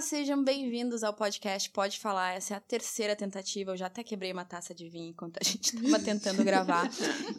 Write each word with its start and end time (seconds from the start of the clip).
sejam 0.00 0.42
bem-vindos 0.42 1.04
ao 1.04 1.12
podcast 1.12 1.68
Pode 1.68 1.98
Falar. 1.98 2.32
Essa 2.32 2.54
é 2.54 2.56
a 2.56 2.60
terceira 2.60 3.14
tentativa. 3.14 3.72
Eu 3.72 3.76
já 3.76 3.86
até 3.86 4.02
quebrei 4.02 4.32
uma 4.32 4.46
taça 4.46 4.74
de 4.74 4.88
vinho 4.88 5.10
enquanto 5.10 5.38
a 5.38 5.44
gente 5.44 5.76
estava 5.76 5.98
tentando 6.02 6.42
gravar. 6.42 6.88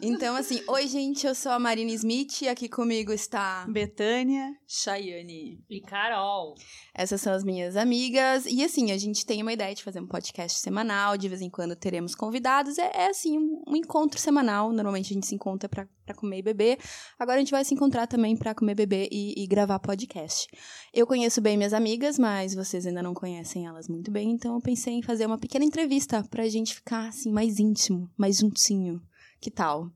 Então, 0.00 0.36
assim, 0.36 0.62
oi, 0.68 0.86
gente, 0.86 1.26
eu 1.26 1.34
sou 1.34 1.50
a 1.50 1.58
Marina 1.58 1.90
Smith 1.90 2.42
e 2.42 2.48
aqui 2.48 2.68
comigo 2.68 3.12
está 3.12 3.66
Betânia, 3.68 4.56
Chayane 4.66 5.60
e 5.68 5.80
Carol. 5.80 6.54
Essas 6.94 7.20
são 7.20 7.32
as 7.32 7.42
minhas 7.42 7.76
amigas. 7.76 8.46
E 8.46 8.62
assim, 8.62 8.92
a 8.92 8.98
gente 8.98 9.26
tem 9.26 9.42
uma 9.42 9.52
ideia 9.52 9.74
de 9.74 9.82
fazer 9.82 9.98
um 9.98 10.06
podcast 10.06 10.60
semanal. 10.60 11.16
De 11.16 11.28
vez 11.28 11.40
em 11.40 11.50
quando 11.50 11.74
teremos 11.74 12.14
convidados. 12.14 12.78
É, 12.78 12.90
é 12.94 13.06
assim, 13.08 13.38
um, 13.38 13.62
um, 13.66 13.76
encontro 13.76 14.20
semanal. 14.20 14.72
Normalmente 14.72 15.12
a 15.12 15.14
gente 15.14 15.26
se 15.26 15.34
encontra 15.34 15.68
para 15.68 16.14
comer 16.14 16.38
e 16.38 16.42
beber. 16.42 16.78
Agora 17.18 17.38
a 17.38 17.40
gente 17.40 17.50
vai 17.50 17.64
se 17.64 17.74
encontrar 17.74 18.06
também 18.06 18.36
para 18.36 18.54
comer, 18.54 18.76
beber 18.76 19.08
e, 19.10 19.42
e 19.42 19.46
gravar 19.48 19.80
podcast. 19.80 20.46
Eu 20.94 21.08
conheço 21.08 21.40
bem 21.40 21.56
minhas 21.56 21.72
amigas, 21.72 22.18
mas 22.18 22.51
vocês 22.54 22.86
ainda 22.86 23.02
não 23.02 23.14
conhecem 23.14 23.66
elas 23.66 23.88
muito 23.88 24.10
bem, 24.10 24.30
então 24.30 24.54
eu 24.54 24.60
pensei 24.60 24.94
em 24.94 25.02
fazer 25.02 25.26
uma 25.26 25.38
pequena 25.38 25.64
entrevista 25.64 26.22
pra 26.30 26.48
gente 26.48 26.74
ficar 26.74 27.08
assim 27.08 27.30
mais 27.32 27.58
íntimo, 27.58 28.10
mais 28.16 28.38
juntinho. 28.38 29.02
Que 29.40 29.50
tal? 29.50 29.90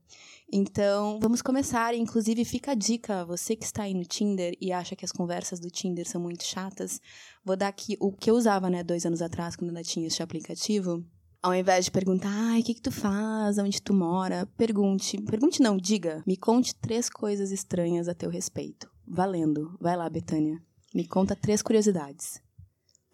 Então, 0.51 1.19
vamos 1.21 1.41
começar. 1.41 1.93
Inclusive, 1.93 2.45
fica 2.45 2.71
a 2.71 2.75
dica, 2.75 3.25
você 3.25 3.55
que 3.55 3.65
está 3.65 3.83
aí 3.83 3.93
no 3.93 4.05
Tinder 4.05 4.55
e 4.61 4.71
acha 4.71 4.95
que 4.95 5.03
as 5.03 5.11
conversas 5.11 5.59
do 5.59 5.69
Tinder 5.69 6.07
são 6.07 6.21
muito 6.21 6.43
chatas, 6.43 7.01
vou 7.43 7.55
dar 7.55 7.67
aqui 7.67 7.97
o 7.99 8.11
que 8.11 8.29
eu 8.29 8.35
usava, 8.35 8.69
né, 8.69 8.83
dois 8.83 9.05
anos 9.05 9.21
atrás, 9.21 9.55
quando 9.55 9.69
ainda 9.69 9.83
tinha 9.83 10.07
esse 10.07 10.23
aplicativo. 10.23 11.03
Ao 11.41 11.53
invés 11.53 11.85
de 11.85 11.91
perguntar, 11.91 12.29
ai, 12.29 12.61
o 12.61 12.63
que, 12.63 12.73
que 12.73 12.81
tu 12.81 12.91
faz, 12.91 13.57
onde 13.57 13.81
tu 13.81 13.93
mora, 13.93 14.45
pergunte, 14.57 15.21
pergunte 15.21 15.61
não, 15.61 15.77
diga, 15.77 16.23
me 16.25 16.35
conte 16.35 16.75
três 16.75 17.09
coisas 17.09 17.51
estranhas 17.51 18.07
a 18.07 18.13
teu 18.13 18.29
respeito. 18.29 18.89
Valendo. 19.07 19.77
Vai 19.79 19.95
lá, 19.95 20.09
Betânia. 20.09 20.61
Me 20.93 21.07
conta 21.07 21.35
três 21.35 21.61
curiosidades. 21.61 22.41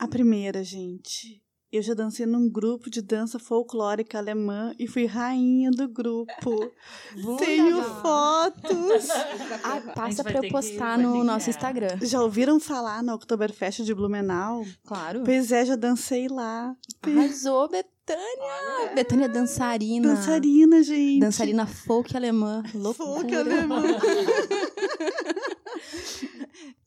A 0.04 0.08
primeira, 0.08 0.66
gente. 0.66 1.42
Eu 1.72 1.82
já 1.82 1.94
dancei 1.94 2.26
num 2.26 2.50
grupo 2.50 2.90
de 2.90 3.02
dança 3.02 3.40
folclórica 3.40 4.18
alemã 4.18 4.76
e 4.78 4.86
fui 4.86 5.06
rainha 5.06 5.72
do 5.72 5.88
grupo. 5.88 6.74
Tenho 7.40 7.82
fotos. 8.02 9.08
Ah, 9.64 9.80
passa 9.96 10.22
pra 10.22 10.44
eu 10.44 10.50
postar 10.50 10.98
no 10.98 11.24
nosso 11.24 11.50
Instagram. 11.50 11.98
Já 12.02 12.22
ouviram 12.22 12.60
falar 12.60 13.02
no 13.02 13.14
Oktoberfest 13.14 13.84
de 13.84 13.94
Blumenau? 13.94 14.66
Claro. 14.86 15.22
Pois 15.24 15.54
é, 15.54 15.66
já 15.66 15.78
dancei 15.78 16.28
lá. 16.28 16.76
Arrasou, 17.02 17.70
Betânia. 17.70 18.94
Betânia 18.94 19.26
é 19.26 19.30
dançarina. 19.30 20.16
Dançarina, 20.16 20.84
gente. 20.84 21.22
Dançarina 21.22 21.66
folk 21.66 22.16
alemã. 22.16 22.62
Loucura. 22.74 23.22
Folk 23.22 23.34
alemã. 23.34 23.84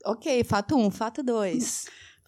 ok, 0.05 0.45
fato 0.45 0.77
1. 0.77 0.85
Um, 0.85 0.91
fato 0.91 1.23
2. 1.23 1.87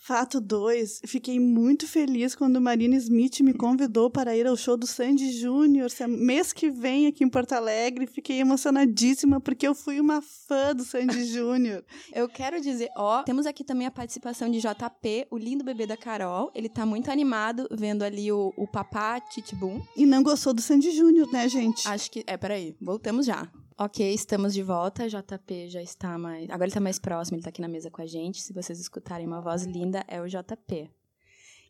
Fato 0.09 0.41
2, 0.41 1.03
fiquei 1.05 1.39
muito 1.39 1.87
feliz 1.87 2.35
quando 2.35 2.59
Marina 2.63 2.97
Smith 2.97 3.41
me 3.41 3.53
convidou 3.53 4.09
para 4.09 4.35
ir 4.35 4.47
ao 4.47 4.57
show 4.57 4.75
do 4.75 4.87
Sandy 4.87 5.31
Júnior 5.33 5.91
mês 6.09 6.51
que 6.51 6.71
vem 6.71 7.07
aqui 7.07 7.23
em 7.23 7.29
Porto 7.29 7.53
Alegre. 7.53 8.07
Fiquei 8.07 8.41
emocionadíssima 8.41 9.39
porque 9.39 9.69
eu 9.69 9.75
fui 9.75 10.01
uma 10.01 10.23
fã 10.23 10.75
do 10.75 10.83
Sandy 10.83 11.25
Júnior. 11.31 11.85
eu 12.15 12.27
quero 12.27 12.59
dizer, 12.59 12.89
ó, 12.97 13.23
temos 13.23 13.45
aqui 13.45 13.63
também 13.63 13.87
a 13.87 13.91
participação 13.91 14.51
de 14.51 14.61
JP, 14.61 15.27
o 15.31 15.37
lindo 15.37 15.63
bebê 15.63 15.87
da 15.87 15.95
Carol. 15.95 16.51
Ele 16.55 16.71
tá 16.71 16.87
muito 16.87 17.11
animado 17.11 17.69
vendo 17.71 18.03
ali 18.03 18.33
o, 18.33 18.55
o 18.57 18.67
papá 18.67 19.21
Titibum. 19.21 19.79
E 19.95 20.07
não 20.07 20.23
gostou 20.23 20.55
do 20.55 20.63
Sandy 20.63 20.91
Júnior, 20.91 21.31
né, 21.31 21.47
gente? 21.51 21.87
Acho 21.87 22.11
que. 22.11 22.25
É, 22.27 22.35
peraí, 22.39 22.75
voltamos 22.81 23.27
já. 23.27 23.47
Ok, 23.81 24.13
estamos 24.13 24.55
de 24.55 24.63
volta. 24.63 25.09
JP 25.09 25.69
já 25.69 25.81
está 25.81 26.19
mais. 26.19 26.51
Agora 26.51 26.65
ele 26.65 26.71
está 26.71 26.81
mais 26.81 26.99
próximo, 26.99 27.37
ele 27.37 27.43
está 27.43 27.51
aqui 27.51 27.61
na 27.61 27.69
mesa 27.69 27.89
com 27.89 28.03
a 28.03 28.07
gente. 28.07 28.43
Se 28.43 28.53
vocês 28.53 28.81
escutarem 28.81 29.25
uma 29.25 29.41
voz 29.41 29.63
linda, 29.63 30.05
é 30.09 30.21
o 30.21 30.27
JP. 30.27 30.91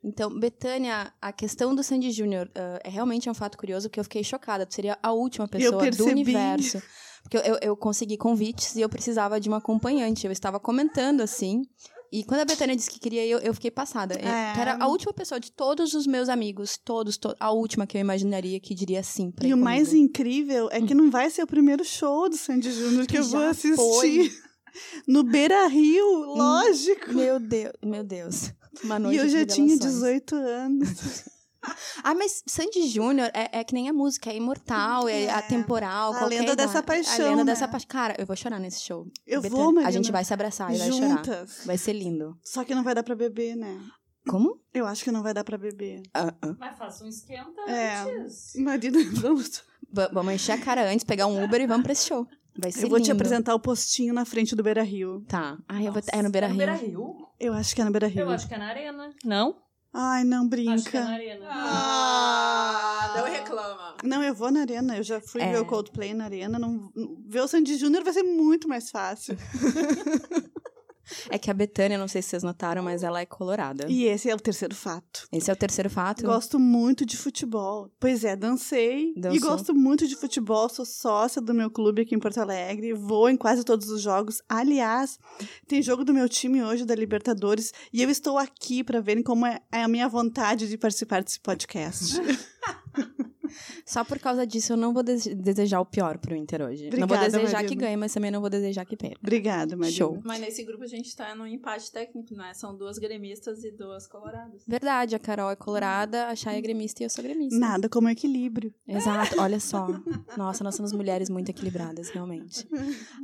Então, 0.03 0.31
Betânia, 0.41 1.13
a 1.21 1.33
questão 1.33 1.75
do 1.75 1.83
Sandy 1.83 2.11
Júnior 2.11 2.47
uh, 2.47 2.81
é 2.83 2.89
realmente 2.89 3.29
um 3.29 3.35
fato 3.35 3.59
curioso 3.59 3.91
que 3.91 4.01
eu 4.01 4.05
fiquei 4.05 4.25
chocada. 4.25 4.65
Tu 4.65 4.75
seria 4.75 4.99
a 5.03 5.13
última 5.13 5.47
pessoa 5.47 5.91
do 5.91 6.07
universo. 6.07 6.83
Porque 7.23 7.37
eu, 7.37 7.43
eu, 7.43 7.59
eu 7.61 7.77
consegui 7.77 8.17
convites 8.17 8.75
e 8.75 8.81
eu 8.81 8.89
precisava 8.89 9.39
de 9.39 9.51
uma 9.51 9.59
acompanhante. 9.59 10.25
Eu 10.25 10.33
estava 10.33 10.59
comentando 10.59 11.21
assim. 11.21 11.63
E 12.11 12.25
quando 12.25 12.41
a 12.41 12.45
Betânia 12.45 12.75
disse 12.75 12.91
que 12.91 12.99
queria, 12.99 13.27
eu, 13.27 13.39
eu 13.39 13.53
fiquei 13.53 13.71
passada. 13.71 14.15
É. 14.15 14.55
Que 14.55 14.61
era 14.61 14.77
a 14.81 14.87
última 14.89 15.13
pessoa 15.13 15.39
de 15.39 15.53
todos 15.53 15.93
os 15.95 16.07
meus 16.07 16.29
amigos, 16.29 16.79
todos, 16.83 17.17
to 17.19 17.35
a 17.39 17.51
última 17.51 17.87
que 17.87 17.97
eu 17.97 18.01
imaginaria 18.01 18.59
que 18.59 18.75
diria 18.75 19.03
sim 19.03 19.31
pra 19.31 19.47
E 19.47 19.53
o 19.53 19.57
comigo. 19.57 19.65
mais 19.65 19.93
incrível 19.93 20.69
é 20.73 20.81
que 20.81 20.95
não 20.95 21.11
vai 21.11 21.29
ser 21.31 21.43
o 21.43 21.47
primeiro 21.47 21.85
show 21.85 22.29
do 22.29 22.37
Sandy 22.37 22.73
Júnior 22.73 23.07
que, 23.07 23.13
que 23.13 23.19
eu 23.19 23.25
vou 23.25 23.43
assistir. 23.43 23.77
Foi. 23.77 24.33
No 25.09 25.25
Beira 25.25 25.67
Rio, 25.67 26.07
lógico. 26.37 27.13
Meu 27.13 27.41
Deus, 27.41 27.73
meu 27.85 28.05
Deus. 28.05 28.53
Uma 28.85 28.97
noite 28.99 29.17
e 29.17 29.19
eu 29.19 29.29
já 29.29 29.45
tinha 29.45 29.77
18 29.77 30.37
anos. 30.37 31.25
Ah, 32.03 32.15
mas 32.15 32.43
Sandy 32.47 32.87
Júnior 32.89 33.31
é, 33.35 33.59
é, 33.59 33.65
que 33.65 33.75
nem 33.75 33.89
a 33.89 33.93
música, 33.93 34.31
é 34.31 34.37
imortal, 34.37 35.09
é, 35.09 35.25
é 35.25 35.31
atemporal. 35.31 36.15
A 36.15 36.25
lenda 36.25 36.55
dessa 36.55 36.83
paixão. 36.83 37.27
A 37.27 37.29
lenda 37.31 37.45
né? 37.45 37.53
dessa 37.53 37.67
paixão. 37.67 37.89
Cara, 37.89 38.15
eu 38.19 38.25
vou 38.25 38.37
chorar 38.37 38.59
nesse 38.59 38.81
show. 38.83 39.07
Eu 39.27 39.43
Betânia, 39.43 39.65
vou, 39.65 39.73
Marina. 39.73 39.89
A 39.89 39.93
gente 39.93 40.13
vai 40.13 40.25
se 40.25 40.33
abraçar 40.33 40.73
e 40.75 40.79
vai 40.79 40.93
chorar. 40.93 41.23
Vai 41.67 41.77
ser 41.77 41.93
lindo. 41.93 42.39
Só 42.43 42.65
que 42.65 42.75
não 42.75 42.85
vai 42.85 42.95
dar 42.95 43.03
pra 43.03 43.15
beber, 43.15 43.57
né? 43.57 43.81
Como? 44.29 44.61
Eu 44.73 44.87
acho 44.87 45.03
que 45.03 45.11
não 45.11 45.23
vai 45.23 45.35
dar 45.35 45.43
pra 45.43 45.59
beber. 45.59 46.03
Uh 46.17 46.49
-uh. 46.49 46.57
Mas 46.59 46.77
faça 46.79 47.05
um 47.05 47.09
esquenta 47.09 47.61
é. 47.67 47.97
antes. 48.03 48.53
Marina, 48.57 48.99
vamos. 49.21 49.63
vamos 50.13 50.35
encher 50.35 50.53
a 50.53 50.59
cara 50.59 50.91
antes, 50.91 51.05
pegar 51.05 51.27
um 51.27 51.43
Uber 51.43 51.61
e 51.61 51.67
vamos 51.67 51.83
pra 51.83 51.93
esse 51.93 52.07
show. 52.07 52.27
Vai 52.61 52.73
ser 52.73 52.85
Eu 52.85 52.89
vou 52.89 52.99
lindo. 52.99 53.07
te 53.07 53.13
apresentar 53.13 53.55
o 53.55 53.61
postinho 53.61 54.13
na 54.13 54.25
frente 54.25 54.55
do 54.55 54.63
Beira 54.63 54.83
Rio. 54.83 55.25
Tá. 55.29 55.57
Ah, 55.69 55.83
eu 55.83 55.93
vou. 55.93 56.03
É 56.13 56.23
no 56.23 56.31
Beira 56.31 56.49
Rio. 56.49 56.61
É 56.63 56.67
no 56.67 56.73
Beira 56.73 56.87
Rio? 56.87 57.29
Eu 57.39 57.53
acho 57.55 57.75
que 57.75 57.81
é 57.81 57.85
no 57.85 57.91
Beira 57.91 58.07
Rio. 58.07 58.23
Eu 58.23 58.31
acho 58.31 58.49
que 58.49 58.55
é 58.55 58.59
na 58.59 58.69
Arena. 58.69 59.11
Não? 59.25 59.57
Ai, 59.93 60.23
não 60.25 60.47
brinca. 60.47 60.75
Acho 60.75 60.91
que 60.91 60.97
é 60.97 61.01
na 61.01 61.11
arena. 61.11 61.47
Ah, 61.51 63.15
não 63.17 63.25
reclama. 63.25 63.97
Não, 64.05 64.23
eu 64.23 64.35
vou 64.35 64.51
na 64.51 64.61
arena. 64.61 64.97
Eu 64.97 65.03
já 65.03 65.21
fui 65.21 65.41
é. 65.41 65.53
ver 65.53 65.61
o 65.61 65.67
Coldplay 65.67 66.15
na 66.15 66.25
arena. 66.25 66.59
Não, 66.59 66.93
ver 67.27 67.41
o 67.41 67.49
Sandy 67.49 67.77
Júnior 67.77 68.05
vai 68.05 68.13
ser 68.13 68.23
muito 68.23 68.69
mais 68.69 68.91
fácil. 68.91 69.37
É 71.31 71.39
que 71.39 71.51
a 71.51 71.55
Betânia, 71.55 71.99
não 71.99 72.09
sei 72.09 72.23
se 72.23 72.31
vocês 72.31 72.43
notaram, 72.43 72.83
mas 72.83 73.03
ela 73.03 73.21
é 73.21 73.27
colorada. 73.27 73.87
E 73.89 74.05
esse 74.05 74.31
é 74.31 74.35
o 74.35 74.41
terceiro 74.41 74.75
fato. 74.75 75.27
Esse 75.33 75.51
é 75.51 75.53
o 75.53 75.57
terceiro 75.57 75.91
fato? 75.91 76.25
Gosto 76.25 76.59
muito 76.59 77.05
de 77.05 77.17
futebol. 77.17 77.91
Pois 77.99 78.25
é, 78.25 78.37
dancei 78.37 79.13
Dançou. 79.17 79.37
e 79.37 79.41
gosto 79.41 79.75
muito 79.75 80.07
de 80.07 80.17
futebol. 80.17 80.69
Sou 80.69 80.85
sócia 80.85 81.41
do 81.41 81.55
meu 81.55 81.71
clube 81.71 82.03
aqui 82.03 82.15
em 82.15 82.19
Porto 82.19 82.39
Alegre. 82.39 82.93
Vou 82.93 83.29
em 83.29 83.37
quase 83.37 83.65
todos 83.65 83.89
os 83.89 84.03
jogos. 84.03 84.43
Aliás, 84.49 85.19
tem 85.67 85.83
jogo 85.83 86.05
do 86.05 86.15
meu 86.15 86.29
time 86.29 86.63
hoje 86.63 86.85
da 86.85 86.95
Libertadores 86.95 87.73
e 87.93 88.03
eu 88.03 88.11
estou 88.11 88.39
aqui 88.39 88.83
para 88.83 89.01
verem 89.01 89.23
como 89.23 89.47
é 89.47 89.61
a 89.73 89.89
minha 89.89 90.09
vontade 90.09 90.69
de 90.69 90.79
participar 90.79 91.23
desse 91.23 91.41
podcast. 91.41 92.17
Só 93.89 94.05
por 94.05 94.19
causa 94.19 94.47
disso, 94.47 94.75
eu 94.75 94.77
não 94.77 94.93
vou 94.93 95.03
desejar 95.03 95.81
o 95.81 95.87
pior 95.87 96.19
pro 96.19 96.37
Inter 96.37 96.61
hoje. 96.61 96.89
Obrigada, 96.89 97.01
não 97.01 97.09
vou 97.09 97.17
desejar 97.17 97.53
Marina. 97.55 97.69
que 97.71 97.75
ganhe, 97.75 97.97
mas 97.97 98.13
também 98.13 98.31
não 98.31 98.39
vou 98.43 98.51
desejar 98.51 98.85
que 98.85 98.95
perca. 98.95 99.17
Obrigada, 99.23 99.75
Marina. 99.79 99.97
Show. 99.97 100.21
Mas 100.23 100.41
nesse 100.41 100.63
grupo 100.63 100.85
a 100.85 100.87
gente 100.87 101.17
tá 101.17 101.35
num 101.35 101.47
empate 101.47 101.91
técnico, 101.91 102.35
né? 102.35 102.53
São 102.53 102.77
duas 102.77 102.99
gremistas 102.99 103.65
e 103.65 103.71
duas 103.71 104.07
coloradas. 104.07 104.63
Verdade, 104.69 105.17
a 105.17 105.19
Carol 105.19 105.51
é 105.51 105.57
colorada, 105.57 106.27
a 106.27 106.37
Chay 106.37 106.59
é 106.59 106.61
gremista 106.61 107.03
e 107.03 107.07
eu 107.07 107.11
sou 107.11 107.25
gremista. 107.25 107.59
Nada 107.59 107.89
como 107.89 108.11
equilíbrio. 108.11 108.75
Exato, 108.87 109.41
olha 109.41 109.59
só. 109.59 109.89
Nossa, 110.37 110.63
nós 110.63 110.75
somos 110.75 110.93
mulheres 110.93 111.31
muito 111.31 111.49
equilibradas, 111.49 112.11
realmente. 112.11 112.69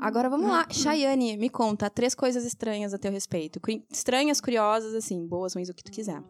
Agora 0.00 0.30
vamos 0.30 0.48
lá. 0.48 0.66
Chayane, 0.70 1.36
me 1.36 1.50
conta 1.50 1.90
três 1.90 2.14
coisas 2.14 2.42
estranhas 2.42 2.94
a 2.94 2.98
teu 2.98 3.12
respeito. 3.12 3.60
Estranhas, 3.90 4.40
curiosas, 4.40 4.94
assim, 4.94 5.26
boas, 5.26 5.52
ruins, 5.52 5.68
o 5.68 5.74
que 5.74 5.84
tu 5.84 5.92
quiser. 5.92 6.22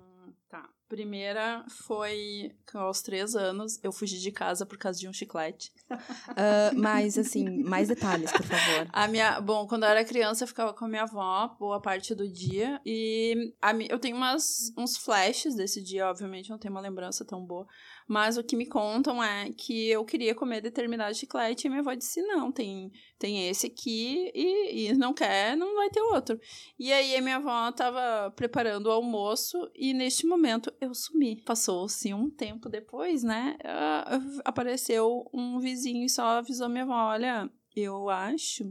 Primeira 0.89 1.65
foi 1.87 2.53
aos 2.75 3.01
três 3.01 3.35
anos 3.35 3.79
eu 3.83 3.91
fugi 3.91 4.19
de 4.19 4.31
casa 4.31 4.67
por 4.67 4.77
causa 4.77 4.99
de 4.99 5.09
um 5.09 5.13
chiclete. 5.13 5.73
Uh, 5.91 6.75
mas, 6.77 7.17
assim, 7.17 7.63
mais 7.63 7.89
detalhes, 7.89 8.31
por 8.31 8.45
favor. 8.45 8.89
A 8.93 9.09
minha, 9.09 9.41
bom, 9.41 9.67
quando 9.67 9.85
eu 9.85 9.89
era 9.89 10.05
criança 10.05 10.45
eu 10.45 10.49
ficava 10.49 10.75
com 10.75 10.85
a 10.85 10.89
minha 10.89 11.03
avó 11.03 11.49
boa 11.59 11.81
parte 11.81 12.15
do 12.15 12.29
dia. 12.29 12.81
E 12.85 13.55
a, 13.63 13.73
eu 13.89 13.99
tenho 13.99 14.17
umas, 14.17 14.73
uns 14.77 14.97
flashes 14.97 15.55
desse 15.55 15.83
dia, 15.83 16.07
obviamente, 16.07 16.51
não 16.51 16.59
tenho 16.59 16.75
uma 16.75 16.81
lembrança 16.81 17.25
tão 17.25 17.45
boa. 17.45 17.67
Mas 18.07 18.37
o 18.37 18.45
que 18.45 18.55
me 18.55 18.67
contam 18.67 19.23
é 19.23 19.51
que 19.53 19.89
eu 19.89 20.05
queria 20.05 20.35
comer 20.35 20.61
determinado 20.61 21.15
chiclete 21.15 21.67
e 21.67 21.71
minha 21.71 21.81
avó 21.81 21.95
disse: 21.95 22.21
não, 22.23 22.53
tem, 22.53 22.93
tem 23.19 23.49
esse 23.49 23.67
aqui 23.67 24.31
e, 24.35 24.89
e 24.89 24.95
não 24.95 25.15
quer, 25.15 25.57
não 25.57 25.75
vai 25.75 25.89
ter 25.89 26.03
outro. 26.03 26.39
E 26.79 26.93
aí 26.93 27.17
a 27.17 27.23
minha 27.23 27.37
avó 27.37 27.71
estava 27.71 28.31
preparando 28.33 28.87
o 28.87 28.93
almoço 28.93 29.57
e 29.75 29.95
neste 29.95 30.27
momento 30.27 30.73
eu 30.81 30.95
sumi. 30.95 31.41
Passou-se 31.43 32.13
um 32.13 32.29
tempo 32.29 32.69
depois, 32.69 33.23
né? 33.23 33.57
Uh, 33.63 34.41
apareceu 34.45 35.29
um 35.33 35.59
vizinho 35.59 36.05
e 36.05 36.11
só 36.11 36.39
avisou 36.39 36.69
minha 36.69 36.85
avó: 36.85 37.11
olha, 37.11 37.51
eu 37.75 38.11
acho 38.11 38.65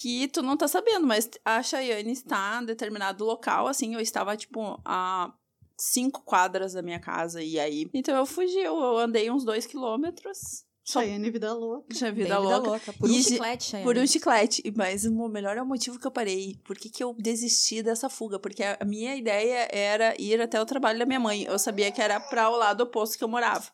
que 0.00 0.28
tu 0.28 0.42
não 0.42 0.56
tá 0.56 0.66
sabendo, 0.66 1.06
mas 1.06 1.30
a 1.44 1.62
Chayane 1.62 2.12
está 2.12 2.60
em 2.62 2.66
determinado 2.66 3.24
local, 3.24 3.66
assim, 3.66 3.94
eu 3.94 4.00
estava, 4.00 4.36
tipo, 4.36 4.80
a 4.84 5.32
cinco 5.78 6.22
quadras 6.24 6.72
da 6.72 6.82
minha 6.82 7.00
casa, 7.00 7.42
e 7.42 7.58
aí... 7.58 7.88
Então 7.92 8.16
eu 8.16 8.26
fugi, 8.26 8.58
eu 8.58 8.98
andei 8.98 9.30
uns 9.30 9.44
dois 9.44 9.66
quilômetros, 9.66 10.64
Só... 10.84 11.00
Chayane 11.00 11.30
Vida 11.30 11.52
Louca. 11.52 11.94
Chayane 11.94 12.16
Vida, 12.16 12.28
vida 12.28 12.38
louca. 12.38 12.68
louca. 12.68 12.92
Por 12.92 13.10
um 13.10 13.22
chiclete, 13.22 13.64
Chayane. 13.64 13.84
Por 13.84 13.98
um 13.98 14.06
chiclete. 14.06 14.74
Mas 14.76 15.04
o 15.04 15.28
melhor 15.28 15.56
é 15.56 15.62
o 15.62 15.66
motivo 15.66 15.98
que 15.98 16.06
eu 16.06 16.10
parei. 16.10 16.60
Por 16.64 16.76
que, 16.76 16.90
que 16.90 17.02
eu 17.02 17.14
desisti 17.18 17.82
dessa 17.82 18.08
fuga? 18.10 18.38
Porque 18.38 18.62
a 18.62 18.84
minha 18.84 19.16
ideia 19.16 19.68
era 19.72 20.14
ir 20.20 20.40
até 20.40 20.60
o 20.60 20.66
trabalho 20.66 20.98
da 20.98 21.06
minha 21.06 21.20
mãe. 21.20 21.44
Eu 21.44 21.58
sabia 21.58 21.90
que 21.90 22.02
era 22.02 22.20
para 22.20 22.50
o 22.50 22.56
lado 22.56 22.82
oposto 22.82 23.16
que 23.16 23.24
eu 23.24 23.28
morava. 23.28 23.70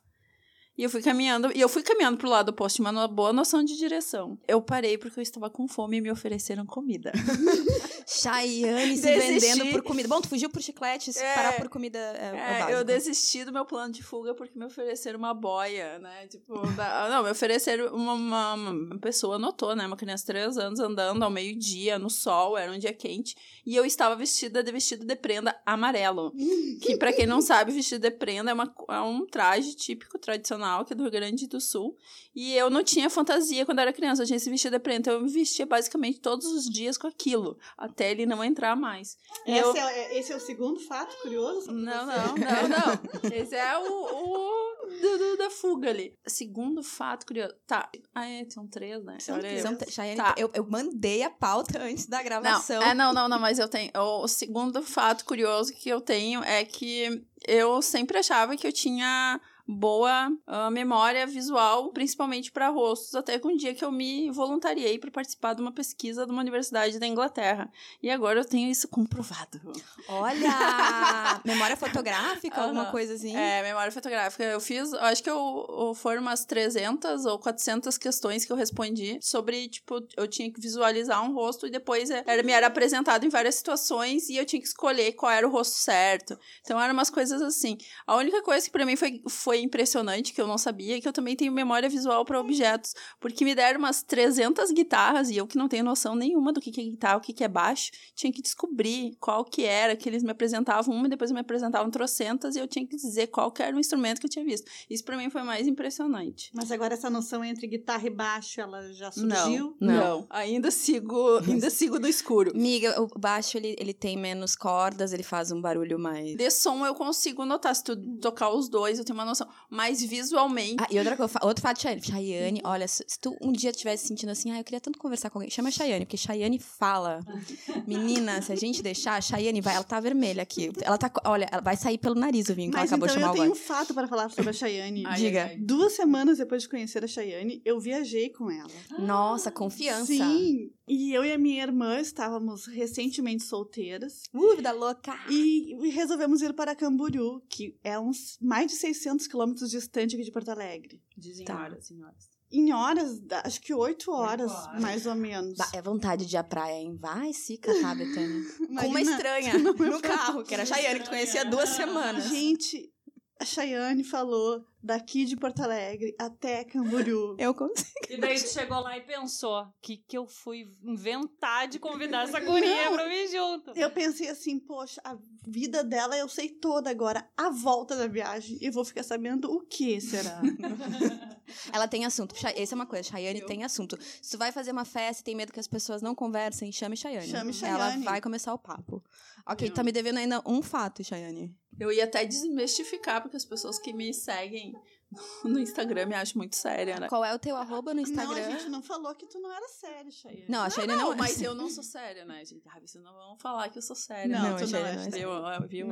E 0.80 0.82
eu 0.82 0.88
fui 0.88 1.02
caminhando, 1.02 1.50
e 1.54 1.60
eu 1.60 1.68
fui 1.68 1.82
caminhando 1.82 2.16
pro 2.16 2.26
lado 2.26 2.48
oposto, 2.48 2.76
tinha 2.76 2.90
uma 2.90 3.06
boa 3.06 3.34
noção 3.34 3.62
de 3.62 3.76
direção. 3.76 4.38
Eu 4.48 4.62
parei 4.62 4.96
porque 4.96 5.18
eu 5.18 5.22
estava 5.22 5.50
com 5.50 5.68
fome 5.68 5.98
e 5.98 6.00
me 6.00 6.10
ofereceram 6.10 6.64
comida. 6.64 7.12
Chayane 8.12 8.96
se 8.96 9.02
desisti. 9.02 9.38
vendendo 9.38 9.72
por 9.72 9.82
comida. 9.82 10.08
Bom, 10.08 10.20
tu 10.20 10.28
fugiu 10.28 10.50
por 10.50 10.60
chiclete, 10.60 11.12
se 11.12 11.22
é, 11.22 11.32
parar 11.32 11.52
por 11.52 11.68
comida 11.68 11.96
é, 11.96 12.68
é, 12.68 12.74
Eu 12.74 12.82
desisti 12.82 13.44
do 13.44 13.52
meu 13.52 13.64
plano 13.64 13.92
de 13.92 14.02
fuga 14.02 14.34
porque 14.34 14.58
me 14.58 14.64
ofereceram 14.64 15.16
uma 15.16 15.32
boia, 15.32 15.96
né? 16.00 16.26
Tipo, 16.26 16.60
da, 16.72 17.08
não, 17.08 17.22
me 17.22 17.30
ofereceram 17.30 17.94
uma, 17.94 18.14
uma, 18.14 18.54
uma, 18.54 18.98
pessoa 18.98 19.38
notou, 19.38 19.76
né? 19.76 19.86
Uma 19.86 19.96
criança 19.96 20.24
de 20.24 20.26
3 20.26 20.58
anos 20.58 20.80
andando 20.80 21.22
ao 21.22 21.30
meio-dia, 21.30 22.00
no 22.00 22.10
sol, 22.10 22.58
era 22.58 22.72
um 22.72 22.78
dia 22.78 22.92
quente. 22.92 23.36
E 23.64 23.76
eu 23.76 23.84
estava 23.84 24.16
vestida 24.16 24.60
de 24.60 24.72
vestido 24.72 25.06
de 25.06 25.14
prenda 25.14 25.56
amarelo. 25.64 26.32
que, 26.82 26.96
para 26.96 27.12
quem 27.12 27.26
não 27.26 27.40
sabe, 27.40 27.70
vestido 27.70 28.00
de 28.00 28.10
prenda 28.10 28.50
é, 28.50 28.54
uma, 28.54 28.74
é 28.88 29.00
um 29.02 29.24
traje 29.24 29.76
típico, 29.76 30.18
tradicional, 30.18 30.84
que 30.84 30.94
é 30.94 30.96
do 30.96 31.04
Rio 31.04 31.12
Grande 31.12 31.46
do 31.46 31.60
Sul. 31.60 31.96
E 32.34 32.56
eu 32.56 32.68
não 32.70 32.82
tinha 32.82 33.08
fantasia 33.08 33.64
quando 33.64 33.78
era 33.78 33.92
criança, 33.92 34.22
eu 34.22 34.26
tinha 34.26 34.36
esse 34.36 34.50
vestido 34.50 34.72
de 34.72 34.80
prenda. 34.80 34.98
Então 34.98 35.14
eu 35.14 35.22
me 35.22 35.30
vestia 35.30 35.64
basicamente 35.64 36.18
todos 36.18 36.46
os 36.46 36.64
dias 36.64 36.98
com 36.98 37.06
aquilo. 37.06 37.56
Até 37.78 37.99
até 38.00 38.10
ele 38.10 38.24
não 38.24 38.42
entrar 38.42 38.74
mais. 38.74 39.18
Eu... 39.46 39.76
É, 39.76 40.18
esse 40.18 40.32
é 40.32 40.36
o 40.36 40.40
segundo 40.40 40.80
fato 40.80 41.14
curioso? 41.20 41.70
Não, 41.70 42.06
não, 42.06 42.34
não, 42.34 42.68
não. 42.68 43.30
Esse 43.30 43.54
é 43.54 43.78
o, 43.78 43.82
o 43.82 44.88
do, 45.00 45.18
do, 45.18 45.36
da 45.36 45.50
fuga 45.50 45.90
ali. 45.90 46.16
Segundo 46.26 46.82
fato 46.82 47.26
curioso. 47.26 47.54
Tá. 47.66 47.90
Ah, 48.14 48.26
é, 48.26 48.48
são 48.48 48.66
três, 48.66 49.04
né? 49.04 49.18
São 49.20 49.38
três. 49.38 49.60
São, 49.60 49.76
Chayane, 49.86 50.16
tá. 50.16 50.34
eu, 50.38 50.50
eu 50.54 50.66
mandei 50.66 51.22
a 51.22 51.30
pauta 51.30 51.82
antes 51.82 52.06
da 52.06 52.22
gravação. 52.22 52.80
Não, 52.80 52.88
é, 52.88 52.94
não, 52.94 53.12
não, 53.12 53.28
não, 53.28 53.38
mas 53.38 53.58
eu 53.58 53.68
tenho. 53.68 53.90
O 53.94 54.26
segundo 54.26 54.82
fato 54.82 55.24
curioso 55.24 55.74
que 55.74 55.90
eu 55.90 56.00
tenho 56.00 56.42
é 56.42 56.64
que 56.64 57.22
eu 57.46 57.82
sempre 57.82 58.18
achava 58.18 58.56
que 58.56 58.66
eu 58.66 58.72
tinha 58.72 59.40
boa 59.66 60.28
uh, 60.28 60.70
memória 60.70 61.26
visual, 61.26 61.90
principalmente 61.92 62.50
para 62.50 62.68
rostos, 62.68 63.14
até 63.14 63.38
com 63.38 63.48
um 63.48 63.56
dia 63.56 63.74
que 63.74 63.84
eu 63.84 63.92
me 63.92 64.30
voluntariei 64.30 64.98
para 64.98 65.10
participar 65.10 65.54
de 65.54 65.60
uma 65.60 65.72
pesquisa 65.72 66.24
de 66.26 66.32
uma 66.32 66.40
universidade 66.40 66.98
da 66.98 67.06
Inglaterra. 67.06 67.70
E 68.02 68.10
agora 68.10 68.40
eu 68.40 68.44
tenho 68.44 68.70
isso 68.70 68.88
comprovado. 68.88 69.60
Olha! 70.08 71.40
memória 71.44 71.76
fotográfica, 71.76 72.60
alguma 72.60 72.86
coisa 72.86 73.14
assim? 73.14 73.36
É, 73.36 73.62
memória 73.62 73.92
fotográfica. 73.92 74.44
Eu 74.44 74.60
fiz, 74.60 74.92
acho 74.94 75.22
que 75.22 75.30
eu, 75.30 75.66
eu, 75.68 75.94
foram 75.94 76.22
umas 76.22 76.44
300 76.44 77.26
ou 77.26 77.38
400 77.38 77.96
questões 77.98 78.44
que 78.44 78.52
eu 78.52 78.56
respondi 78.56 79.18
sobre, 79.20 79.68
tipo, 79.68 80.00
eu 80.16 80.26
tinha 80.26 80.50
que 80.52 80.60
visualizar 80.60 81.22
um 81.24 81.34
rosto 81.34 81.66
e 81.66 81.70
depois 81.70 82.10
era, 82.10 82.42
me 82.42 82.52
era 82.52 82.66
apresentado 82.66 83.24
em 83.24 83.28
várias 83.28 83.56
situações 83.56 84.28
e 84.28 84.36
eu 84.36 84.44
tinha 84.44 84.60
que 84.60 84.68
escolher 84.68 85.12
qual 85.12 85.30
era 85.30 85.46
o 85.46 85.50
rosto 85.50 85.76
certo. 85.76 86.38
Então 86.60 86.80
eram 86.80 86.94
umas 86.94 87.10
coisas 87.10 87.42
assim. 87.42 87.76
A 88.06 88.16
única 88.16 88.42
coisa 88.42 88.64
que 88.64 88.72
para 88.72 88.86
mim 88.86 88.96
foi, 88.96 89.22
foi 89.28 89.49
impressionante 89.58 90.32
que 90.32 90.40
eu 90.40 90.46
não 90.46 90.58
sabia 90.58 91.00
que 91.00 91.08
eu 91.08 91.12
também 91.12 91.36
tenho 91.36 91.52
memória 91.52 91.88
visual 91.88 92.24
para 92.24 92.40
objetos, 92.40 92.94
porque 93.18 93.44
me 93.44 93.54
deram 93.54 93.80
umas 93.80 94.02
300 94.02 94.70
guitarras 94.72 95.30
e 95.30 95.36
eu 95.36 95.46
que 95.46 95.56
não 95.56 95.68
tenho 95.68 95.84
noção 95.84 96.14
nenhuma 96.14 96.52
do 96.52 96.60
que 96.60 96.70
é 96.80 96.84
guitarra, 96.84 97.16
o 97.16 97.20
que 97.20 97.42
é 97.42 97.48
baixo, 97.48 97.90
tinha 98.14 98.32
que 98.32 98.42
descobrir 98.42 99.16
qual 99.20 99.44
que 99.44 99.64
era, 99.64 99.96
que 99.96 100.08
eles 100.08 100.22
me 100.22 100.30
apresentavam 100.30 100.94
uma 100.94 101.06
e 101.06 101.10
depois 101.10 101.30
me 101.30 101.40
apresentavam 101.40 101.90
trocentas 101.90 102.56
e 102.56 102.58
eu 102.58 102.68
tinha 102.68 102.86
que 102.86 102.96
dizer 102.96 103.28
qual 103.28 103.50
que 103.50 103.62
era 103.62 103.76
o 103.76 103.80
instrumento 103.80 104.20
que 104.20 104.26
eu 104.26 104.30
tinha 104.30 104.44
visto. 104.44 104.70
Isso 104.88 105.04
para 105.04 105.16
mim 105.16 105.30
foi 105.30 105.42
mais 105.42 105.66
impressionante. 105.66 106.50
Mas 106.54 106.70
agora 106.70 106.94
essa 106.94 107.10
noção 107.10 107.44
entre 107.44 107.66
guitarra 107.66 108.06
e 108.06 108.10
baixo, 108.10 108.60
ela 108.60 108.92
já 108.92 109.10
surgiu? 109.10 109.76
Não, 109.80 109.94
não. 109.94 110.18
não. 110.20 110.26
Ainda 110.30 110.70
sigo, 110.70 111.38
ainda 111.38 111.70
sigo 111.70 111.98
no 111.98 112.08
escuro. 112.08 112.52
Miga, 112.54 113.00
o 113.00 113.06
baixo 113.18 113.56
ele, 113.56 113.76
ele 113.78 113.94
tem 113.94 114.16
menos 114.16 114.54
cordas, 114.54 115.12
ele 115.12 115.22
faz 115.22 115.50
um 115.50 115.60
barulho 115.60 115.98
mais. 115.98 116.36
De 116.36 116.50
som 116.50 116.84
eu 116.86 116.94
consigo 116.94 117.44
notar, 117.44 117.74
se 117.74 117.84
tu 117.84 117.96
tocar 118.18 118.50
os 118.50 118.68
dois, 118.68 118.98
eu 118.98 119.04
tenho 119.04 119.18
uma 119.18 119.24
noção 119.24 119.39
mas 119.68 120.02
visualmente. 120.02 120.76
Ah, 120.78 120.88
e 120.90 120.98
outra 120.98 121.16
coisa, 121.16 121.38
outro 121.42 121.62
fato 121.62 121.76
de 121.76 121.82
Chayane. 121.82 122.02
Chayane, 122.02 122.60
olha, 122.64 122.88
se, 122.88 123.04
tu 123.20 123.36
um 123.40 123.52
dia 123.52 123.70
estivesse 123.70 124.06
sentindo 124.06 124.30
assim, 124.30 124.50
ah, 124.50 124.58
eu 124.58 124.64
queria 124.64 124.80
tanto 124.80 124.98
conversar 124.98 125.30
com 125.30 125.38
alguém, 125.38 125.50
chama 125.50 125.68
a 125.68 125.72
Chayane, 125.72 126.04
porque 126.04 126.16
Chayane 126.16 126.58
fala. 126.58 127.20
Menina, 127.86 128.42
se 128.42 128.52
a 128.52 128.56
gente 128.56 128.82
deixar, 128.82 129.16
a 129.16 129.20
Chayane 129.20 129.60
vai, 129.60 129.74
ela 129.74 129.84
tá 129.84 130.00
vermelha 130.00 130.42
aqui. 130.42 130.70
Ela 130.82 130.98
tá, 130.98 131.10
olha, 131.24 131.48
ela 131.50 131.62
vai 131.62 131.76
sair 131.76 131.98
pelo 131.98 132.14
nariz 132.14 132.48
o 132.48 132.54
vinho 132.54 132.70
que 132.70 132.76
mas 132.76 132.90
ela 132.90 132.96
acabou 132.96 133.06
então 133.06 133.16
de 133.16 133.22
chamar 133.22 133.36
eu 133.36 133.42
tenho 133.42 133.52
um 133.52 133.56
fato 133.56 133.94
para 133.94 134.08
falar 134.08 134.30
sobre 134.30 134.50
a 134.50 134.52
Chayane. 134.52 135.04
Diga. 135.16 135.52
Duas 135.58 135.92
semanas 135.92 136.38
depois 136.38 136.62
de 136.62 136.68
conhecer 136.68 137.04
a 137.04 137.08
Chayane, 137.08 137.60
eu 137.64 137.80
viajei 137.80 138.30
com 138.30 138.50
ela. 138.50 138.70
Nossa, 138.98 139.50
confiança. 139.50 140.06
Sim, 140.06 140.70
e 140.92 141.14
eu 141.14 141.24
e 141.24 141.32
a 141.32 141.38
minha 141.38 141.62
irmã 141.62 142.00
estávamos 142.00 142.66
recentemente 142.66 143.44
solteiras. 143.44 144.24
Uh, 144.34 144.56
vida 144.56 144.72
louca! 144.72 145.16
E 145.30 145.76
resolvemos 145.90 146.42
ir 146.42 146.52
para 146.52 146.74
Camboriú, 146.74 147.40
que 147.48 147.78
é 147.84 147.98
uns 147.98 148.36
mais 148.40 148.72
de 148.72 148.76
600 148.76 149.28
quilômetros 149.30 149.70
distante 149.70 150.16
aqui 150.16 150.24
de 150.24 150.32
Porto 150.32 150.50
Alegre. 150.50 151.00
Dizem 151.16 151.44
tá. 151.44 151.58
horas, 151.58 151.90
em 151.90 152.02
horas. 152.02 152.30
Em 152.52 152.72
horas, 152.72 153.22
acho 153.44 153.60
que 153.60 153.72
oito 153.72 154.10
horas, 154.10 154.50
horas, 154.50 154.82
mais 154.82 155.06
ou 155.06 155.14
menos. 155.14 155.56
Bah, 155.56 155.70
é 155.72 155.80
vontade 155.80 156.26
de 156.26 156.34
ir 156.34 156.38
à 156.38 156.42
praia, 156.42 156.80
hein? 156.80 156.96
Vai 157.00 157.32
se 157.32 157.56
catar, 157.56 157.94
Betânia. 157.94 158.42
Com 158.80 158.88
uma 158.88 159.00
estranha 159.00 159.56
no 159.62 160.00
carro, 160.02 160.42
que 160.42 160.52
era 160.52 160.64
a 160.64 160.66
Chayane, 160.66 160.98
que 160.98 161.04
tu 161.04 161.10
conhecia 161.10 161.42
há 161.42 161.44
duas 161.44 161.68
semanas. 161.68 162.28
Gente, 162.28 162.92
a 163.38 163.44
Chayane 163.44 164.02
falou 164.02 164.64
daqui 164.82 165.24
de 165.24 165.36
Porto 165.36 165.62
Alegre 165.62 166.14
até 166.18 166.64
Camboriú. 166.64 167.36
Eu 167.38 167.54
consigo. 167.54 167.90
E 168.08 168.16
daí 168.16 168.40
tu 168.40 168.48
chegou 168.48 168.80
lá 168.80 168.96
e 168.96 169.02
pensou 169.02 169.66
que 169.80 169.98
que 169.98 170.16
eu 170.16 170.26
fui 170.26 170.72
inventar 170.82 171.68
de 171.68 171.78
convidar 171.78 172.24
essa 172.24 172.40
guria 172.40 172.90
pra 172.90 173.06
vir 173.06 173.28
junto. 173.28 173.72
Eu 173.76 173.90
pensei 173.90 174.28
assim, 174.28 174.58
poxa, 174.58 175.00
a 175.04 175.16
vida 175.46 175.84
dela 175.84 176.16
eu 176.16 176.28
sei 176.28 176.48
toda 176.48 176.90
agora. 176.90 177.28
A 177.36 177.50
volta 177.50 177.96
da 177.96 178.06
viagem, 178.06 178.58
eu 178.60 178.72
vou 178.72 178.84
ficar 178.84 179.02
sabendo 179.02 179.50
o 179.50 179.60
que 179.60 180.00
será. 180.00 180.40
Ela 181.72 181.86
tem 181.86 182.04
assunto. 182.04 182.34
Essa 182.34 182.74
é 182.74 182.76
uma 182.76 182.86
coisa, 182.86 183.08
Chayane 183.08 183.40
eu... 183.40 183.46
tem 183.46 183.64
assunto. 183.64 183.98
Se 184.00 184.32
tu 184.32 184.38
vai 184.38 184.52
fazer 184.52 184.72
uma 184.72 184.84
festa 184.84 185.20
e 185.20 185.24
tem 185.24 185.34
medo 185.34 185.52
que 185.52 185.60
as 185.60 185.68
pessoas 185.68 186.02
não 186.02 186.14
conversem, 186.14 186.72
chame 186.72 186.96
Chayane. 186.96 187.28
Chame 187.28 187.52
Chayane. 187.52 188.02
Ela 188.02 188.10
vai 188.10 188.20
começar 188.20 188.52
o 188.52 188.58
papo. 188.58 189.02
Ok, 189.46 189.68
eu... 189.68 189.74
tá 189.74 189.82
me 189.82 189.92
devendo 189.92 190.18
ainda 190.18 190.42
um 190.46 190.62
fato, 190.62 191.02
Chayane. 191.04 191.54
Eu 191.80 191.90
ia 191.90 192.04
até 192.04 192.26
desmistificar, 192.26 193.22
porque 193.22 193.38
as 193.38 193.44
pessoas 193.44 193.78
que 193.78 193.92
me 193.92 194.12
seguem 194.12 194.74
no 195.44 195.58
Instagram 195.58 196.06
me 196.06 196.14
acho 196.14 196.38
muito 196.38 196.56
séria, 196.56 197.00
né? 197.00 197.08
Qual 197.08 197.24
é 197.24 197.34
o 197.34 197.38
teu 197.38 197.56
arroba 197.56 197.92
no 197.92 198.00
Instagram? 198.00 198.34
Não, 198.34 198.46
a 198.46 198.50
gente 198.50 198.68
não 198.68 198.82
falou 198.82 199.14
que 199.14 199.26
tu 199.26 199.40
não 199.40 199.52
era 199.52 199.68
séria, 199.68 200.10
Chayane. 200.10 200.44
Não, 200.48 200.62
a 200.62 200.70
Chayane 200.70 200.92
não, 200.92 201.00
não, 201.06 201.12
é 201.12 201.16
mas 201.16 201.42
eu 201.42 201.54
não 201.54 201.68
sou 201.68 201.82
séria, 201.82 202.24
né, 202.24 202.44
gente? 202.44 202.62
Ah, 202.68 202.78
vocês 202.80 203.02
não 203.02 203.12
vão 203.12 203.36
falar 203.38 203.68
que 203.70 203.78
eu 203.78 203.82
sou 203.82 203.96
séria. 203.96 204.38
Não, 204.38 204.50
não 204.50 204.56
tu 204.56 204.70
não 204.70 204.78
é 204.78 205.10
séria. 205.10 205.22
Eu, 205.22 205.68
viu? 205.68 205.88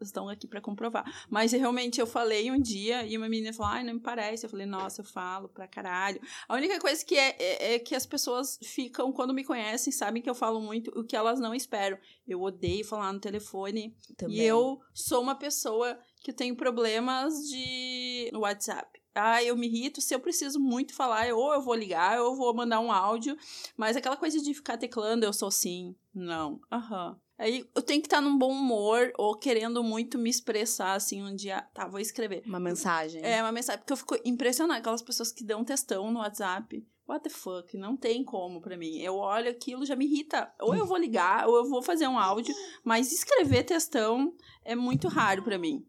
Estão 0.00 0.28
aqui 0.28 0.46
pra 0.46 0.60
comprovar. 0.60 1.04
Mas 1.28 1.52
realmente 1.52 2.00
eu 2.00 2.06
falei 2.06 2.50
um 2.50 2.60
dia 2.60 3.04
e 3.04 3.16
uma 3.16 3.28
menina 3.28 3.52
falou, 3.52 3.72
ai, 3.72 3.84
não 3.84 3.94
me 3.94 4.00
parece. 4.00 4.46
Eu 4.46 4.50
falei, 4.50 4.66
nossa, 4.66 5.02
eu 5.02 5.04
falo 5.04 5.48
pra 5.48 5.68
caralho. 5.68 6.20
A 6.48 6.54
única 6.54 6.78
coisa 6.80 7.04
que 7.04 7.16
é, 7.16 7.36
é, 7.38 7.74
é 7.74 7.78
que 7.78 7.94
as 7.94 8.06
pessoas 8.06 8.58
ficam, 8.62 9.12
quando 9.12 9.34
me 9.34 9.44
conhecem, 9.44 9.92
sabem 9.92 10.22
que 10.22 10.30
eu 10.30 10.34
falo 10.34 10.60
muito 10.60 10.90
o 10.98 11.04
que 11.04 11.16
elas 11.16 11.38
não 11.38 11.54
esperam. 11.54 11.98
Eu 12.26 12.40
odeio 12.40 12.84
falar 12.84 13.12
no 13.12 13.20
telefone. 13.20 13.94
Também. 14.16 14.36
E 14.36 14.42
eu 14.42 14.80
sou 14.94 15.20
uma 15.20 15.34
pessoa 15.34 15.98
que 16.26 16.32
tenho 16.32 16.56
problemas 16.56 17.34
de 17.48 18.05
WhatsApp. 18.34 19.00
Ah, 19.14 19.42
eu 19.42 19.56
me 19.56 19.66
irrito 19.66 20.00
se 20.00 20.14
eu 20.14 20.20
preciso 20.20 20.60
muito 20.60 20.94
falar, 20.94 21.32
ou 21.32 21.52
eu 21.54 21.62
vou 21.62 21.74
ligar, 21.74 22.20
ou 22.20 22.32
eu 22.32 22.36
vou 22.36 22.54
mandar 22.54 22.80
um 22.80 22.92
áudio, 22.92 23.36
mas 23.76 23.96
aquela 23.96 24.16
coisa 24.16 24.40
de 24.40 24.52
ficar 24.52 24.76
teclando, 24.76 25.24
eu 25.24 25.32
sou 25.32 25.50
sim, 25.50 25.96
não, 26.14 26.60
aham. 26.70 27.10
Uhum. 27.10 27.26
Aí 27.38 27.68
eu 27.74 27.82
tenho 27.82 28.00
que 28.00 28.06
estar 28.06 28.20
num 28.20 28.36
bom 28.36 28.50
humor 28.50 29.12
ou 29.18 29.36
querendo 29.36 29.84
muito 29.84 30.18
me 30.18 30.30
expressar 30.30 30.94
assim 30.94 31.22
um 31.22 31.34
dia. 31.34 31.60
Tá, 31.74 31.86
vou 31.86 32.00
escrever. 32.00 32.42
Uma 32.46 32.58
mensagem. 32.58 33.22
É, 33.22 33.42
uma 33.42 33.52
mensagem. 33.52 33.78
Porque 33.78 33.92
eu 33.92 33.96
fico 33.96 34.16
impressionada 34.24 34.80
aquelas 34.80 35.02
pessoas 35.02 35.30
que 35.30 35.44
dão 35.44 35.62
textão 35.62 36.10
no 36.10 36.20
WhatsApp. 36.20 36.82
What 37.06 37.22
the 37.22 37.30
fuck? 37.30 37.76
Não 37.76 37.96
tem 37.96 38.24
como 38.24 38.60
para 38.60 38.76
mim. 38.76 38.98
Eu 38.98 39.16
olho 39.16 39.50
aquilo, 39.50 39.84
já 39.84 39.94
me 39.94 40.06
irrita. 40.06 40.50
Ou 40.60 40.74
eu 40.74 40.86
vou 40.86 40.96
ligar, 40.96 41.46
ou 41.46 41.56
eu 41.56 41.68
vou 41.68 41.82
fazer 41.82 42.08
um 42.08 42.18
áudio. 42.18 42.54
Mas 42.82 43.12
escrever 43.12 43.64
textão 43.64 44.34
é 44.64 44.74
muito 44.74 45.06
raro 45.06 45.42
para 45.42 45.58
mim. 45.58 45.86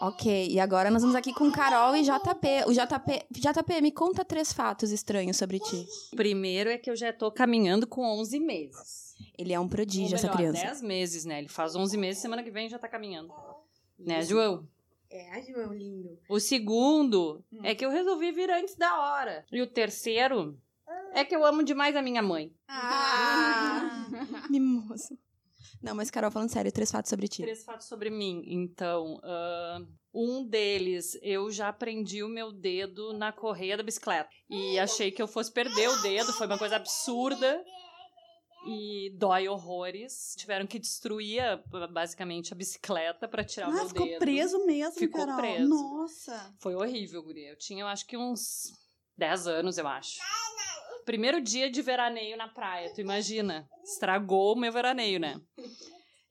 Ok, 0.00 0.48
e 0.48 0.60
agora 0.60 0.90
nós 0.90 1.02
vamos 1.02 1.16
aqui 1.16 1.32
com 1.32 1.50
Carol 1.50 1.96
e 1.96 2.02
JP. 2.02 2.64
O 2.66 2.72
JP, 2.72 3.26
JP, 3.32 3.80
me 3.82 3.90
conta 3.90 4.24
três 4.24 4.52
fatos 4.52 4.92
estranhos 4.92 5.36
sobre 5.36 5.58
ti. 5.58 5.86
Primeiro 6.14 6.70
é 6.70 6.78
que 6.78 6.88
eu 6.88 6.94
já 6.94 7.12
tô 7.12 7.32
caminhando 7.32 7.86
com 7.86 8.04
11 8.20 8.38
meses. 8.38 9.16
Ele 9.36 9.52
é 9.52 9.58
um 9.58 9.68
prodígio, 9.68 10.16
melhor, 10.16 10.16
essa 10.16 10.28
criança. 10.28 10.62
10 10.66 10.82
meses, 10.82 11.24
né? 11.24 11.38
Ele 11.38 11.48
faz 11.48 11.74
11 11.74 11.96
meses, 11.96 12.22
semana 12.22 12.44
que 12.44 12.50
vem 12.50 12.68
já 12.68 12.78
tá 12.78 12.88
caminhando. 12.88 13.32
Né, 13.98 14.22
João? 14.22 14.68
É, 15.10 15.42
João, 15.42 15.72
lindo. 15.72 16.16
O 16.28 16.38
segundo 16.38 17.44
hum. 17.52 17.60
é 17.64 17.74
que 17.74 17.84
eu 17.84 17.90
resolvi 17.90 18.30
vir 18.30 18.50
antes 18.50 18.76
da 18.76 19.00
hora. 19.00 19.44
E 19.50 19.60
o 19.60 19.66
terceiro 19.66 20.56
é 21.12 21.24
que 21.24 21.34
eu 21.34 21.44
amo 21.44 21.64
demais 21.64 21.96
a 21.96 22.02
minha 22.02 22.22
mãe. 22.22 22.52
Ah! 22.68 24.06
Mimoso. 24.48 25.18
Não, 25.82 25.94
mas 25.94 26.10
Carol, 26.10 26.30
falando 26.30 26.50
sério, 26.50 26.72
três 26.72 26.90
fatos 26.90 27.08
sobre 27.08 27.28
ti. 27.28 27.42
Três 27.42 27.64
fatos 27.64 27.86
sobre 27.86 28.10
mim. 28.10 28.42
Então, 28.46 29.16
uh, 29.16 29.86
um 30.12 30.44
deles, 30.44 31.16
eu 31.22 31.50
já 31.50 31.72
prendi 31.72 32.22
o 32.22 32.28
meu 32.28 32.52
dedo 32.52 33.12
na 33.12 33.32
correia 33.32 33.76
da 33.76 33.82
bicicleta. 33.82 34.28
E 34.50 34.78
achei 34.78 35.10
que 35.10 35.22
eu 35.22 35.28
fosse 35.28 35.52
perder 35.52 35.88
o 35.88 36.02
dedo, 36.02 36.32
foi 36.32 36.46
uma 36.46 36.58
coisa 36.58 36.76
absurda. 36.76 37.64
E 38.66 39.10
dói 39.16 39.48
horrores. 39.48 40.34
Tiveram 40.36 40.66
que 40.66 40.78
destruir, 40.80 41.42
basicamente, 41.92 42.52
a 42.52 42.56
bicicleta 42.56 43.28
para 43.28 43.44
tirar 43.44 43.66
ah, 43.66 43.70
o 43.70 43.74
meu 43.74 43.88
ficou 43.88 44.04
dedo. 44.06 44.18
preso 44.18 44.66
mesmo, 44.66 44.98
Ficou 44.98 45.24
Carol. 45.24 45.40
preso. 45.40 45.68
Nossa. 45.68 46.54
Foi 46.58 46.74
horrível, 46.74 47.22
guria. 47.22 47.50
Eu 47.50 47.56
tinha, 47.56 47.82
eu 47.82 47.86
acho 47.86 48.04
que 48.04 48.16
uns 48.16 48.72
10 49.16 49.46
anos, 49.46 49.78
eu 49.78 49.86
acho. 49.86 50.18
Primeiro 51.08 51.40
dia 51.40 51.70
de 51.70 51.80
veraneio 51.80 52.36
na 52.36 52.48
praia, 52.48 52.92
tu 52.92 53.00
imagina? 53.00 53.66
Estragou 53.82 54.52
o 54.52 54.58
meu 54.58 54.70
veraneio, 54.70 55.18
né? 55.18 55.40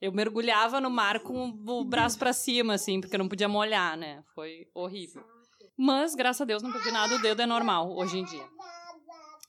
Eu 0.00 0.12
mergulhava 0.12 0.80
no 0.80 0.88
mar 0.88 1.18
com 1.18 1.48
o 1.48 1.84
braço 1.84 2.16
para 2.16 2.32
cima, 2.32 2.74
assim, 2.74 3.00
porque 3.00 3.16
eu 3.16 3.18
não 3.18 3.28
podia 3.28 3.48
molhar, 3.48 3.96
né? 3.96 4.22
Foi 4.36 4.68
horrível. 4.72 5.24
Mas, 5.76 6.14
graças 6.14 6.42
a 6.42 6.44
Deus, 6.44 6.62
não 6.62 6.70
perdi 6.70 6.92
nada, 6.92 7.12
o 7.12 7.20
dedo 7.20 7.42
é 7.42 7.46
normal 7.46 7.90
hoje 7.90 8.18
em 8.18 8.24
dia. 8.24 8.48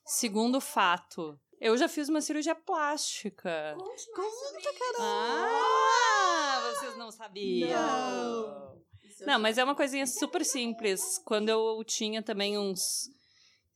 Segundo 0.03 0.59
fato, 0.59 1.39
eu 1.61 1.77
já 1.77 1.87
fiz 1.87 2.09
uma 2.09 2.21
cirurgia 2.21 2.55
plástica. 2.55 3.77
Conta, 3.77 4.79
Carol. 4.79 4.99
Ah, 4.99 6.73
vocês 6.73 6.97
não 6.97 7.11
sabiam. 7.11 7.69
Não. 7.69 8.79
Não, 9.27 9.39
mas 9.39 9.59
é 9.59 9.63
uma 9.63 9.75
coisinha 9.75 10.07
super 10.07 10.43
simples. 10.43 11.19
Quando 11.23 11.49
eu 11.49 11.83
tinha 11.85 12.23
também 12.23 12.57
uns. 12.57 13.11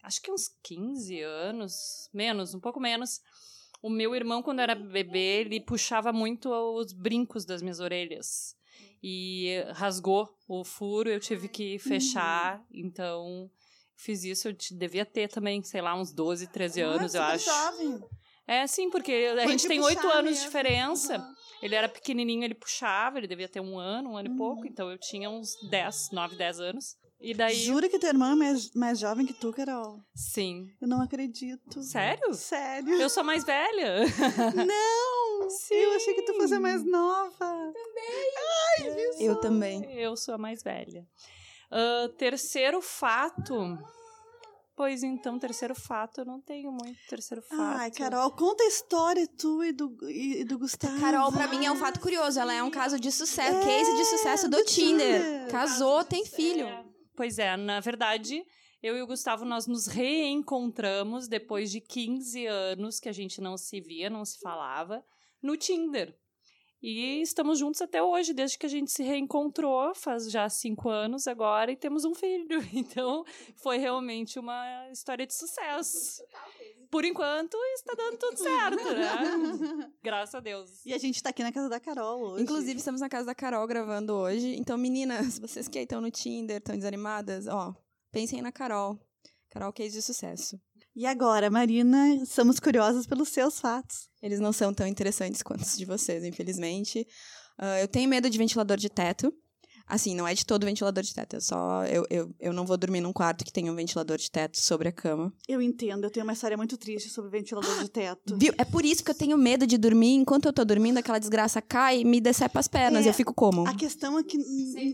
Acho 0.04 0.22
que 0.22 0.32
uns 0.32 0.50
15 0.62 1.22
anos, 1.22 2.10
menos, 2.14 2.54
um 2.54 2.60
pouco 2.60 2.80
menos. 2.80 3.22
O 3.82 3.90
meu 3.90 4.14
irmão, 4.14 4.44
quando 4.44 4.60
era 4.60 4.76
bebê, 4.76 5.42
ele 5.42 5.62
puxava 5.62 6.12
muito 6.14 6.50
os 6.52 6.92
brincos 6.94 7.46
das 7.46 7.62
minhas 7.62 7.80
orelhas. 7.80 8.56
E 9.02 9.64
rasgou 9.74 10.30
o 10.48 10.64
furo, 10.64 11.10
eu 11.10 11.20
tive 11.20 11.48
que 11.48 11.80
fechar. 11.80 12.62
Então, 12.72 13.50
fiz 13.96 14.24
isso. 14.24 14.50
Eu 14.50 14.56
devia 14.72 15.06
ter 15.06 15.30
também, 15.30 15.64
sei 15.64 15.82
lá, 15.82 15.96
uns 15.96 16.12
12, 16.14 16.48
13 16.48 16.82
anos, 16.82 17.14
eu 17.16 17.22
super 17.22 17.36
acho. 17.36 17.46
jovem. 17.46 18.00
É, 18.46 18.68
sim, 18.68 18.90
porque 18.90 19.12
a 19.12 19.44
Foi 19.44 19.52
gente 19.52 19.62
de 19.62 19.68
tem 19.70 19.82
oito 19.82 20.06
anos 20.08 20.18
de 20.18 20.30
mesmo. 20.32 20.46
diferença. 20.46 21.18
Uhum. 21.18 21.34
Ele 21.62 21.76
era 21.76 21.88
pequenininho, 21.88 22.44
ele 22.44 22.54
puxava, 22.56 23.18
ele 23.18 23.28
devia 23.28 23.48
ter 23.48 23.62
um 23.62 23.80
ano, 23.80 24.12
um 24.12 24.18
ano 24.18 24.34
e 24.34 24.38
pouco. 24.38 24.66
Então 24.66 24.92
eu 24.92 24.98
tinha 24.98 25.30
uns 25.30 25.56
10, 25.70 26.10
9, 26.12 26.36
10 26.36 26.60
anos. 26.60 26.98
E 27.24 27.34
daí. 27.34 27.56
Jura 27.56 27.88
que 27.88 27.98
teu 27.98 28.10
irmão 28.10 28.34
é 28.34 28.36
mais, 28.36 28.72
mais 28.74 29.00
jovem 29.00 29.26
que 29.26 29.34
tu, 29.34 29.54
Carol? 29.54 29.98
Sim. 30.14 30.70
Eu 30.82 30.90
não 30.90 31.02
acredito. 31.02 31.82
Sério? 31.82 32.34
Sério? 32.34 32.94
Eu 32.96 33.10
sou 33.10 33.24
mais 33.24 33.46
velha. 33.46 34.02
Não! 34.68 35.50
Sim. 35.50 35.74
Eu 35.74 35.94
achei 35.94 36.14
que 36.16 36.24
tu 36.24 36.34
fosse 36.34 36.54
a 36.54 36.60
mais 36.60 36.84
nova. 36.84 37.74
Eu 39.18 39.38
também. 39.38 39.90
Eu 39.94 40.18
sou 40.18 40.36
a 40.36 40.38
mais 40.38 40.62
velha. 40.62 41.08
Ah, 41.72 42.10
terceiro 42.18 42.82
fato. 42.82 43.78
Pois 44.76 45.04
então, 45.04 45.38
terceiro 45.38 45.76
fato, 45.76 46.22
eu 46.22 46.26
não 46.26 46.42
tenho 46.42 46.72
muito 46.72 46.98
terceiro 47.08 47.44
fato. 47.44 47.62
Ai, 47.62 47.92
Carol, 47.92 48.32
conta 48.32 48.64
a 48.64 48.68
história 48.68 49.28
tu 49.38 49.64
e 49.64 49.72
do, 49.72 49.96
e, 50.10 50.42
e 50.42 50.44
do 50.44 50.58
Gustavo. 50.58 51.00
Carol, 51.00 51.32
pra 51.32 51.48
mim, 51.48 51.64
é 51.64 51.72
um 51.72 51.76
fato 51.76 52.00
curioso. 52.00 52.40
Ela 52.40 52.54
é 52.54 52.64
um 52.64 52.72
caso 52.72 53.00
de 53.00 53.12
sucesso, 53.12 53.56
É, 53.56 53.64
case 53.64 53.96
de 53.96 54.06
sucesso 54.06 54.50
do, 54.50 54.58
do 54.58 54.66
Tinder. 54.66 55.22
Tinder. 55.22 55.52
Casou, 55.52 56.04
tem 56.04 56.26
filho. 56.26 56.66
É, 56.66 56.83
pois 57.16 57.40
é, 57.40 57.56
na 57.56 57.80
verdade, 57.80 58.44
eu 58.82 58.98
e 58.98 59.02
o 59.02 59.08
Gustavo, 59.08 59.46
nós 59.46 59.66
nos 59.66 59.88
reencontramos 59.88 61.28
depois 61.28 61.72
de 61.72 61.80
15 61.80 62.46
anos 62.46 63.00
que 63.00 63.08
a 63.08 63.14
gente 63.14 63.40
não 63.40 63.58
se 63.58 63.80
via, 63.80 64.10
não 64.10 64.26
se 64.26 64.40
falava, 64.40 65.04
no 65.42 65.56
Tinder. 65.56 66.14
E 66.82 67.22
estamos 67.22 67.60
juntos 67.60 67.82
até 67.82 68.04
hoje, 68.04 68.34
desde 68.34 68.58
que 68.58 68.66
a 68.66 68.70
gente 68.70 68.92
se 68.92 69.04
reencontrou, 69.04 69.96
faz 69.96 70.30
já 70.30 70.50
cinco 70.50 70.90
anos 70.90 71.30
agora, 71.30 71.72
e 71.72 71.78
temos 71.78 72.04
um 72.04 72.14
filho. 72.14 72.60
Então, 72.74 73.24
foi 73.56 73.78
realmente 73.78 74.38
uma 74.38 74.90
história 74.92 75.26
de 75.26 75.34
sucesso. 75.34 76.22
Por 76.94 77.04
enquanto, 77.06 77.58
está 77.74 77.96
dando 77.96 78.20
tudo 78.20 78.38
certo, 78.38 78.84
né? 78.94 79.92
Graças 80.04 80.36
a 80.36 80.40
Deus. 80.40 80.86
E 80.86 80.94
a 80.94 80.98
gente 81.00 81.24
tá 81.24 81.32
aqui 81.32 81.42
na 81.42 81.52
casa 81.52 81.68
da 81.68 81.80
Carol 81.80 82.22
hoje. 82.22 82.44
Inclusive, 82.44 82.78
estamos 82.78 83.02
na 83.02 83.10
casa 83.10 83.26
da 83.26 83.34
Carol 83.34 83.66
gravando 83.66 84.14
hoje. 84.14 84.56
Então, 84.60 84.78
meninas, 84.78 85.40
vocês 85.40 85.68
que 85.68 85.80
aí 85.80 85.86
estão 85.86 86.00
no 86.00 86.12
Tinder, 86.12 86.58
estão 86.58 86.76
desanimadas, 86.76 87.48
ó, 87.48 87.76
pensem 88.12 88.44
na 88.44 88.52
Carol. 88.52 89.00
Carol, 89.50 89.74
case 89.74 89.96
de 89.96 90.04
sucesso. 90.04 90.62
E 90.96 91.08
agora, 91.08 91.50
Marina, 91.50 92.14
estamos 92.14 92.60
curiosas 92.60 93.08
pelos 93.08 93.30
seus 93.30 93.60
fatos. 93.60 94.08
Eles 94.22 94.40
não 94.40 94.54
são 94.54 94.72
tão 94.72 94.86
interessantes 94.86 95.42
quanto 95.42 95.62
os 95.62 95.76
de 95.76 95.86
vocês, 95.86 96.24
infelizmente. 96.24 97.08
Ah, 97.58 97.80
eu 97.80 97.88
tenho 97.88 98.08
medo 98.08 98.30
de 98.30 98.38
ventilador 98.38 98.78
de 98.78 98.92
teto. 98.92 99.34
Assim, 99.94 100.16
não 100.16 100.28
é 100.28 100.34
de 100.34 100.44
todo 100.44 100.66
ventilador 100.66 101.04
de 101.04 101.14
teto. 101.14 101.36
É 101.36 101.40
só. 101.40 101.86
Eu, 101.86 102.04
eu, 102.10 102.34
eu 102.40 102.52
não 102.52 102.66
vou 102.66 102.76
dormir 102.78 103.00
num 103.00 103.14
quarto 103.14 103.46
que 103.46 103.54
tenha 103.54 103.72
um 103.72 103.76
ventilador 103.76 104.18
de 104.18 104.32
teto 104.32 104.60
sobre 104.60 104.90
a 104.90 104.92
cama. 104.92 105.32
Eu 105.48 105.62
entendo, 105.62 106.06
eu 106.06 106.10
tenho 106.10 106.26
uma 106.26 106.34
história 106.34 106.58
muito 106.58 106.76
triste 106.78 107.10
sobre 107.12 107.30
ventilador 107.30 107.78
de 107.80 107.88
teto. 107.90 108.36
Viu? 108.36 108.52
É 108.58 108.66
por 108.66 108.84
isso 108.84 109.04
que 109.04 109.12
eu 109.12 109.16
tenho 109.16 109.38
medo 109.38 109.68
de 109.68 109.78
dormir. 109.78 110.16
Enquanto 110.16 110.46
eu 110.48 110.54
tô 110.54 110.66
dormindo, 110.66 110.98
aquela 110.98 111.20
desgraça 111.20 111.62
cai 111.62 112.00
e 112.00 112.06
me 112.06 112.20
decepa 112.20 112.60
as 112.60 112.68
pernas. 112.68 113.06
É, 113.06 113.10
eu 113.10 113.14
fico 113.14 113.36
como? 113.36 113.68
A 113.68 113.76
questão 113.76 114.18
é 114.18 114.24
que, 114.24 114.36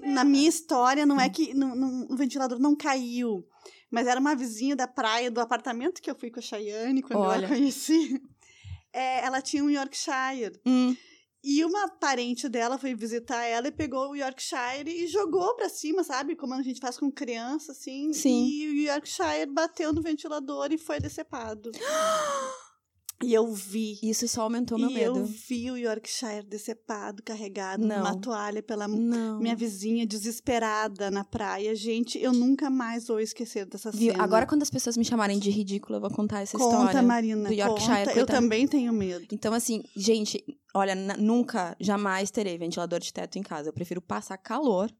na 0.05 0.25
minha 0.25 0.49
história, 0.49 1.05
não 1.05 1.17
é 1.17 1.29
que 1.29 1.53
não- 1.53 1.73
não- 1.75 2.07
o 2.09 2.17
ventilador 2.17 2.59
não 2.59 2.75
caiu. 2.75 3.45
Mas 3.89 4.05
era 4.05 4.19
uma 4.19 4.35
vizinha 4.35 4.75
da 4.75 4.87
praia, 4.87 5.31
do 5.31 5.39
apartamento 5.39 6.01
que 6.01 6.11
eu 6.11 6.15
fui 6.19 6.29
com 6.29 6.39
a 6.39 6.43
Chayane, 6.43 7.01
quando 7.01 7.23
eu 7.23 7.29
Olha. 7.29 7.45
a 7.47 7.49
conheci. 7.49 8.21
É, 8.91 9.23
ela 9.25 9.41
tinha 9.41 9.63
um 9.63 9.69
Yorkshire. 9.69 10.59
Hum, 10.65 10.95
E 11.51 11.65
uma 11.65 11.89
parente 11.89 12.47
dela 12.47 12.77
foi 12.77 12.93
visitar 12.93 13.43
ela 13.43 13.69
e 13.69 13.71
pegou 13.71 14.11
o 14.11 14.15
Yorkshire 14.15 14.87
e 14.87 15.07
jogou 15.07 15.55
pra 15.55 15.67
cima, 15.67 16.03
sabe? 16.03 16.35
Como 16.35 16.53
a 16.53 16.61
gente 16.61 16.79
faz 16.79 16.95
com 16.95 17.11
criança, 17.11 17.71
assim. 17.71 18.13
Sim. 18.13 18.45
E 18.47 18.67
o 18.67 18.73
Yorkshire 18.91 19.47
bateu 19.51 19.91
no 19.91 19.99
ventilador 19.99 20.71
e 20.71 20.77
foi 20.77 20.99
decepado. 20.99 21.71
e 23.23 23.33
eu 23.33 23.51
vi. 23.51 23.97
isso 24.03 24.27
só 24.27 24.43
aumentou 24.43 24.77
meu 24.77 24.91
e 24.91 24.93
medo. 24.93 25.17
eu 25.17 25.25
vi 25.25 25.71
o 25.71 25.75
Yorkshire 25.75 26.45
decepado, 26.45 27.23
carregado 27.23 27.83
Não. 27.83 27.97
numa 27.97 28.15
toalha 28.21 28.61
pela 28.61 28.87
Não. 28.87 29.39
minha 29.39 29.55
vizinha, 29.55 30.05
desesperada 30.05 31.09
na 31.09 31.23
praia. 31.23 31.73
Gente, 31.75 32.19
eu 32.19 32.31
nunca 32.31 32.69
mais 32.69 33.07
vou 33.07 33.19
esquecer 33.19 33.65
dessa 33.65 33.89
Viu? 33.89 34.11
cena. 34.11 34.23
Agora, 34.23 34.45
quando 34.45 34.61
as 34.61 34.69
pessoas 34.69 34.95
me 34.95 35.03
chamarem 35.03 35.39
de 35.39 35.49
ridícula, 35.49 35.97
eu 35.97 36.01
vou 36.01 36.11
contar 36.11 36.41
essa 36.41 36.59
conta, 36.59 36.75
história. 36.77 37.01
Marina, 37.01 37.49
do 37.49 37.53
Yorkshire, 37.55 37.87
conta. 37.87 38.11
Eu 38.11 38.13
coitada. 38.25 38.39
também 38.39 38.67
tenho 38.67 38.93
medo. 38.93 39.25
Então, 39.31 39.51
assim, 39.51 39.83
gente, 39.95 40.45
olha, 40.73 40.95
nunca, 40.95 41.75
jamais 41.79 42.31
terei 42.31 42.57
ventilador 42.57 42.99
de 42.99 43.13
teto 43.13 43.37
em 43.37 43.43
casa. 43.43 43.69
Eu 43.69 43.73
prefiro 43.73 44.01
passar 44.01 44.37
calor. 44.37 44.91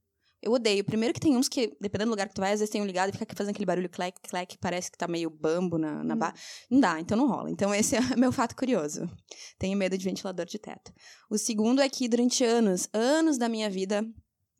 Eu 0.41 0.53
odeio. 0.53 0.85
Primeiro 0.85 1.13
que 1.13 1.19
tem 1.19 1.35
uns 1.35 1.49
que, 1.49 1.75
dependendo 1.81 2.09
do 2.09 2.11
lugar 2.11 2.29
que 2.29 2.33
tu 2.33 2.39
vai, 2.39 2.53
às 2.53 2.59
vezes 2.61 2.71
tem 2.71 2.81
um 2.81 2.85
ligado 2.85 3.09
e 3.09 3.17
fica 3.17 3.35
fazendo 3.35 3.51
aquele 3.51 3.65
barulho 3.65 3.89
clec, 3.89 4.17
clec, 4.21 4.57
parece 4.57 4.89
que 4.89 4.97
tá 4.97 5.05
meio 5.05 5.29
bambo 5.29 5.77
na, 5.77 6.01
na 6.01 6.15
Hum. 6.15 6.17
barra. 6.17 6.33
Não 6.71 6.79
dá, 6.79 6.97
então 6.99 7.17
não 7.17 7.27
rola. 7.27 7.51
Então 7.51 7.75
esse 7.75 7.95
é 8.15 8.15
meu 8.15 8.31
fato 8.31 8.55
curioso. 8.55 9.09
Tenho 9.57 9.77
medo 9.77 9.97
de 9.97 10.05
ventilador 10.05 10.45
de 10.45 10.57
teto. 10.57 10.93
O 11.29 11.37
segundo 11.37 11.81
é 11.81 11.89
que 11.89 12.07
durante 12.07 12.43
anos, 12.45 12.87
anos 12.93 13.37
da 13.37 13.49
minha 13.49 13.69
vida, 13.69 14.01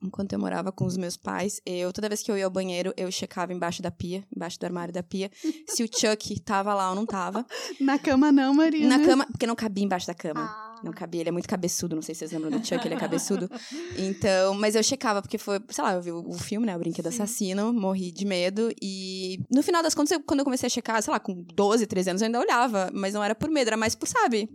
enquanto 0.03 0.33
eu 0.33 0.39
morava 0.39 0.69
com 0.69 0.83
os 0.85 0.97
meus 0.97 1.15
pais, 1.15 1.61
eu, 1.65 1.93
toda 1.93 2.09
vez 2.09 2.21
que 2.21 2.29
eu 2.29 2.37
ia 2.37 2.43
ao 2.43 2.51
banheiro, 2.51 2.93
eu 2.97 3.09
checava 3.09 3.53
embaixo 3.53 3.81
da 3.81 3.89
pia, 3.89 4.27
embaixo 4.35 4.59
do 4.59 4.65
armário 4.65 4.93
da 4.93 5.01
pia, 5.01 5.31
se 5.65 5.81
o 5.81 5.87
Chuck 5.87 6.41
tava 6.41 6.73
lá 6.73 6.89
ou 6.89 6.95
não 6.95 7.05
tava. 7.05 7.45
Na 7.79 7.97
cama 7.97 8.33
não, 8.33 8.53
Marina. 8.53 8.97
Na 8.97 9.05
cama, 9.05 9.25
porque 9.27 9.47
não 9.47 9.55
cabia 9.55 9.85
embaixo 9.85 10.07
da 10.07 10.13
cama. 10.13 10.41
Ah. 10.41 10.68
Não 10.83 10.91
cabia, 10.93 11.21
ele 11.21 11.29
é 11.29 11.31
muito 11.31 11.47
cabeçudo, 11.47 11.95
não 11.95 12.01
sei 12.01 12.15
se 12.15 12.19
vocês 12.19 12.31
lembram 12.31 12.51
do 12.51 12.65
Chuck, 12.65 12.85
ele 12.85 12.95
é 12.95 12.97
cabeçudo. 12.97 13.49
Então, 13.97 14.53
mas 14.53 14.75
eu 14.75 14.83
checava, 14.83 15.21
porque 15.21 15.37
foi, 15.37 15.59
sei 15.69 15.83
lá, 15.83 15.93
eu 15.93 16.01
vi 16.01 16.11
o, 16.11 16.33
filme, 16.33 16.65
né, 16.65 16.75
o 16.75 16.79
Brinquedo 16.79 17.11
Sim. 17.11 17.21
Assassino, 17.23 17.73
morri 17.73 18.11
de 18.11 18.25
medo, 18.25 18.71
e 18.81 19.39
no 19.51 19.61
final 19.61 19.81
das 19.83 19.93
contas, 19.93 20.11
eu- 20.11 20.21
quando 20.23 20.39
eu 20.39 20.43
comecei 20.45 20.67
a 20.67 20.69
checar, 20.69 21.01
sei 21.01 21.11
lá, 21.11 21.19
com 21.19 21.43
12, 21.53 21.85
13 21.85 22.09
anos, 22.11 22.21
eu 22.21 22.27
ainda 22.27 22.39
olhava, 22.39 22.89
mas 22.93 23.13
não 23.13 23.23
era 23.23 23.35
por 23.35 23.49
medo, 23.49 23.67
era 23.67 23.77
mais 23.77 23.95
por, 23.95 24.07
sabe, 24.07 24.49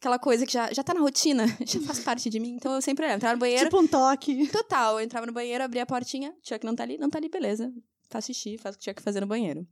aquela 0.00 0.18
coisa 0.18 0.44
que 0.46 0.52
já, 0.52 0.72
já 0.72 0.82
tá 0.84 0.94
na 0.94 1.00
rotina, 1.00 1.44
já 1.66 1.80
faz 1.80 1.98
parte 2.00 2.28
de 2.30 2.38
mim, 2.38 2.54
então 2.56 2.72
eu 2.74 2.80
sempre 2.82 3.04
olhava, 3.04 3.16
entrava 3.16 3.34
no 3.34 3.40
banheiro, 3.40 3.64
Tipo 3.64 3.80
um 3.80 3.86
toque. 3.86 4.46
total, 4.48 5.00
eu 5.00 5.04
entrava 5.04 5.26
no 5.26 5.32
banheiro, 5.32 5.64
abria 5.64 5.82
a 5.82 5.86
portinha, 5.86 6.32
Chuck 6.42 6.64
não 6.64 6.74
tá 6.74 6.82
ali, 6.82 6.98
não 6.98 7.08
tá 7.10 7.18
ali, 7.18 7.28
beleza. 7.28 7.72
Faz 8.14 8.26
xixi, 8.26 8.56
faz 8.56 8.76
o 8.76 8.78
que 8.78 8.84
tinha 8.84 8.94
que 8.94 9.02
fazer 9.02 9.20
no 9.20 9.26
banheiro. 9.26 9.66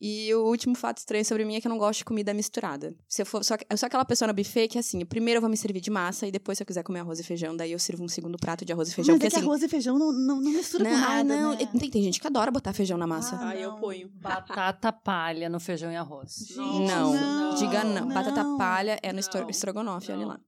E 0.00 0.34
o 0.34 0.46
último 0.46 0.74
fato 0.74 0.96
estranho 0.96 1.26
sobre 1.26 1.44
mim 1.44 1.56
é 1.56 1.60
que 1.60 1.66
eu 1.66 1.68
não 1.68 1.76
gosto 1.76 1.98
de 1.98 2.06
comida 2.06 2.32
misturada. 2.32 2.94
Se 3.06 3.20
eu 3.20 3.26
for, 3.26 3.44
só, 3.44 3.54
eu 3.68 3.76
sou 3.76 3.86
aquela 3.86 4.04
pessoa 4.06 4.28
no 4.28 4.32
buffet 4.32 4.66
que, 4.66 4.78
assim, 4.78 5.04
primeiro 5.04 5.36
eu 5.36 5.40
vou 5.42 5.50
me 5.50 5.58
servir 5.58 5.80
de 5.82 5.90
massa 5.90 6.26
e 6.26 6.32
depois, 6.32 6.56
se 6.56 6.62
eu 6.62 6.66
quiser 6.66 6.82
comer 6.82 7.00
arroz 7.00 7.20
e 7.20 7.22
feijão, 7.22 7.54
daí 7.54 7.70
eu 7.70 7.78
sirvo 7.78 8.02
um 8.02 8.08
segundo 8.08 8.38
prato 8.38 8.64
de 8.64 8.72
arroz 8.72 8.88
e 8.88 8.94
feijão. 8.94 9.14
Mas 9.14 9.20
é 9.20 9.26
porque, 9.26 9.30
que 9.30 9.36
assim, 9.36 9.46
arroz 9.46 9.62
e 9.62 9.68
feijão 9.68 9.98
não, 9.98 10.10
não, 10.10 10.40
não 10.40 10.52
mistura 10.52 10.84
não, 10.84 10.90
com 10.90 10.96
ah, 10.96 11.08
nada, 11.22 11.36
não, 11.36 11.50
né? 11.50 11.68
tem, 11.78 11.90
tem 11.90 12.02
gente 12.02 12.18
que 12.18 12.26
adora 12.26 12.50
botar 12.50 12.72
feijão 12.72 12.96
na 12.96 13.06
massa. 13.06 13.36
Ah, 13.36 13.50
Aí 13.50 13.60
eu 13.60 13.74
ponho. 13.74 14.08
Batata 14.14 14.90
palha 14.90 15.50
no 15.50 15.60
feijão 15.60 15.92
e 15.92 15.96
arroz. 15.96 16.48
não, 16.56 17.12
não, 17.12 17.54
diga 17.56 17.84
não. 17.84 18.06
não. 18.06 18.08
Batata 18.08 18.42
palha 18.56 18.98
é 19.02 19.12
no 19.12 19.20
estrogonofe, 19.20 20.12
olha 20.12 20.22
não, 20.22 20.28
lá. 20.28 20.40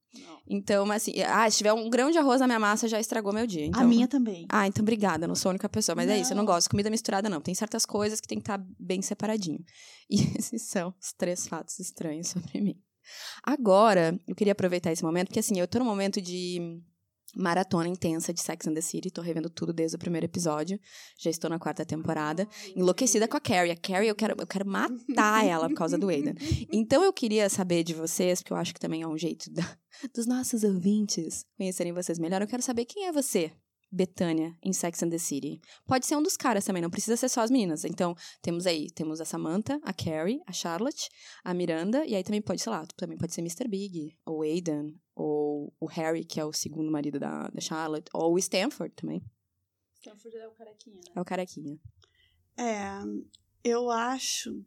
Não. 0.49 0.57
Então, 0.57 0.87
mas 0.87 1.03
assim, 1.03 1.21
ah, 1.23 1.51
se 1.51 1.59
tiver 1.59 1.73
um 1.73 1.89
grão 1.89 2.11
de 2.11 2.19
arroz 2.19 2.41
na 2.41 2.47
minha 2.47 2.59
massa, 2.59 2.87
já 2.89 3.01
estragou 3.01 3.33
meu 3.33 3.47
dia. 3.47 3.67
Então, 3.67 3.81
A 3.81 3.85
minha 3.85 4.07
também. 4.09 4.47
Ah, 4.49 4.67
então 4.67 4.83
obrigada, 4.83 5.27
não 5.27 5.35
sou 5.35 5.49
a 5.49 5.53
única 5.53 5.69
pessoa. 5.69 5.97
Mas 5.97 6.09
é 6.09 6.19
isso, 6.19 6.33
eu 6.33 6.37
não 6.37 6.45
Não. 6.45 6.53
gosto 6.53 6.65
de 6.67 6.71
comida 6.71 6.91
misturada, 6.91 7.29
não. 7.29 7.41
Tem 7.41 7.55
certas 7.55 7.85
coisas 7.87 8.21
que 8.21 8.29
tem 8.29 8.39
que 8.39 8.43
estar 8.43 8.65
bem 8.79 9.01
separadinho. 9.03 9.59
E 10.11 10.21
esses 10.39 10.69
são 10.69 10.95
os 11.01 11.13
três 11.15 11.47
fatos 11.49 11.79
estranhos 11.81 12.29
sobre 12.29 12.61
mim. 12.61 12.75
Agora, 13.43 14.19
eu 14.27 14.35
queria 14.35 14.53
aproveitar 14.53 14.93
esse 14.93 15.03
momento, 15.03 15.29
porque 15.29 15.41
assim, 15.41 15.59
eu 15.59 15.67
tô 15.67 15.79
num 15.79 15.85
momento 15.85 16.21
de 16.21 16.81
maratona 17.37 17.89
intensa 17.89 18.33
de 18.33 18.41
Sex 18.41 18.67
and 18.67 18.75
the 18.75 18.81
City. 18.81 19.11
Tô 19.11 19.21
revendo 19.21 19.51
tudo 19.51 19.73
desde 19.73 19.97
o 19.97 19.99
primeiro 19.99 20.27
episódio. 20.27 20.79
Já 21.19 21.31
estou 21.31 21.51
na 21.51 21.59
quarta 21.59 21.85
temporada. 21.85 22.49
Enlouquecida 22.75 23.29
com 23.29 23.37
a 23.37 23.41
Carrie. 23.41 23.73
A 23.73 23.77
Carrie, 23.77 24.09
eu 24.09 24.15
quero, 24.15 24.35
eu 24.39 24.47
quero 24.47 24.67
matar 24.67 25.45
ela 25.47 25.69
por 25.69 25.75
causa 25.75 25.99
do 25.99 26.09
Aidan. 26.09 26.35
Então 26.73 27.03
eu 27.03 27.13
queria 27.13 27.49
saber 27.49 27.83
de 27.83 27.95
vocês, 27.95 28.41
porque 28.41 28.53
eu 28.53 28.57
acho 28.57 28.75
que 28.75 28.81
também 28.81 29.03
é 29.03 29.07
um 29.07 29.19
jeito 29.19 29.51
da, 29.51 29.65
dos 30.15 30.27
nossos 30.27 30.65
ouvintes 30.65 31.45
conhecerem 31.57 31.93
vocês 31.93 32.19
melhor. 32.19 32.43
Eu 32.43 32.49
quero 32.49 32.63
saber 32.63 32.85
quem 32.85 33.07
é 33.07 33.13
você. 33.13 33.53
Betânia 33.95 34.57
em 34.63 34.73
Sex 34.73 35.03
and 35.03 35.11
the 35.11 35.19
City. 35.19 35.61
Pode 35.87 36.05
ser 36.05 36.17
um 36.17 36.23
dos 36.23 36.37
caras 36.37 36.65
também, 36.65 36.83
não 36.83 36.91
precisa 36.91 37.17
ser 37.17 37.29
só 37.29 37.41
as 37.43 37.51
meninas. 37.51 37.85
Então, 37.85 38.15
temos 38.43 38.67
aí, 38.67 38.91
temos 38.91 39.21
a 39.21 39.25
Samantha, 39.25 39.81
a 39.83 39.93
Carrie, 39.93 40.41
a 40.47 40.53
Charlotte, 40.53 41.09
a 41.45 41.55
Miranda, 41.55 42.05
e 42.05 42.15
aí 42.15 42.25
também 42.25 42.43
pode, 42.43 42.61
sei 42.61 42.73
lá, 42.73 42.85
também 42.97 43.17
pode 43.17 43.33
ser 43.33 43.41
Mr. 43.41 43.69
Big, 43.69 44.19
ou 44.27 44.43
Aidan, 44.43 44.93
ou 45.15 45.73
o 45.79 45.87
Harry, 45.87 46.25
que 46.25 46.41
é 46.41 46.45
o 46.45 46.53
segundo 46.53 46.91
marido 46.91 47.19
da, 47.21 47.49
da 47.49 47.61
Charlotte, 47.61 48.11
ou 48.13 48.35
o 48.35 48.39
Stanford 48.39 48.95
também. 48.95 49.23
Stanford 49.95 50.37
é 50.37 50.49
o 50.49 50.53
carequinha, 50.53 50.97
né? 50.97 51.13
É 51.15 51.21
o 51.21 51.25
carequinha. 51.25 51.79
É, 52.59 53.01
eu 53.63 53.91
acho 53.91 54.65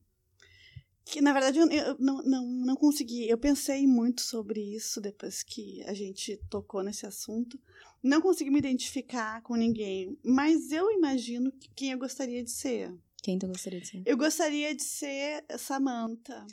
que, 1.06 1.22
na 1.22 1.32
verdade, 1.32 1.60
eu, 1.60 1.70
eu 1.70 1.98
não, 2.00 2.22
não, 2.24 2.46
não 2.46 2.76
consegui. 2.76 3.30
Eu 3.30 3.38
pensei 3.38 3.88
muito 3.88 4.22
sobre 4.22 4.60
isso 4.60 5.00
depois 5.00 5.42
que 5.42 5.82
a 5.84 5.94
gente 5.94 6.38
tocou 6.50 6.84
nesse 6.84 7.06
assunto. 7.06 7.60
Não 8.04 8.22
consegui 8.22 8.50
me 8.50 8.60
identificar 8.60 9.42
com 9.42 9.56
ninguém, 9.56 10.18
mas 10.24 10.72
eu 10.72 10.92
imagino 10.92 11.52
quem 11.76 11.92
eu 11.92 11.98
gostaria 11.98 12.44
de 12.44 12.52
ser. 12.52 12.94
Quem 13.22 13.38
tu 13.38 13.48
gostaria 13.48 13.82
de 13.82 13.88
ser? 13.88 14.04
Eu 14.06 14.16
gostaria 14.16 14.76
de 14.76 14.84
ser 14.84 15.44
Samantha. 15.58 16.46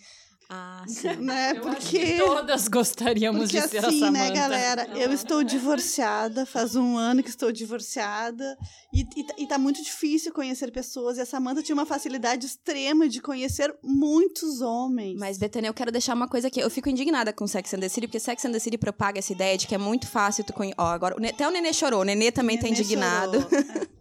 Ah, 0.48 0.84
sim. 0.86 1.14
Né? 1.16 1.52
Eu 1.56 1.62
Porque, 1.62 1.98
que 1.98 2.18
todas 2.18 2.68
gostaríamos 2.68 3.50
porque 3.50 3.60
de 3.60 3.68
ser 3.68 3.84
assim, 3.84 4.04
a 4.04 4.10
né, 4.10 4.30
galera? 4.30 4.88
Eu 4.94 5.12
estou 5.12 5.42
divorciada, 5.42 6.44
faz 6.44 6.76
um 6.76 6.96
ano 6.96 7.22
que 7.22 7.30
estou 7.30 7.50
divorciada. 7.50 8.56
E, 8.92 9.00
e, 9.16 9.24
tá- 9.24 9.34
e 9.38 9.46
tá 9.46 9.58
muito 9.58 9.82
difícil 9.82 10.32
conhecer 10.32 10.70
pessoas. 10.70 11.16
E 11.16 11.22
a 11.22 11.26
Samantha 11.26 11.62
tinha 11.62 11.74
uma 11.74 11.86
facilidade 11.86 12.46
extrema 12.46 13.08
de 13.08 13.20
conhecer 13.20 13.74
muitos 13.82 14.60
homens. 14.60 15.18
Mas, 15.18 15.38
Betânia, 15.38 15.68
eu 15.68 15.74
quero 15.74 15.90
deixar 15.90 16.14
uma 16.14 16.28
coisa 16.28 16.48
aqui. 16.48 16.60
Eu 16.60 16.70
fico 16.70 16.88
indignada 16.88 17.32
com 17.32 17.46
Sex 17.46 17.72
and 17.74 17.80
the 17.80 17.88
City, 17.88 18.06
porque 18.06 18.20
Sex 18.20 18.44
and 18.44 18.52
the 18.52 18.58
City 18.58 18.76
propaga 18.78 19.18
essa 19.18 19.32
ideia 19.32 19.56
de 19.56 19.66
que 19.66 19.74
é 19.74 19.78
muito 19.78 20.06
fácil 20.06 20.44
tu 20.44 20.52
conhecer. 20.52 20.76
Ó, 20.78 20.86
agora, 20.86 21.16
o 21.20 21.26
até 21.26 21.48
o 21.48 21.50
Nenê 21.50 21.72
chorou. 21.72 22.02
O 22.02 22.04
Nenê 22.04 22.30
também 22.30 22.56
tá 22.56 22.64
Nenê 22.64 22.74
indignado. 22.78 23.44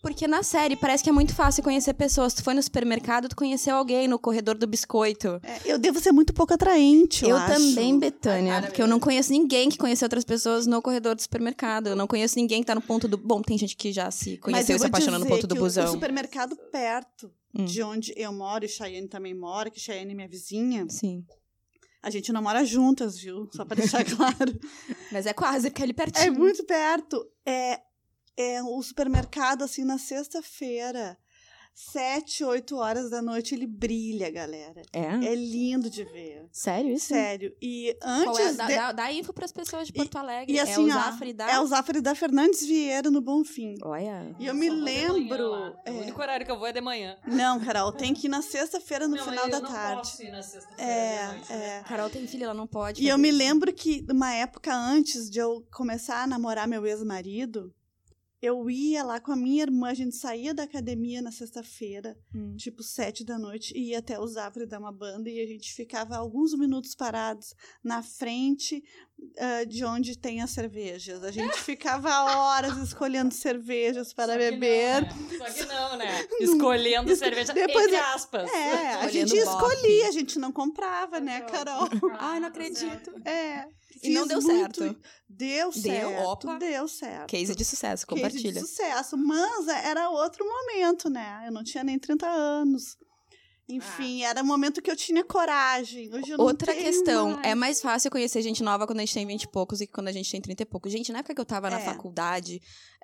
Porque 0.00 0.28
na 0.28 0.42
série 0.44 0.76
parece 0.76 1.02
que 1.02 1.10
é 1.10 1.12
muito 1.12 1.34
fácil 1.34 1.62
conhecer 1.62 1.92
pessoas. 1.92 2.32
Tu 2.32 2.42
foi 2.42 2.54
no 2.54 2.62
supermercado, 2.62 3.28
tu 3.28 3.34
conheceu 3.34 3.74
alguém 3.74 4.06
no 4.06 4.18
corredor 4.18 4.56
do 4.56 4.66
biscoito. 4.66 5.40
É, 5.42 5.58
eu 5.64 5.78
devo 5.78 5.98
ser 5.98 6.12
muito 6.12 6.32
pouco 6.32 6.54
atraente, 6.54 7.24
eu, 7.24 7.30
Eu, 7.30 7.36
acho. 7.36 7.54
também, 7.54 7.98
Betânia. 7.98 8.52
Para 8.58 8.66
porque 8.68 8.80
eu 8.82 8.86
não 8.86 9.00
conheço 9.00 9.32
ninguém 9.32 9.68
que 9.68 9.76
conheceu 9.76 10.06
outras 10.06 10.24
pessoas 10.24 10.66
no 10.66 10.80
corredor 10.80 11.16
do 11.16 11.22
supermercado. 11.22 11.88
Eu 11.88 11.96
não 11.96 12.06
conheço 12.06 12.36
ninguém 12.36 12.60
que 12.60 12.66
tá 12.66 12.74
no 12.76 12.80
ponto 12.80 13.08
do. 13.08 13.16
Bom, 13.18 13.42
tem 13.42 13.58
gente 13.58 13.76
que 13.76 13.90
já 13.92 14.08
se 14.10 14.36
conheceu 14.38 14.74
eu 14.74 14.76
e 14.76 14.80
se 14.80 14.86
apaixonou 14.86 15.18
no 15.18 15.26
ponto 15.26 15.46
do 15.46 15.54
que 15.54 15.60
o- 15.60 15.64
busão. 15.64 15.84
O 15.86 15.92
supermercado 15.92 16.56
perto 16.70 17.30
Hum. 17.58 17.64
de 17.64 17.82
onde 17.82 18.12
eu 18.16 18.32
moro, 18.32 18.64
e 18.64 18.68
Cheyenne 18.68 19.08
também 19.08 19.34
mora, 19.34 19.68
que 19.70 19.80
Cheyenne 19.80 20.12
é 20.12 20.14
minha 20.14 20.28
vizinha. 20.28 20.86
Sim. 20.88 21.24
A 22.00 22.10
gente 22.10 22.30
não 22.32 22.40
mora 22.40 22.64
juntas, 22.64 23.18
viu? 23.18 23.48
Só 23.52 23.64
pra 23.64 23.74
deixar 23.76 24.04
claro. 24.46 24.58
Mas 25.10 25.26
é 25.26 25.32
quase, 25.32 25.70
porque 25.70 25.82
é 25.82 25.84
ali 25.84 25.92
pertinho. 25.92 26.26
É 26.26 26.30
muito 26.30 26.62
perto. 26.64 27.26
É, 27.44 27.80
é 28.38 28.62
o 28.62 28.80
supermercado, 28.82 29.62
assim, 29.64 29.84
na 29.84 29.98
sexta-feira, 29.98 31.18
sete, 31.74 32.42
oito 32.42 32.76
horas 32.76 33.08
da 33.08 33.22
noite, 33.22 33.54
ele 33.54 33.66
brilha, 33.66 34.28
galera. 34.30 34.82
É? 34.92 35.26
É 35.26 35.34
lindo 35.34 35.88
de 35.88 36.02
ver. 36.04 36.48
Sério 36.50 36.90
isso? 36.92 37.06
Sério. 37.06 37.54
E 37.62 37.96
Qual 38.00 38.28
antes 38.36 38.40
é? 38.40 38.52
Dá, 38.54 38.66
de... 38.66 38.74
dá, 38.74 38.92
dá 38.92 39.12
info 39.12 39.32
pras 39.32 39.52
pessoas 39.52 39.86
de 39.86 39.92
Porto 39.92 40.16
Alegre. 40.18 40.52
E 40.54 40.58
é 40.58 40.62
assim, 40.62 40.84
o 40.84 40.86
ó, 40.88 40.94
Zafre 40.94 41.32
da... 41.32 41.50
é 41.50 41.60
o 41.60 41.66
Zafre 41.66 42.00
da 42.00 42.14
Fernandes 42.16 42.66
Vieira 42.66 43.10
no 43.12 43.20
Bonfim. 43.20 43.74
Olha. 43.84 44.34
E 44.40 44.46
eu 44.46 44.54
me 44.54 44.68
lembro... 44.68 45.76
é. 45.84 45.90
O 45.92 46.00
único 46.00 46.20
horário 46.20 46.44
que 46.44 46.50
eu 46.50 46.58
vou 46.58 46.66
é 46.66 46.72
de 46.72 46.80
manhã. 46.80 47.16
Não, 47.26 47.60
Carol, 47.60 47.92
tem 47.92 48.12
que 48.12 48.26
ir 48.26 48.30
na 48.30 48.42
sexta-feira 48.42 49.06
no 49.06 49.14
Não, 49.16 49.24
final 49.24 49.48
da 49.48 49.60
não 49.60 49.70
tarde. 49.70 49.96
posso 50.10 50.22
ir 50.22 50.32
na 50.32 50.42
sexta-feira 50.42 50.82
É, 50.90 51.26
de 51.26 51.32
noite, 51.34 51.52
né? 51.52 51.76
é. 51.78 51.82
Carol 51.88 52.10
tem 52.10 52.26
filha, 52.26 52.44
ela 52.44 52.54
não 52.54 52.66
pode. 52.66 53.00
E 53.02 53.06
eu 53.06 53.12
fazer 53.12 53.22
me 53.22 53.28
isso. 53.28 53.38
lembro 53.38 53.72
que, 53.72 54.04
uma 54.10 54.32
época 54.34 54.74
antes 54.74 55.30
de 55.30 55.38
eu 55.38 55.64
começar 55.72 56.24
a 56.24 56.26
namorar 56.26 56.66
meu 56.66 56.84
ex-marido, 56.84 57.72
eu 58.40 58.70
ia 58.70 59.02
lá 59.02 59.20
com 59.20 59.32
a 59.32 59.36
minha 59.36 59.62
irmã, 59.62 59.88
a 59.90 59.94
gente 59.94 60.14
saía 60.16 60.54
da 60.54 60.62
academia 60.62 61.20
na 61.20 61.32
sexta-feira, 61.32 62.16
Hum. 62.34 62.54
tipo 62.56 62.82
sete 62.82 63.24
da 63.24 63.38
noite, 63.38 63.72
e 63.76 63.90
ia 63.90 63.98
até 63.98 64.18
o 64.18 64.26
Zafre 64.26 64.66
dar 64.66 64.78
uma 64.78 64.92
banda, 64.92 65.28
e 65.28 65.40
a 65.40 65.46
gente 65.46 65.72
ficava 65.74 66.16
alguns 66.16 66.54
minutos 66.56 66.94
parados 66.94 67.54
na 67.82 68.02
frente 68.02 68.82
ah, 69.38 69.64
de 69.64 69.84
onde 69.84 70.16
tem 70.16 70.40
as 70.40 70.50
cervejas. 70.50 71.24
A 71.24 71.30
gente 71.32 71.58
ficava 71.60 72.08
horas 72.24 72.76
escolhendo 72.78 73.34
cervejas 73.34 74.12
para 74.12 74.34
Só 74.34 74.38
beber. 74.38 75.02
Não, 75.02 75.28
né? 75.28 75.38
Só 75.38 75.44
que 75.52 75.64
não, 75.66 75.96
né? 75.96 76.26
Escolhendo 76.40 77.16
cerveja, 77.16 77.52
Depois 77.52 77.86
entre 77.86 77.96
aspas. 77.98 78.48
É, 78.52 78.94
a 78.94 79.08
gente 79.08 79.30
bofe. 79.34 79.42
escolhia, 79.42 80.08
a 80.08 80.12
gente 80.12 80.38
não 80.38 80.52
comprava, 80.52 81.18
né, 81.18 81.40
Carol? 81.42 81.88
Ai, 82.18 82.38
não 82.40 82.48
acredito. 82.48 83.10
É. 83.24 83.66
E 84.02 84.10
não 84.10 84.26
deu 84.26 84.40
muito- 84.40 84.78
certo. 84.84 85.00
Deu 85.28 85.72
certo. 85.72 86.22
Opa. 86.28 86.58
Deu 86.58 86.86
certo. 86.88 87.28
Case 87.30 87.54
de 87.54 87.64
sucesso, 87.64 88.06
Case 88.06 88.20
compartilha. 88.22 88.52
de 88.52 88.60
sucesso. 88.60 89.16
Mas 89.16 89.68
era 89.68 90.08
outro 90.10 90.44
momento, 90.44 91.08
né? 91.10 91.44
Eu 91.46 91.52
não 91.52 91.62
tinha 91.64 91.82
nem 91.84 91.98
30 91.98 92.26
anos. 92.28 92.96
Enfim, 93.70 94.22
era 94.22 94.42
um 94.42 94.46
momento 94.46 94.80
que 94.80 94.90
eu 94.90 94.96
tinha 94.96 95.22
coragem. 95.22 96.08
Hoje 96.14 96.30
eu 96.30 96.38
não 96.38 96.44
Outra 96.46 96.72
tenho 96.72 96.86
questão, 96.86 97.32
mais. 97.32 97.46
é 97.46 97.54
mais 97.54 97.82
fácil 97.82 98.10
conhecer 98.10 98.40
gente 98.40 98.62
nova 98.62 98.86
quando 98.86 98.96
a 99.00 99.02
gente 99.02 99.12
tem 99.12 99.26
20 99.26 99.42
e 99.42 99.48
poucos 99.50 99.82
e 99.82 99.86
que 99.86 99.92
quando 99.92 100.08
a 100.08 100.12
gente 100.12 100.30
tem 100.30 100.40
30 100.40 100.62
e 100.62 100.64
poucos. 100.64 100.90
Gente, 100.90 101.12
na 101.12 101.18
época 101.18 101.34
que 101.34 101.40
eu 101.40 101.44
tava 101.44 101.68
na 101.68 101.78
É. 101.78 101.84
faculdade, 101.84 102.62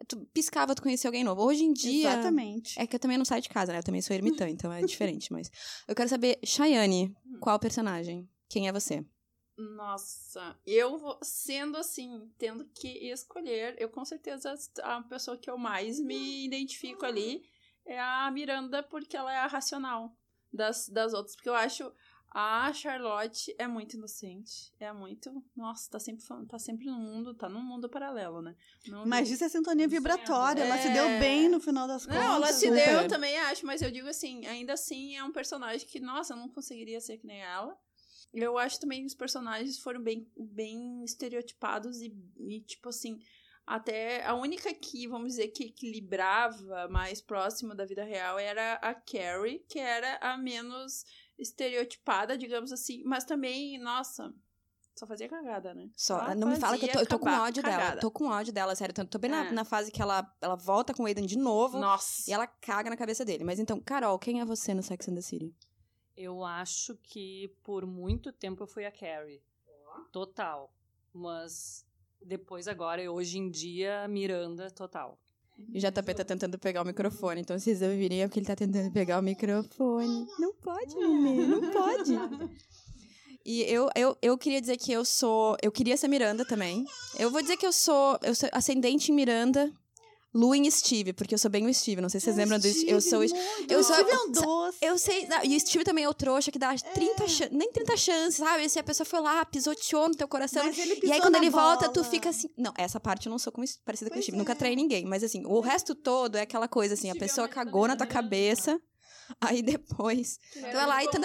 tu 0.08 0.26
piscava, 0.32 0.74
tu 0.74 0.80
conhecia 0.80 1.06
alguém 1.06 1.22
novo. 1.22 1.42
Hoje 1.42 1.64
em 1.64 1.72
dia. 1.74 2.08
Exatamente. 2.12 2.80
É 2.80 2.86
que 2.86 2.96
eu 2.96 3.00
também 3.00 3.18
não 3.18 3.26
saio 3.26 3.42
de 3.42 3.50
casa, 3.50 3.72
né? 3.72 3.78
Eu 3.80 3.82
também 3.82 4.00
sou 4.00 4.16
ermitã, 4.16 4.48
então 4.48 4.72
é 4.72 4.80
diferente. 4.80 5.30
Mas 5.30 5.50
eu 5.86 5.94
quero 5.94 6.08
saber, 6.08 6.38
Chayane, 6.42 7.14
qual 7.40 7.58
personagem? 7.58 8.26
Quem 8.48 8.66
é 8.66 8.72
você? 8.72 9.04
Nossa, 9.56 10.58
eu 10.66 10.98
vou, 10.98 11.18
sendo 11.22 11.76
assim, 11.76 12.28
tendo 12.36 12.64
que 12.64 12.88
escolher, 13.10 13.76
eu 13.78 13.88
com 13.88 14.04
certeza 14.04 14.54
a 14.82 15.00
pessoa 15.02 15.36
que 15.36 15.48
eu 15.48 15.56
mais 15.56 16.00
me 16.00 16.44
identifico 16.44 17.06
ali 17.06 17.48
é 17.86 18.00
a 18.00 18.30
Miranda, 18.30 18.82
porque 18.82 19.16
ela 19.16 19.32
é 19.32 19.38
a 19.38 19.46
racional 19.46 20.16
das, 20.52 20.88
das 20.88 21.12
outras. 21.12 21.36
Porque 21.36 21.48
eu 21.48 21.54
acho 21.54 21.92
a 22.34 22.72
Charlotte 22.72 23.54
é 23.56 23.68
muito 23.68 23.94
inocente. 23.94 24.74
É 24.80 24.92
muito. 24.92 25.30
Nossa, 25.56 25.88
tá 25.88 26.00
sempre, 26.00 26.24
tá 26.48 26.58
sempre 26.58 26.86
no 26.86 26.98
mundo, 26.98 27.32
tá 27.32 27.48
num 27.48 27.62
mundo 27.62 27.88
paralelo, 27.88 28.42
né? 28.42 28.56
Não 28.88 29.06
Mas 29.06 29.30
isso 29.30 29.44
é 29.44 29.48
sintonia 29.48 29.86
vibratória. 29.86 30.64
Ela 30.64 30.76
se 30.78 30.88
deu 30.90 31.04
É. 31.04 31.20
bem 31.20 31.48
no 31.48 31.60
final 31.60 31.86
das 31.86 32.04
contas. 32.04 32.20
Não, 32.20 32.34
ela 32.34 32.52
se 32.52 32.66
Super. 32.66 32.74
deu, 32.74 33.02
eu 33.02 33.08
também 33.08 33.38
acho, 33.38 33.64
mas 33.64 33.82
eu 33.82 33.90
digo 33.92 34.08
assim, 34.08 34.44
ainda 34.46 34.72
assim 34.72 35.14
é 35.16 35.22
um 35.22 35.30
personagem 35.30 35.86
que, 35.86 36.00
nossa, 36.00 36.32
eu 36.32 36.36
não 36.36 36.48
conseguiria 36.48 37.00
ser 37.00 37.18
que 37.18 37.26
nem 37.26 37.40
ela. 37.40 37.78
Eu 38.34 38.58
acho 38.58 38.80
também 38.80 39.00
que 39.00 39.06
os 39.06 39.14
personagens 39.14 39.78
foram 39.78 40.02
bem, 40.02 40.26
bem 40.36 41.04
estereotipados 41.04 42.00
e, 42.02 42.12
e, 42.40 42.60
tipo 42.60 42.88
assim, 42.88 43.20
até 43.66 44.26
a 44.26 44.34
única 44.34 44.74
que, 44.74 45.06
vamos 45.06 45.28
dizer, 45.28 45.48
que 45.48 45.64
equilibrava 45.64 46.88
mais 46.88 47.20
próxima 47.20 47.74
da 47.74 47.84
vida 47.84 48.04
real 48.04 48.38
era 48.38 48.74
a 48.74 48.92
Carrie, 48.92 49.64
que 49.68 49.78
era 49.78 50.16
a 50.18 50.36
menos 50.36 51.04
estereotipada, 51.38 52.36
digamos 52.36 52.72
assim, 52.72 53.02
mas 53.04 53.24
também, 53.24 53.78
nossa, 53.78 54.32
só 54.94 55.06
fazia 55.06 55.28
cagada, 55.28 55.74
né? 55.74 55.90
Só, 55.96 56.18
Ela 56.20 56.34
não 56.34 56.48
me 56.48 56.56
fala 56.56 56.78
que 56.78 56.84
eu 56.84 56.92
tô, 56.92 56.98
eu 57.00 57.06
tô 57.06 57.18
com 57.18 57.28
ódio 57.28 57.62
dela. 57.62 57.76
cagada. 57.76 57.96
Eu 57.96 58.00
tô 58.00 58.10
com 58.10 58.26
ódio 58.28 58.52
dela, 58.52 58.74
sério. 58.76 58.94
Tô, 58.94 59.04
tô 59.04 59.18
bem 59.18 59.30
na, 59.30 59.46
É. 59.46 59.50
na 59.50 59.64
fase 59.64 59.90
que 59.90 60.00
ela, 60.00 60.32
ela 60.40 60.54
volta 60.54 60.94
com 60.94 61.02
o 61.02 61.06
Aidan 61.06 61.26
de 61.26 61.36
novo 61.36 61.78
Nossa. 61.80 62.30
e 62.30 62.32
ela 62.32 62.46
caga 62.46 62.88
na 62.90 62.96
cabeça 62.96 63.24
dele. 63.24 63.42
Mas 63.42 63.58
então, 63.58 63.80
Carol, 63.80 64.16
quem 64.18 64.40
é 64.40 64.44
você 64.44 64.72
no 64.72 64.82
Sex 64.84 65.08
and 65.08 65.14
the 65.16 65.20
City? 65.20 65.52
Eu 66.16 66.44
acho 66.44 66.96
que 67.02 67.52
por 67.62 67.86
muito 67.86 68.32
tempo 68.32 68.62
eu 68.62 68.66
fui 68.66 68.84
a 68.84 68.92
Carrie. 68.92 69.42
Total. 70.12 70.72
Mas 71.12 71.86
depois 72.24 72.68
agora, 72.68 73.10
hoje 73.10 73.38
em 73.38 73.50
dia, 73.50 74.06
Miranda, 74.08 74.70
total. 74.70 75.18
E 75.72 75.78
o 75.78 75.80
JP 75.80 76.14
tá 76.14 76.24
tentando 76.24 76.58
pegar 76.58 76.82
o 76.82 76.84
microfone, 76.84 77.40
então 77.40 77.56
vocês 77.58 77.80
ouvirem 77.80 78.22
é 78.22 78.26
porque 78.26 78.40
ele 78.40 78.46
tá 78.46 78.56
tentando 78.56 78.90
pegar 78.92 79.18
o 79.18 79.22
microfone. 79.22 80.26
Não 80.38 80.52
pode, 80.54 80.94
Nenê, 80.96 81.46
não 81.46 81.70
pode. 81.70 82.12
E 83.44 83.62
eu, 83.62 83.88
eu, 83.94 84.16
eu 84.22 84.38
queria 84.38 84.60
dizer 84.60 84.78
que 84.78 84.90
eu 84.90 85.04
sou. 85.04 85.56
Eu 85.62 85.70
queria 85.70 85.96
ser 85.96 86.08
Miranda 86.08 86.44
também. 86.46 86.84
Eu 87.18 87.30
vou 87.30 87.42
dizer 87.42 87.56
que 87.56 87.66
eu 87.66 87.72
sou, 87.72 88.18
eu 88.22 88.34
sou 88.34 88.48
ascendente 88.52 89.12
em 89.12 89.14
Miranda, 89.14 89.70
Lu 90.34 90.52
em 90.54 90.68
Steve, 90.70 91.12
porque 91.12 91.32
eu 91.34 91.38
sou 91.38 91.48
bem 91.50 91.64
o 91.64 91.72
Steve. 91.72 92.00
Não 92.00 92.08
sei 92.08 92.18
se 92.18 92.24
vocês 92.24 92.36
lembram 92.36 92.58
do 92.58 92.66
Eu 92.66 93.00
sou 93.00 93.20
o 93.20 93.28
Steve. 93.28 93.44
eu 93.70 93.84
sou- 93.84 93.94
Steve 93.94 94.10
é 94.10 94.18
um 94.18 94.32
doce. 94.32 94.78
Eu 94.82 94.98
sei, 94.98 95.26
não, 95.28 95.44
e 95.44 95.56
o 95.56 95.60
Steve 95.60 95.84
também 95.84 96.04
é 96.04 96.08
o 96.08 96.14
trouxa 96.14 96.50
que 96.50 96.58
dá 96.58 96.74
30 96.74 97.28
chan- 97.28 97.48
nem 97.52 97.70
30 97.70 97.96
chances, 97.96 98.36
sabe? 98.36 98.68
Se 98.68 98.78
a 98.78 98.82
pessoa 98.82 99.06
foi 99.06 99.20
lá, 99.20 99.44
pisoteou 99.44 100.08
no 100.08 100.14
teu 100.16 100.26
coração. 100.26 100.64
Mas 100.64 100.76
ele 100.76 100.98
E 101.04 101.12
aí, 101.12 101.20
quando 101.20 101.34
na 101.34 101.38
ele 101.38 101.50
volta, 101.50 101.88
tu 101.88 102.00
bola. 102.00 102.10
fica 102.10 102.30
assim. 102.30 102.48
Não, 102.58 102.72
essa 102.76 102.98
parte 102.98 103.26
eu 103.26 103.30
não 103.30 103.38
sou 103.38 103.52
com, 103.52 103.62
parecida 103.84 104.10
com 104.10 104.14
o 104.14 104.16
Pois 104.16 104.24
Steve. 104.24 104.36
Nunca 104.38 104.52
é. 104.52 104.54
traí 104.56 104.74
ninguém. 104.74 105.04
Mas 105.04 105.22
assim, 105.22 105.44
o 105.46 105.60
resto 105.60 105.94
todo 105.94 106.36
é 106.36 106.40
aquela 106.40 106.66
coisa 106.66 106.94
assim: 106.94 107.08
a 107.08 107.12
Steve 107.12 107.24
é 107.24 107.28
pessoa 107.28 107.46
cagou 107.48 107.86
na 107.86 107.94
tua 107.96 108.06
cabeça. 108.06 108.80
Aí 109.40 109.62
depois, 109.62 110.38
tu 110.52 110.60
vai 110.60 110.86
lá 110.86 111.02
e 111.02 111.08
tu, 111.08 111.16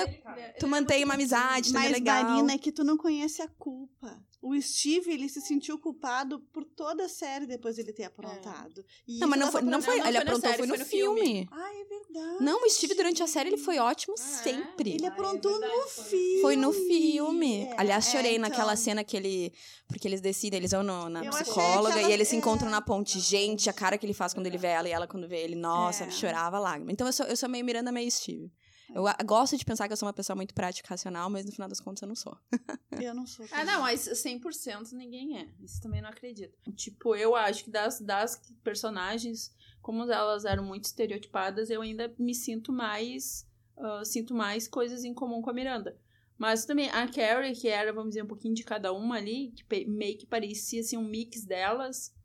tu 0.60 0.68
mantém 0.70 1.04
uma 1.04 1.16
amizade, 1.16 1.74
também 1.74 1.90
Mas, 1.90 1.98
legal. 2.00 2.24
Marina, 2.24 2.54
é 2.54 2.58
que 2.58 2.72
tu 2.72 2.82
não 2.84 2.96
conhece 2.96 3.42
a 3.42 3.48
culpa. 3.58 4.18
O 4.42 4.60
Steve, 4.62 5.12
ele 5.12 5.28
se 5.28 5.42
sentiu 5.42 5.78
culpado 5.78 6.40
por 6.54 6.64
toda 6.64 7.06
a 7.06 7.10
série 7.10 7.46
depois 7.46 7.76
de 7.76 7.82
ele 7.82 7.92
ter 7.92 8.06
aprontado. 8.06 8.86
E 9.06 9.20
Não, 9.20 9.28
mas 9.28 9.38
não 9.40 9.52
foi, 9.52 9.62
não 9.62 9.82
foi, 9.82 9.98
não 10.00 10.06
ele 10.08 10.14
foi 10.14 10.22
aprontou, 10.22 10.42
série, 10.50 10.58
foi 10.58 10.68
no, 10.68 10.74
foi 10.76 10.84
no 10.84 10.90
filme. 10.90 11.22
filme. 11.22 11.50
Ah, 11.52 11.70
é 11.74 11.84
verdade. 11.84 12.44
Não, 12.46 12.64
o 12.66 12.70
Steve 12.70 12.96
durante 12.96 13.22
a 13.22 13.28
série 13.28 13.50
ele 13.50 13.58
foi 13.58 13.80
ótimo 13.80 14.16
Ah, 14.18 14.24
é? 14.24 14.44
sempre. 14.44 14.92
Ele 14.92 15.04
Ah, 15.06 15.10
é 15.10 15.12
aprontou 15.12 15.52
verdade, 15.60 15.76
no 15.76 15.88
foi. 15.90 16.04
filme. 16.06 16.42
Foi 16.42 16.56
no 16.56 16.72
filme. 16.74 17.62
É, 17.66 17.76
Aliás, 17.78 18.08
é, 18.08 18.12
chorei 18.12 18.36
então. 18.38 18.50
naquela 18.50 18.76
cena 18.78 19.04
que 19.04 19.18
ele. 19.18 19.52
Porque 19.90 20.08
eles 20.08 20.22
decidem, 20.22 20.58
eles 20.60 20.72
vão 20.72 20.84
no- 20.84 21.10
na 21.10 21.26
Eu 21.26 21.32
psicóloga 21.32 21.90
aquela- 21.96 22.10
e 22.10 22.14
eles 22.14 22.28
se 22.30 22.36
é. 22.36 22.38
encontram 22.38 22.70
na 22.70 22.80
ponte. 22.82 23.20
Gente, 23.20 23.70
a 23.70 23.74
cara 23.74 23.98
que 23.98 24.06
ele 24.06 24.14
faz 24.14 24.34
quando 24.34 24.48
ele 24.48 24.58
vê 24.58 24.68
ela 24.68 24.88
e 24.88 24.92
ela 24.92 25.08
quando 25.08 25.28
vê 25.28 25.38
ele, 25.42 25.56
nossa, 25.56 26.06
É. 26.06 26.12
chorava 26.12 26.60
lágrima. 26.60 26.92
Então 26.92 27.08
eu 27.08 27.12
sou, 27.14 27.26
eu 27.26 27.36
sou 27.36 27.50
meio 27.50 27.66
Miranda, 27.66 27.92
meio 27.92 28.10
Steve. 28.10 28.52
Eu 28.94 29.04
gosto 29.26 29.58
de 29.58 29.64
pensar 29.64 29.88
que 29.88 29.94
eu 29.94 29.98
sou 29.98 30.08
uma 30.08 30.14
pessoa 30.14 30.36
muito 30.36 30.54
prática 30.54 30.88
e 30.88 30.90
racional, 30.90 31.30
mas 31.30 31.46
no 31.46 31.52
final 31.52 31.70
das 31.70 31.80
contas 31.80 32.02
eu 32.02 32.08
não 32.08 32.16
sou. 32.16 32.38
Eu 33.00 33.14
não 33.14 33.26
sou. 33.26 33.46
Ah, 33.52 33.64
não, 33.64 33.82
mas 33.82 34.08
100% 34.08 34.92
ninguém 34.94 35.38
é. 35.38 35.48
Isso 35.62 35.82
também 35.82 36.02
não 36.02 36.10
acredito. 36.10 36.58
Tipo, 36.76 37.16
eu 37.16 37.36
acho 37.36 37.64
que 37.64 37.70
das, 37.70 38.02
das 38.02 38.42
personagens, 38.64 39.56
como 39.82 40.04
elas 40.12 40.44
eram 40.44 40.64
muito 40.64 40.86
estereotipadas, 40.86 41.70
eu 41.70 41.82
ainda 41.82 42.14
me 42.18 42.34
sinto 42.34 42.74
mais. 42.74 43.48
ah, 43.78 44.04
sinto 44.04 44.34
mais 44.34 44.68
coisas 44.68 45.04
em 45.04 45.14
comum 45.14 45.42
com 45.42 45.50
a 45.50 45.54
Miranda. 45.54 45.98
Mas 46.38 46.66
também 46.66 46.90
a 46.90 47.06
Carrie, 47.08 47.54
que 47.54 47.68
era, 47.68 47.92
vamos 47.92 48.12
dizer, 48.12 48.24
um 48.24 48.28
pouquinho 48.28 48.56
de 48.56 48.64
cada 48.64 48.94
uma 48.94 49.18
ali, 49.18 49.52
que 49.52 49.86
meio 49.86 50.18
que 50.18 50.26
parecia 50.26 50.80
assim, 50.80 50.98
um 50.98 51.04
mix 51.04 51.44
delas. 51.46 52.16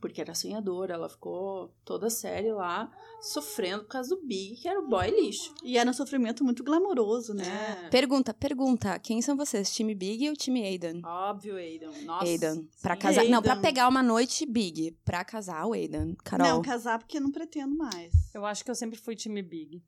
Porque 0.00 0.20
era 0.20 0.34
sonhadora, 0.34 0.94
ela 0.94 1.08
ficou 1.08 1.74
toda 1.84 2.10
série 2.10 2.52
lá, 2.52 2.90
sofrendo 3.20 3.84
por 3.84 3.90
causa 3.90 4.14
do 4.14 4.22
Big, 4.26 4.56
que 4.56 4.68
era 4.68 4.78
o 4.78 4.86
boy 4.86 5.08
lixo. 5.10 5.54
E 5.64 5.78
era 5.78 5.88
um 5.88 5.92
sofrimento 5.92 6.44
muito 6.44 6.62
glamouroso, 6.62 7.32
né? 7.32 7.84
É. 7.84 7.88
Pergunta, 7.88 8.34
pergunta. 8.34 8.98
Quem 8.98 9.22
são 9.22 9.36
vocês? 9.36 9.74
Time 9.74 9.94
Big 9.94 10.28
ou 10.28 10.36
time 10.36 10.62
Aiden? 10.62 11.00
Óbvio, 11.04 11.56
Aidan. 11.56 11.92
Nossa. 12.04 12.26
Aiden. 12.26 12.68
Pra 12.82 12.96
casar. 12.96 13.24
Não, 13.24 13.40
pra 13.40 13.52
Aidan. 13.52 13.62
pegar 13.62 13.88
uma 13.88 14.02
noite 14.02 14.44
Big. 14.44 14.96
Pra 15.04 15.24
casar, 15.24 15.66
o 15.66 15.72
Aiden. 15.72 16.14
Carol. 16.22 16.46
Não, 16.46 16.62
casar 16.62 16.98
porque 16.98 17.16
eu 17.16 17.22
não 17.22 17.32
pretendo 17.32 17.74
mais. 17.74 18.12
Eu 18.34 18.44
acho 18.44 18.64
que 18.64 18.70
eu 18.70 18.74
sempre 18.74 18.98
fui 18.98 19.16
time 19.16 19.42
Big. 19.42 19.82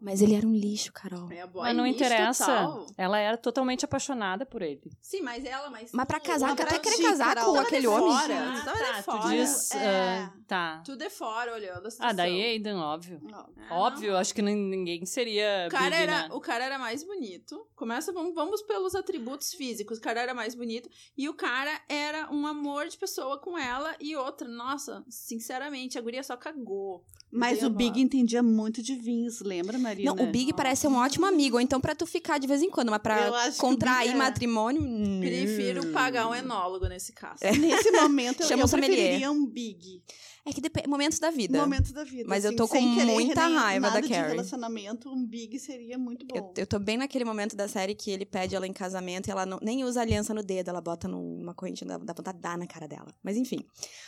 Mas 0.00 0.22
ele 0.22 0.34
era 0.36 0.46
um 0.46 0.54
lixo, 0.54 0.92
Carol. 0.92 1.28
É, 1.32 1.44
boy 1.46 1.62
Mas 1.62 1.76
não 1.76 1.84
lixo 1.84 1.96
interessa. 2.04 2.44
total. 2.46 2.86
Ela 2.96 3.18
era 3.18 3.36
totalmente 3.36 3.84
apaixonada 3.84 4.46
por 4.46 4.62
ele. 4.62 4.80
Sim, 5.02 5.22
mas 5.22 5.44
ela, 5.44 5.68
mas. 5.70 5.90
Mas 5.92 6.06
pra 6.06 6.20
casar, 6.20 6.48
Mas 6.50 6.56
tu 6.56 6.62
até 6.62 6.78
querer 6.78 7.02
casar 7.02 7.34
Carol, 7.34 7.46
com 7.50 7.54
tava 7.56 7.66
aquele 7.66 7.86
homem. 7.88 8.08
fora. 8.12 8.34
Ah, 8.38 8.54
tu 8.60 8.64
tava 8.64 8.78
de 8.78 8.84
tá, 8.84 8.96
tu 8.98 9.02
fora. 9.04 9.28
diz... 9.36 9.70
É. 9.72 10.18
ah, 10.18 10.32
tá. 10.46 10.82
Tudo 10.84 11.02
é 11.02 11.10
fora, 11.10 11.52
olhando 11.52 11.84
a 11.84 11.88
Ah, 11.88 11.90
situação. 11.90 12.16
daí 12.16 12.42
Aiden, 12.44 12.76
óbvio. 12.76 13.20
É, 13.68 13.74
Óbvio, 13.74 14.16
acho 14.16 14.32
que 14.34 14.40
nin- 14.40 14.54
ninguém 14.70 15.04
seria 15.04 15.66
O 15.66 15.70
cara, 15.72 15.90
Big, 15.90 16.02
era, 16.02 16.22
né? 16.22 16.28
o 16.32 16.40
cara 16.40 16.64
era 16.64 16.78
mais 16.78 17.02
bonito. 17.02 17.66
Começa, 17.74 18.12
vamos, 18.12 18.34
vamos 18.34 18.62
pelos 18.62 18.94
atributos 18.94 19.52
físicos. 19.52 19.98
O 19.98 20.00
cara 20.00 20.20
era 20.20 20.32
mais 20.32 20.54
bonito. 20.54 20.88
E 21.16 21.28
o 21.28 21.34
cara 21.34 21.72
era 21.88 22.32
um 22.32 22.46
amor 22.46 22.86
de 22.86 22.96
pessoa 22.96 23.38
com 23.40 23.58
ela. 23.58 23.96
E 24.00 24.14
outra, 24.16 24.46
nossa, 24.48 25.04
sinceramente, 25.08 25.98
a 25.98 26.00
guria 26.00 26.22
só 26.22 26.36
cagou. 26.36 27.04
Mas 27.30 27.62
o 27.62 27.68
Big 27.68 28.00
entendia 28.00 28.42
muito 28.42 28.82
de 28.82 28.94
vinhos, 28.94 29.40
lembra, 29.40 29.78
Marina? 29.78 30.14
Não, 30.14 30.24
o 30.24 30.30
Big 30.30 30.52
parece 30.54 30.82
ser 30.82 30.88
um 30.88 30.96
ótimo 30.96 31.26
amigo, 31.26 31.56
ou 31.56 31.60
então 31.60 31.80
pra 31.80 31.94
tu 31.94 32.06
ficar 32.06 32.38
de 32.38 32.46
vez 32.46 32.62
em 32.62 32.70
quando, 32.70 32.90
mas 32.90 33.02
pra 33.02 33.30
contrair 33.58 34.12
é. 34.12 34.14
matrimônio. 34.14 34.82
hum. 34.82 35.20
Prefiro 35.20 35.86
pagar 35.88 36.28
um 36.28 36.34
enólogo 36.34 36.86
nesse 36.86 37.12
caso. 37.12 37.38
Nesse 37.60 37.90
momento, 37.90 38.42
eu, 38.42 38.58
eu 38.58 38.68
preferiria 38.68 39.30
um 39.30 39.44
Big. 39.44 40.02
É 40.48 40.52
que 40.52 40.62
depende. 40.62 40.88
Momentos 40.88 41.18
da 41.18 41.30
vida. 41.30 41.60
Momento 41.60 41.92
da 41.92 42.04
vida. 42.04 42.24
Mas 42.26 42.44
eu 42.44 42.48
assim, 42.48 42.56
tô 42.56 42.66
com 42.66 42.94
querer 42.94 43.04
muita 43.04 43.46
raiva 43.46 43.90
da 43.90 44.00
Carrie. 44.00 44.30
relacionamento, 44.30 45.10
um 45.10 45.26
Big 45.26 45.58
seria 45.58 45.98
muito 45.98 46.24
Eu, 46.34 46.42
bom. 46.42 46.54
eu 46.56 46.66
tô 46.66 46.78
bem 46.78 46.96
naquele 46.96 47.24
momento 47.24 47.54
da 47.54 47.68
série 47.68 47.94
que 47.94 48.10
ele 48.10 48.24
pede 48.24 48.56
ela 48.56 48.66
em 48.66 48.72
casamento 48.72 49.28
e 49.28 49.30
ela 49.30 49.44
não, 49.44 49.58
nem 49.60 49.84
usa 49.84 50.00
aliança 50.00 50.32
no 50.32 50.42
dedo, 50.42 50.70
ela 50.70 50.80
bota 50.80 51.06
numa 51.06 51.52
corrente, 51.52 51.84
dá, 51.84 51.98
dá 51.98 52.14
vontade 52.14 52.38
de 52.38 52.42
dar 52.42 52.56
na 52.56 52.66
cara 52.66 52.88
dela. 52.88 53.14
Mas 53.22 53.36
enfim. 53.36 53.58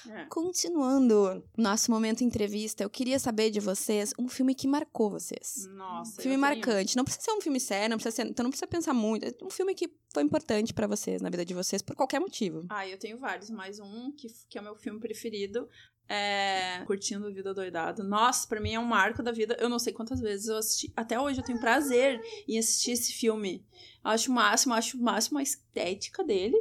É. 0.09 0.25
Continuando 0.31 1.45
nosso 1.59 1.91
momento 1.91 2.25
entrevista, 2.25 2.83
eu 2.83 2.89
queria 2.89 3.19
saber 3.19 3.51
de 3.51 3.61
vocês 3.61 4.15
um 4.19 4.27
filme 4.27 4.55
que 4.55 4.67
marcou 4.67 5.11
vocês. 5.11 5.67
Nossa. 5.75 6.21
Um 6.21 6.23
filme 6.23 6.37
eu 6.37 6.41
marcante. 6.41 6.97
Não 6.97 7.05
precisa 7.05 7.25
ser 7.27 7.33
um 7.33 7.41
filme 7.43 7.61
sério, 7.61 7.91
não 7.91 7.97
precisa 7.99 8.17
ser, 8.17 8.27
então 8.27 8.45
não 8.45 8.51
precisa 8.51 8.67
pensar 8.67 8.95
muito. 8.95 9.27
É 9.27 9.33
um 9.45 9.51
filme 9.51 9.75
que 9.75 9.91
foi 10.13 10.23
importante 10.23 10.73
pra 10.73 10.87
vocês, 10.87 11.21
na 11.21 11.29
vida 11.29 11.45
de 11.45 11.53
vocês, 11.53 11.83
por 11.83 11.95
qualquer 11.95 12.19
motivo. 12.19 12.65
Ah, 12.71 12.89
eu 12.89 12.99
tenho 12.99 13.19
vários, 13.19 13.51
mas 13.51 13.79
um 13.79 14.11
que, 14.13 14.29
que 14.49 14.57
é 14.57 14.61
o 14.61 14.65
meu 14.65 14.75
filme 14.75 14.99
preferido 14.99 15.69
é 16.11 16.83
Curtindo 16.87 17.33
Vida 17.33 17.55
Doidado. 17.55 18.03
Nossa, 18.03 18.47
pra 18.49 18.61
mim 18.61 18.75
é 18.75 18.81
um 18.81 18.85
marco 18.85 19.23
da 19.23 19.31
vida. 19.31 19.57
Eu 19.61 19.69
não 19.69 19.79
sei 19.79 19.93
quantas 19.93 20.21
vezes 20.21 20.49
eu 20.49 20.57
assisti. 20.57 20.93
Até 20.97 21.21
hoje 21.21 21.39
eu 21.39 21.45
tenho 21.45 21.61
prazer 21.61 22.21
em 22.49 22.59
assistir 22.59 22.91
esse 22.91 23.13
filme. 23.13 23.65
Acho 24.03 24.33
o 24.33 24.35
máximo, 24.35 24.75
acho 24.75 24.99
o 24.99 25.01
máximo 25.01 25.39
a 25.39 25.43
estética 25.43 26.25
dele. 26.25 26.61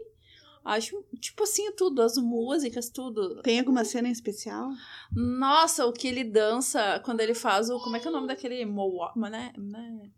Acho, 0.64 1.04
tipo 1.20 1.44
assim, 1.44 1.72
tudo, 1.72 2.02
as 2.04 2.16
músicas, 2.18 2.90
tudo. 2.90 3.42
Tem 3.42 3.60
alguma 3.60 3.84
cena 3.84 4.08
em 4.08 4.12
especial? 4.12 4.70
Nossa, 5.12 5.88
o 5.88 5.94
que 5.94 6.08
ele 6.08 6.24
dança 6.24 7.02
quando 7.04 7.22
ele 7.22 7.34
faz 7.34 7.72
o. 7.72 7.80
Como 7.80 7.96
é 7.96 8.00
que 8.00 8.06
é 8.06 8.10
o 8.12 8.14
nome 8.14 8.28
daquele 8.28 8.64
Mowa, 8.66 9.12
né? 9.16 9.52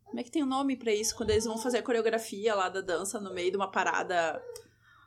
Como 0.04 0.20
é 0.20 0.24
que 0.24 0.32
tem 0.32 0.44
o 0.44 0.48
nome 0.48 0.76
pra 0.76 0.94
isso? 0.94 1.16
Quando 1.16 1.30
eles 1.30 1.46
vão 1.46 1.58
fazer 1.58 1.78
a 1.78 1.84
coreografia 1.84 2.54
lá 2.54 2.68
da 2.68 2.82
dança 2.82 3.18
no 3.22 3.34
meio 3.34 3.50
de 3.50 3.56
uma 3.56 3.72
parada. 3.72 4.44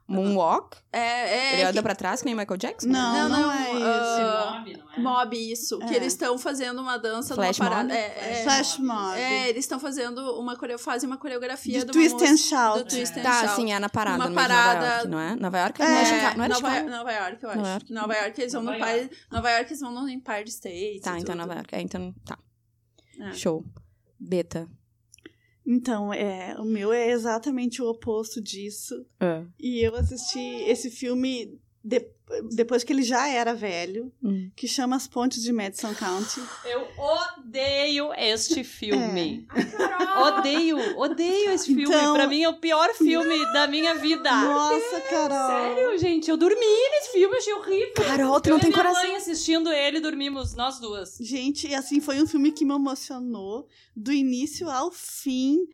Moonwalk? 0.07 0.77
É, 0.93 0.99
é. 0.99 1.53
ele 1.55 1.63
anda 1.63 1.73
que- 1.73 1.83
pra 1.83 1.95
trás, 1.95 2.21
que 2.21 2.27
nem 2.27 2.35
Michael 2.35 2.59
Jackson? 2.59 2.89
Não, 2.89 3.15
Não, 3.15 3.29
não, 3.29 3.41
não, 3.43 3.53
é 3.53 3.57
ah, 3.57 3.73
isso. 3.73 4.59
Mob, 4.59 4.77
não 4.77 4.93
é? 4.93 5.01
Mob, 5.01 5.53
isso. 5.53 5.79
Que 5.79 5.95
É. 5.95 5.97
eles 5.97 6.13
estão 6.13 6.37
fazendo 6.39 6.81
uma 6.83 6.99
dança 6.99 7.35
Flash 7.35 7.59
numa 7.59 7.71
parada. 7.71 7.89
mob? 7.89 7.99
É, 7.99 8.41
é, 8.41 8.43
Flash 8.45 8.79
mob. 8.79 9.19
é, 9.19 9.49
eles 9.49 9.65
estão 9.65 9.81
fazendo 9.81 10.19
uma 10.39 10.57
coreo... 10.59 10.79
fazem 10.79 11.07
uma 11.09 11.17
coreografia 11.17 11.79
De 11.79 11.85
uma 11.87 11.93
twist 11.93 12.13
música- 12.13 12.31
and 12.33 12.37
shout. 12.37 12.79
do 12.85 12.89
twist 12.89 13.19
and 13.19 13.23
Tá, 13.23 13.41
shout. 13.47 13.57
sim, 13.57 13.73
é 13.73 13.79
na 13.79 13.89
parada, 13.89 14.27
Uma 14.27 14.35
parada- 14.35 14.75
Nova 14.81 14.87
York, 14.95 15.09
não 15.09 15.21
é? 15.21 15.37
Nova 15.37 15.59
York 15.59 15.83
É, 15.83 15.89
não 15.89 15.95
é 15.97 16.05
Chicago, 16.05 16.37
não 16.39 16.45
era 16.45 16.55
Nova, 16.55 16.69
Chicago? 16.69 16.91
Nova 16.91 17.13
York, 17.13 17.43
eu 17.43 17.49
acho. 17.51 17.59
Nova 17.59 17.79
Nova 17.89 18.13
York. 18.13 18.25
York, 18.27 18.41
eles 18.43 18.53
vão 18.53 18.63
Nova 18.63 18.79
no 18.79 18.85
Empire, 18.85 19.11
Nova 19.33 19.51
York, 19.51 19.71
eles 19.71 19.81
vão 19.81 19.91
no 19.93 20.09
Empire 20.11 20.49
State. 20.49 21.01
Tá, 21.03 21.17
e 21.19 21.23
então 21.23 21.35
tudo. 21.35 21.37
Nova 21.39 21.55
York. 21.55 21.75
É, 21.75 21.81
então, 21.81 22.15
tá. 22.27 22.39
É. 23.21 23.33
Show. 23.33 23.65
Beta. 24.21 24.69
Então, 25.67 26.13
é, 26.13 26.55
o 26.59 26.65
meu 26.65 26.93
é 26.93 27.11
exatamente 27.11 27.81
o 27.83 27.87
oposto 27.89 28.41
disso. 28.41 29.07
É. 29.21 29.43
E 29.59 29.81
eu 29.81 29.95
assisti 29.97 30.39
esse 30.69 30.91
filme 30.91 31.59
de- 31.83 32.07
depois 32.55 32.83
que 32.85 32.93
ele 32.93 33.03
já 33.03 33.29
era 33.29 33.55
velho, 33.55 34.13
Hum. 34.23 34.51
que 34.57 34.67
chama 34.67 34.97
As 34.97 35.07
Pontes 35.07 35.43
de 35.43 35.53
Madison 35.53 35.95
County. 35.95 36.41
Eu 36.65 36.87
odeio 36.99 38.13
este 38.15 38.63
filme. 38.65 39.47
É. 39.55 40.04
Odeio, 40.25 40.99
odeio 40.99 41.51
esse 41.53 41.67
filme. 41.67 41.83
Então- 41.85 42.15
Pra 42.15 42.27
mim 42.27 42.43
é 42.43 42.49
o 42.49 42.55
pior 42.59 42.93
filme 42.95 43.39
da 43.53 43.67
minha 43.67 43.95
vida. 43.95 44.31
Nossa, 44.31 45.01
Carol! 45.03 45.49
Sério, 45.75 45.99
gente, 45.99 46.31
eu 46.31 46.37
dormi 46.37 46.61
nesse 46.91 47.13
filme, 47.13 47.37
achei 47.37 47.53
horrível. 47.55 47.95
Carol, 47.95 48.41
tu 48.41 48.49
eu 48.49 48.53
não 48.53 48.59
e 48.59 48.63
tem 48.63 48.73
coração. 48.73 49.03
mãe 49.03 49.17
assistindo 49.17 49.71
ele, 49.73 50.01
dormimos 50.01 50.55
nós 50.55 50.79
duas. 50.81 51.17
Gente, 51.21 51.69
e 51.69 51.75
assim, 51.75 52.01
foi 52.01 52.23
um 52.23 52.27
filme 52.27 52.53
que 52.53 52.65
me 52.65 52.75
emocionou 52.75 53.67
do 53.97 54.13
início 54.13 54.69
ao 54.71 54.91
fim. 54.91 55.67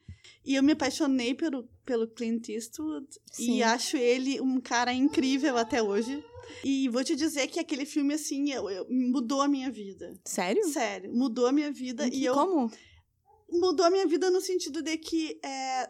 E 0.45 0.55
eu 0.55 0.63
me 0.63 0.73
apaixonei 0.73 1.35
pelo, 1.35 1.69
pelo 1.85 2.09
Clint 2.09 2.49
Eastwood. 2.49 3.07
Sim. 3.31 3.57
E 3.57 3.63
acho 3.63 3.97
ele 3.97 4.41
um 4.41 4.59
cara 4.59 4.93
incrível 4.93 5.57
até 5.59 5.83
hoje. 5.83 6.25
E 6.65 6.89
vou 6.89 7.05
te 7.05 7.15
dizer 7.15 7.47
que 7.47 7.61
aquele 7.61 7.85
filme, 7.85 8.15
assim, 8.15 8.51
eu- 8.51 8.69
eu- 8.71 8.87
mudou 8.91 9.43
a 9.43 9.47
minha 9.47 9.71
vida. 9.71 10.15
Sério? 10.25 10.65
Sério, 10.69 11.13
mudou 11.15 11.47
a 11.47 11.53
minha 11.53 11.71
vida. 11.71 12.09
E 12.11 12.25
eu 12.25 12.35
Como? 12.35 12.71
Mudou 13.53 13.87
a 13.87 13.91
minha 13.91 14.07
vida 14.07 14.31
no 14.31 14.41
sentido 14.41 14.83
de 14.83 14.97
que 14.97 15.41
é, 15.43 15.89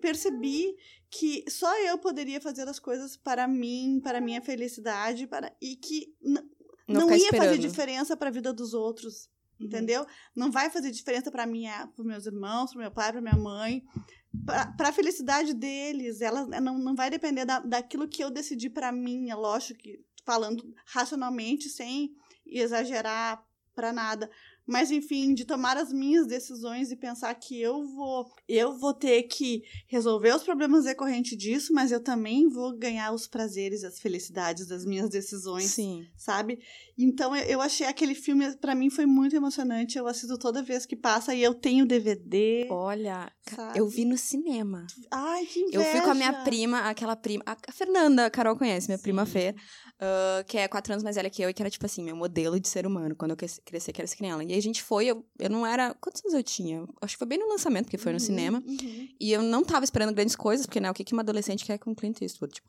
percebi 0.00 0.76
que 1.10 1.44
só 1.48 1.72
eu 1.80 1.98
poderia 1.98 2.40
fazer 2.40 2.68
as 2.68 2.78
coisas 2.78 3.16
para 3.16 3.46
mim, 3.46 4.00
para 4.02 4.20
minha 4.20 4.40
felicidade, 4.40 5.26
para 5.26 5.54
e 5.60 5.76
que 5.76 6.14
Não 6.22 6.42
não, 6.86 7.10
ia 7.10 7.30
fazer 7.30 7.54
esperando. 7.54 7.58
diferença 7.58 8.16
para 8.16 8.28
a 8.28 8.32
vida 8.32 8.52
dos 8.52 8.74
outros, 8.74 9.30
entendeu? 9.58 10.06
Não 10.34 10.50
vai 10.50 10.68
fazer 10.70 10.90
diferença 10.90 11.30
para 11.30 11.46
minha, 11.46 11.86
para 11.94 12.04
meus 12.04 12.26
irmãos, 12.26 12.72
para 12.72 12.80
meu 12.80 12.90
pai, 12.90 13.12
para 13.12 13.20
minha 13.22 13.36
mãe, 13.36 13.84
para 14.44 14.88
a 14.88 14.92
felicidade 14.92 15.54
deles. 15.54 16.20
Ela 16.20 16.44
não, 16.60 16.78
não 16.78 16.94
vai 16.94 17.08
depender 17.08 17.44
da, 17.44 17.60
daquilo 17.60 18.08
que 18.08 18.22
eu 18.22 18.30
decidi 18.30 18.68
para 18.68 18.92
mim, 18.92 19.30
é 19.30 19.34
lógico 19.34 19.80
que 19.80 20.04
falando 20.24 20.74
racionalmente, 20.86 21.68
sem 21.68 22.14
exagerar 22.46 23.44
para 23.74 23.92
nada. 23.92 24.30
Mas 24.66 24.90
enfim, 24.90 25.34
de 25.34 25.44
tomar 25.44 25.76
as 25.76 25.92
minhas 25.92 26.26
decisões 26.26 26.90
e 26.90 26.96
pensar 26.96 27.34
que 27.34 27.60
eu 27.60 27.84
vou, 27.94 28.26
eu 28.48 28.78
vou 28.78 28.94
ter 28.94 29.24
que 29.24 29.62
resolver 29.88 30.34
os 30.34 30.42
problemas 30.42 30.84
decorrentes 30.84 31.36
disso, 31.36 31.72
mas 31.74 31.92
eu 31.92 32.00
também 32.02 32.48
vou 32.48 32.76
ganhar 32.76 33.12
os 33.12 33.26
prazeres 33.26 33.82
e 33.82 33.86
as 33.86 33.98
felicidades 34.00 34.66
das 34.66 34.84
minhas 34.84 35.10
decisões 35.10 35.70
Sim. 35.70 36.06
sabe? 36.16 36.58
Então 36.96 37.34
eu- 37.36 37.60
achei 37.60 37.86
aquele 37.86 38.14
filme, 38.14 38.54
pra 38.56 38.74
mim 38.74 38.88
foi 38.90 39.04
muito 39.06 39.34
emocionante. 39.34 39.98
Eu 39.98 40.06
assisto 40.06 40.38
toda 40.38 40.62
vez 40.62 40.86
que 40.86 40.94
passa 40.96 41.34
e 41.34 41.42
eu 41.42 41.54
tenho 41.54 41.84
DVD. 41.86 42.66
Olha, 42.70 43.30
Sabe? 43.54 43.78
eu 43.78 43.88
vi 43.88 44.04
no 44.04 44.16
cinema. 44.16 44.86
Ai, 45.10 45.44
que 45.46 45.60
inveja. 45.60 45.78
Eu 45.78 45.84
fui 45.84 46.00
com 46.02 46.10
a 46.10 46.14
minha 46.14 46.32
prima, 46.44 46.80
aquela 46.88 47.16
prima. 47.16 47.42
A 47.46 47.56
a 47.68 47.72
Fernanda, 47.72 48.26
a 48.26 48.30
Carol 48.30 48.56
conhece, 48.56 48.88
minha 48.88 48.98
prima 48.98 49.24
Fê. 49.26 49.54
Uh, 50.00 50.44
que 50.46 50.58
é 50.58 50.68
quatro 50.68 50.92
anos 50.92 51.02
mais 51.02 51.16
velha 51.16 51.30
que 51.30 51.42
eu 51.42 51.48
e 51.48 51.54
que 51.54 51.62
era, 51.62 51.70
tipo 51.70 51.84
assim, 51.86 52.02
meu 52.02 52.16
modelo 52.16 52.58
de 52.58 52.68
ser 52.68 52.86
humano, 52.86 53.14
quando 53.14 53.32
eu 53.32 53.36
cresci, 53.36 53.60
que 53.92 54.00
era 54.00 54.04
esse 54.04 54.24
ela. 54.24 54.42
E 54.42 54.52
aí 54.52 54.58
a 54.58 54.62
gente 54.62 54.82
foi, 54.82 55.06
eu, 55.06 55.24
eu 55.38 55.50
não 55.50 55.66
era. 55.66 55.94
Quantos 55.94 56.22
anos 56.24 56.34
eu 56.34 56.42
tinha? 56.42 56.86
Acho 57.00 57.14
que 57.14 57.18
foi 57.18 57.26
bem 57.26 57.38
no 57.38 57.48
lançamento, 57.48 57.84
porque 57.84 57.98
foi 57.98 58.12
no 58.12 58.18
uhum, 58.18 58.24
cinema. 58.24 58.62
Uhum. 58.66 59.08
E 59.20 59.32
eu 59.32 59.42
não 59.42 59.64
tava 59.64 59.84
esperando 59.84 60.14
grandes 60.14 60.36
coisas, 60.36 60.66
porque, 60.66 60.80
né, 60.80 60.90
o 60.90 60.94
que, 60.94 61.04
que 61.04 61.12
uma 61.12 61.22
adolescente 61.22 61.64
quer 61.64 61.78
com 61.78 61.94
Clint 61.94 62.20
Eastwood? 62.20 62.54
Tipo, 62.54 62.68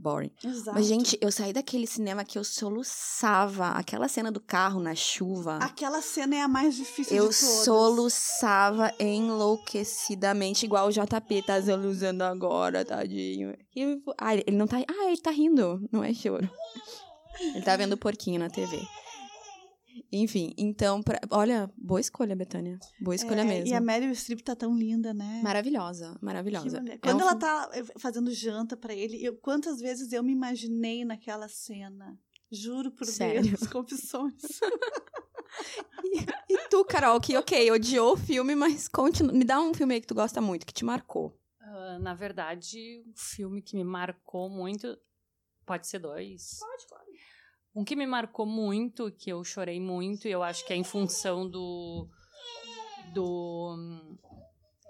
boring. 0.00 0.30
Exato. 0.44 0.74
Mas, 0.74 0.86
gente, 0.86 1.18
eu 1.20 1.30
saí 1.30 1.52
daquele 1.52 1.86
cinema 1.86 2.24
que 2.24 2.38
eu 2.38 2.44
soluçava. 2.44 3.68
Aquela 3.68 4.08
cena 4.08 4.32
do 4.32 4.40
carro 4.40 4.80
na 4.80 4.94
chuva. 4.94 5.58
Aquela 5.58 6.00
cena 6.00 6.36
é 6.36 6.40
a 6.40 6.48
mais 6.48 6.74
difícil 6.74 7.16
eu 7.16 7.28
de 7.28 7.36
todas. 7.36 7.58
Eu 7.58 7.64
soluçava 7.64 8.92
enlouquecidamente, 8.98 10.64
igual 10.64 10.88
o 10.88 10.92
JP 10.92 11.42
tá 11.46 11.60
soluçando 11.62 12.24
agora, 12.24 12.84
tadinho. 12.84 13.54
E, 13.76 14.02
ah, 14.18 14.34
ele 14.34 14.56
não 14.56 14.66
tá. 14.66 14.78
Ah, 14.78 15.06
ele 15.08 15.20
tá 15.20 15.30
rindo. 15.30 15.86
Não 15.92 16.02
é 16.02 16.12
choro. 16.12 16.48
Ele 17.40 17.62
tá 17.62 17.76
vendo 17.76 17.92
o 17.92 17.98
porquinho 17.98 18.38
na 18.38 18.50
TV. 18.50 18.80
Enfim, 20.12 20.54
então, 20.56 21.02
pra... 21.02 21.20
olha, 21.30 21.70
boa 21.76 22.00
escolha, 22.00 22.34
Betânia. 22.36 22.78
Boa 23.00 23.14
escolha 23.14 23.40
é, 23.40 23.44
mesmo. 23.44 23.68
E 23.68 23.74
a 23.74 23.80
Meryl 23.80 24.14
Streep 24.14 24.40
tá 24.40 24.56
tão 24.56 24.76
linda, 24.76 25.14
né? 25.14 25.40
Maravilhosa, 25.42 26.18
maravilhosa. 26.20 26.82
É 26.88 26.98
Quando 26.98 27.20
é 27.20 27.24
um 27.24 27.28
ela 27.28 27.36
tá 27.36 27.70
eh, 27.72 27.84
fazendo 27.98 28.30
janta 28.32 28.76
para 28.76 28.94
ele, 28.94 29.22
eu, 29.24 29.36
quantas 29.36 29.80
vezes 29.80 30.12
eu 30.12 30.22
me 30.22 30.32
imaginei 30.32 31.04
naquela 31.04 31.48
cena? 31.48 32.18
Juro 32.50 32.90
por 32.90 33.06
Sério? 33.06 33.42
Deus, 33.42 33.66
confissões. 33.68 34.42
e, 36.04 36.54
e, 36.54 36.68
tu, 36.68 36.84
Carol, 36.84 37.20
que 37.20 37.36
ok, 37.36 37.70
odiou 37.70 38.14
o 38.14 38.16
filme, 38.16 38.54
mas 38.54 38.88
continua, 38.88 39.32
me 39.32 39.44
dá 39.44 39.60
um 39.60 39.72
filme 39.72 39.94
aí 39.94 40.00
que 40.00 40.06
tu 40.06 40.14
gosta 40.14 40.40
muito, 40.40 40.66
que 40.66 40.72
te 40.72 40.84
marcou. 40.84 41.38
Uh, 41.60 42.00
na 42.00 42.14
verdade, 42.14 43.04
o 43.06 43.10
um 43.10 43.12
filme 43.14 43.62
que 43.62 43.76
me 43.76 43.84
marcou 43.84 44.50
muito. 44.50 44.98
Pode 45.64 45.86
ser 45.86 46.00
dois? 46.00 46.58
Pode, 46.58 46.86
claro. 46.88 46.99
Um 47.74 47.84
que 47.84 47.94
me 47.94 48.06
marcou 48.06 48.46
muito, 48.46 49.12
que 49.12 49.30
eu 49.30 49.44
chorei 49.44 49.80
muito, 49.80 50.26
e 50.26 50.30
eu 50.30 50.42
acho 50.42 50.66
que 50.66 50.72
é 50.72 50.76
em 50.76 50.84
função 50.84 51.48
do. 51.48 52.08
do 53.12 53.76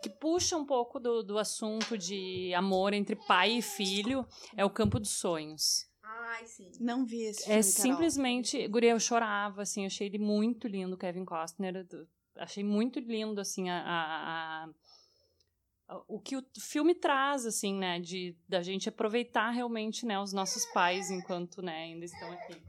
que 0.02 0.08
puxa 0.08 0.56
um 0.56 0.64
pouco 0.64 0.98
do, 0.98 1.22
do 1.22 1.38
assunto 1.38 1.98
de 1.98 2.54
amor 2.54 2.94
entre 2.94 3.14
pai 3.14 3.58
e 3.58 3.62
filho, 3.62 4.26
é 4.56 4.64
o 4.64 4.70
Campo 4.70 4.98
dos 4.98 5.10
Sonhos. 5.10 5.86
Ai, 6.02 6.46
sim. 6.46 6.70
Não 6.80 7.04
vi 7.04 7.22
esse 7.22 7.42
é 7.42 7.44
filme, 7.44 7.58
É 7.58 7.62
simplesmente... 7.62 8.68
Guria, 8.68 8.92
eu 8.92 9.00
chorava, 9.00 9.60
assim, 9.62 9.84
achei 9.84 10.06
ele 10.06 10.18
muito 10.18 10.66
lindo, 10.66 10.96
Kevin 10.96 11.24
Costner. 11.24 11.86
Achei 12.36 12.64
muito 12.64 12.98
lindo, 12.98 13.40
assim, 13.40 13.68
a, 13.68 13.82
a, 13.82 14.64
a 14.64 14.70
o 16.06 16.20
que 16.20 16.36
o 16.36 16.44
filme 16.58 16.94
traz, 16.94 17.44
assim, 17.44 17.74
né, 17.74 17.98
de 17.98 18.36
da 18.48 18.62
gente 18.62 18.88
aproveitar 18.88 19.50
realmente, 19.50 20.06
né, 20.06 20.18
os 20.20 20.32
nossos 20.32 20.64
pais 20.66 21.10
enquanto, 21.10 21.60
né, 21.60 21.82
ainda 21.82 22.04
estão 22.04 22.30
aqui. 22.32 22.62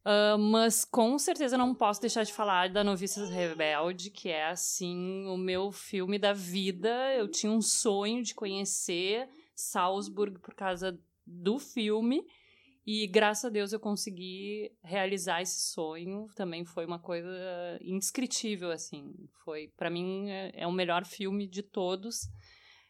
Uh, 0.00 0.38
mas 0.38 0.84
com 0.84 1.18
certeza 1.18 1.58
não 1.58 1.74
posso 1.74 2.00
deixar 2.00 2.24
de 2.24 2.32
falar 2.32 2.70
da 2.70 2.82
Noviças 2.82 3.28
Rebelde, 3.28 4.10
que 4.10 4.30
é 4.30 4.46
assim 4.46 5.26
o 5.26 5.36
meu 5.36 5.70
filme 5.70 6.18
da 6.18 6.32
vida. 6.32 7.14
Eu 7.14 7.28
tinha 7.28 7.52
um 7.52 7.60
sonho 7.60 8.22
de 8.22 8.34
conhecer 8.34 9.28
Salzburg 9.54 10.38
por 10.38 10.54
causa 10.54 10.98
do 11.26 11.58
filme. 11.58 12.24
E 12.86 13.06
graças 13.06 13.44
a 13.44 13.50
Deus 13.50 13.72
eu 13.72 13.78
consegui 13.78 14.72
realizar 14.82 15.42
esse 15.42 15.60
sonho. 15.70 16.28
Também 16.34 16.64
foi 16.64 16.86
uma 16.86 16.98
coisa 16.98 17.30
indescritível, 17.82 18.70
assim. 18.70 19.14
Foi, 19.44 19.68
para 19.76 19.90
mim, 19.90 20.30
é, 20.30 20.50
é 20.54 20.66
o 20.66 20.72
melhor 20.72 21.04
filme 21.04 21.46
de 21.46 21.62
todos. 21.62 22.28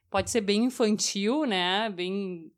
Pode 0.08 0.30
ser 0.30 0.40
bem 0.42 0.64
infantil, 0.64 1.44
né? 1.44 1.90
Bem 1.90 2.52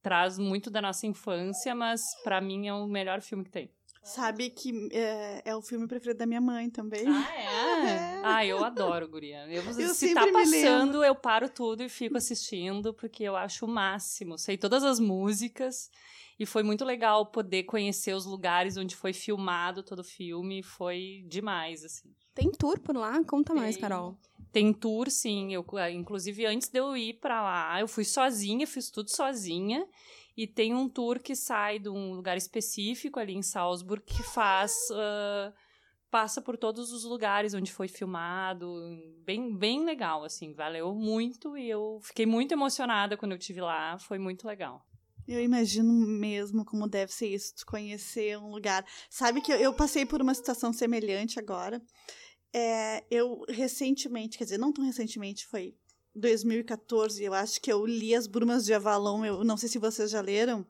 traz 0.00 0.38
muito 0.38 0.70
da 0.70 0.80
nossa 0.80 1.04
infância, 1.04 1.74
mas 1.74 2.02
para 2.22 2.40
mim 2.40 2.68
é 2.68 2.72
o 2.72 2.86
melhor 2.86 3.20
filme 3.20 3.44
que 3.44 3.50
tem. 3.50 3.75
Sabe 4.06 4.50
que 4.50 4.88
é, 4.92 5.42
é, 5.44 5.56
o 5.56 5.60
filme 5.60 5.88
preferido 5.88 6.18
da 6.18 6.26
minha 6.26 6.40
mãe 6.40 6.70
também. 6.70 7.04
Ah, 7.08 7.34
é? 7.34 7.90
é. 7.90 8.20
Ah, 8.22 8.46
eu 8.46 8.64
adoro, 8.64 9.08
guria. 9.08 9.44
Eu, 9.48 9.64
eu 9.80 9.94
se 9.94 10.14
tá 10.14 10.30
passando, 10.30 11.02
eu 11.02 11.14
paro 11.14 11.48
tudo 11.48 11.82
e 11.82 11.88
fico 11.88 12.16
assistindo, 12.16 12.94
porque 12.94 13.24
eu 13.24 13.34
acho 13.34 13.66
o 13.66 13.68
máximo. 13.68 14.38
Sei 14.38 14.56
todas 14.56 14.84
as 14.84 15.00
músicas. 15.00 15.90
E 16.38 16.46
foi 16.46 16.62
muito 16.62 16.84
legal 16.84 17.26
poder 17.26 17.64
conhecer 17.64 18.14
os 18.14 18.26
lugares 18.26 18.76
onde 18.76 18.94
foi 18.94 19.12
filmado 19.12 19.82
todo 19.82 20.00
o 20.00 20.04
filme. 20.04 20.62
Foi 20.62 21.24
demais, 21.26 21.84
assim. 21.84 22.14
Tem 22.32 22.52
tour 22.52 22.78
por 22.78 22.94
lá? 22.94 23.24
Conta 23.24 23.54
Tem. 23.54 23.62
mais, 23.62 23.76
Carol. 23.76 24.16
Tem 24.52 24.72
tour, 24.72 25.10
sim. 25.10 25.52
Eu, 25.52 25.66
inclusive, 25.92 26.46
antes 26.46 26.68
de 26.68 26.78
eu 26.78 26.96
ir 26.96 27.14
para 27.14 27.42
lá, 27.42 27.80
eu 27.80 27.88
fui 27.88 28.04
sozinha, 28.04 28.66
fiz 28.68 28.88
tudo 28.88 29.10
sozinha. 29.10 29.84
E 30.36 30.46
tem 30.46 30.74
um 30.74 30.88
tour 30.88 31.18
que 31.18 31.34
sai 31.34 31.78
de 31.78 31.88
um 31.88 32.12
lugar 32.12 32.36
específico 32.36 33.18
ali 33.18 33.34
em 33.34 33.42
Salzburg 33.42 34.04
que 34.04 34.22
faz. 34.22 34.72
Uh, 34.90 35.52
passa 36.10 36.40
por 36.40 36.56
todos 36.56 36.92
os 36.92 37.04
lugares 37.04 37.54
onde 37.54 37.72
foi 37.72 37.88
filmado. 37.88 38.74
Bem, 39.24 39.56
bem 39.56 39.84
legal, 39.84 40.24
assim. 40.24 40.52
Valeu 40.52 40.94
muito 40.94 41.56
e 41.56 41.68
eu 41.68 41.98
fiquei 42.02 42.26
muito 42.26 42.52
emocionada 42.52 43.16
quando 43.16 43.32
eu 43.32 43.38
estive 43.38 43.60
lá. 43.60 43.98
Foi 43.98 44.18
muito 44.18 44.46
legal. 44.46 44.86
Eu 45.26 45.42
imagino 45.42 45.92
mesmo 45.92 46.64
como 46.64 46.88
deve 46.88 47.12
ser 47.12 47.28
isso, 47.28 47.52
conhecer 47.66 48.38
um 48.38 48.50
lugar. 48.50 48.84
Sabe 49.10 49.40
que 49.40 49.52
eu, 49.52 49.56
eu 49.56 49.74
passei 49.74 50.06
por 50.06 50.22
uma 50.22 50.34
situação 50.34 50.72
semelhante 50.72 51.38
agora. 51.38 51.82
É, 52.54 53.04
eu 53.10 53.42
recentemente, 53.48 54.38
quer 54.38 54.44
dizer, 54.44 54.58
não 54.58 54.72
tão 54.72 54.84
recentemente, 54.84 55.46
foi 55.46 55.74
2014, 56.16 57.22
eu 57.22 57.34
acho 57.34 57.60
que 57.60 57.72
eu 57.72 57.84
li 57.86 58.14
As 58.14 58.26
Brumas 58.26 58.64
de 58.64 58.74
Avalon, 58.74 59.24
eu 59.24 59.44
não 59.44 59.56
sei 59.56 59.68
se 59.68 59.78
vocês 59.78 60.10
já 60.10 60.20
leram, 60.20 60.66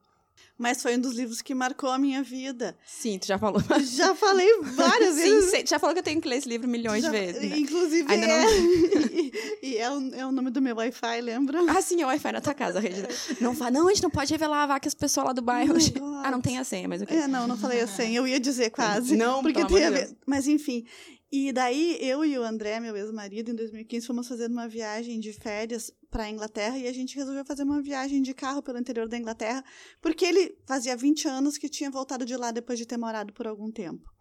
mas 0.58 0.82
foi 0.82 0.96
um 0.96 1.00
dos 1.00 1.14
livros 1.14 1.42
que 1.42 1.54
marcou 1.54 1.90
a 1.90 1.98
minha 1.98 2.22
vida. 2.22 2.76
Sim, 2.86 3.18
tu 3.18 3.26
já 3.26 3.38
falou. 3.38 3.62
Já 3.84 4.14
falei 4.14 4.48
várias 4.62 5.16
vezes. 5.16 5.50
Sim, 5.50 5.66
já 5.66 5.78
falou 5.78 5.94
que 5.94 6.00
eu 6.00 6.04
tenho 6.04 6.20
que 6.20 6.28
ler 6.28 6.36
esse 6.36 6.48
livro 6.48 6.66
milhões 6.66 7.02
já, 7.02 7.10
de 7.10 7.18
vezes. 7.18 7.50
Né? 7.50 7.58
Inclusive, 7.58 8.10
Ainda 8.10 8.26
é. 8.26 8.44
Não... 8.44 8.50
e, 9.12 9.32
e 9.62 9.76
é, 9.76 9.90
o, 9.90 10.14
é 10.14 10.26
o 10.26 10.32
nome 10.32 10.50
do 10.50 10.60
meu 10.60 10.76
Wi-Fi, 10.76 11.20
lembra? 11.20 11.58
Ah, 11.68 11.80
sim, 11.80 12.00
é 12.00 12.04
o 12.04 12.08
Wi-Fi 12.08 12.32
na 12.32 12.40
tua 12.40 12.54
casa, 12.54 12.80
Regina. 12.80 13.08
Não, 13.40 13.52
não, 13.70 13.86
a 13.86 13.90
gente 13.92 14.02
não 14.02 14.10
pode 14.10 14.32
revelar 14.32 14.64
a 14.64 14.66
vaca 14.66 14.88
as 14.88 14.94
pessoas 14.94 15.26
lá 15.26 15.32
do 15.32 15.42
bairro. 15.42 15.74
Não, 15.74 16.18
ah, 16.24 16.30
não 16.30 16.40
tem 16.40 16.58
a 16.58 16.64
senha, 16.64 16.88
mas 16.88 17.00
o 17.00 17.04
okay. 17.04 17.18
É, 17.18 17.28
não, 17.28 17.46
não 17.46 17.56
falei 17.56 17.80
a 17.80 17.86
senha. 17.86 18.18
Eu 18.18 18.26
ia 18.26 18.40
dizer 18.40 18.70
quase. 18.70 19.16
Não, 19.16 19.42
porque 19.42 19.64
tem 19.64 19.84
a 19.84 19.90
ver. 19.90 20.16
Mas 20.26 20.48
enfim, 20.48 20.84
e 21.30 21.52
daí 21.52 21.98
eu 22.00 22.24
e 22.24 22.38
o 22.38 22.42
André, 22.42 22.78
meu 22.78 22.96
ex-marido, 22.96 23.50
em 23.50 23.54
2015 23.54 24.06
fomos 24.06 24.28
fazer 24.28 24.48
uma 24.48 24.68
viagem 24.68 25.18
de 25.18 25.32
férias 25.32 25.92
para 26.08 26.24
a 26.24 26.30
Inglaterra 26.30 26.78
e 26.78 26.86
a 26.86 26.92
gente 26.92 27.16
resolveu 27.16 27.44
fazer 27.44 27.64
uma 27.64 27.82
viagem 27.82 28.22
de 28.22 28.32
carro 28.32 28.62
pelo 28.62 28.78
interior 28.78 29.08
da 29.08 29.18
Inglaterra, 29.18 29.64
porque 30.00 30.24
ele 30.24 30.56
fazia 30.66 30.96
20 30.96 31.26
anos 31.26 31.58
que 31.58 31.68
tinha 31.68 31.90
voltado 31.90 32.24
de 32.24 32.36
lá 32.36 32.52
depois 32.52 32.78
de 32.78 32.86
ter 32.86 32.96
morado 32.96 33.32
por 33.32 33.46
algum 33.46 33.70
tempo. 33.70 34.15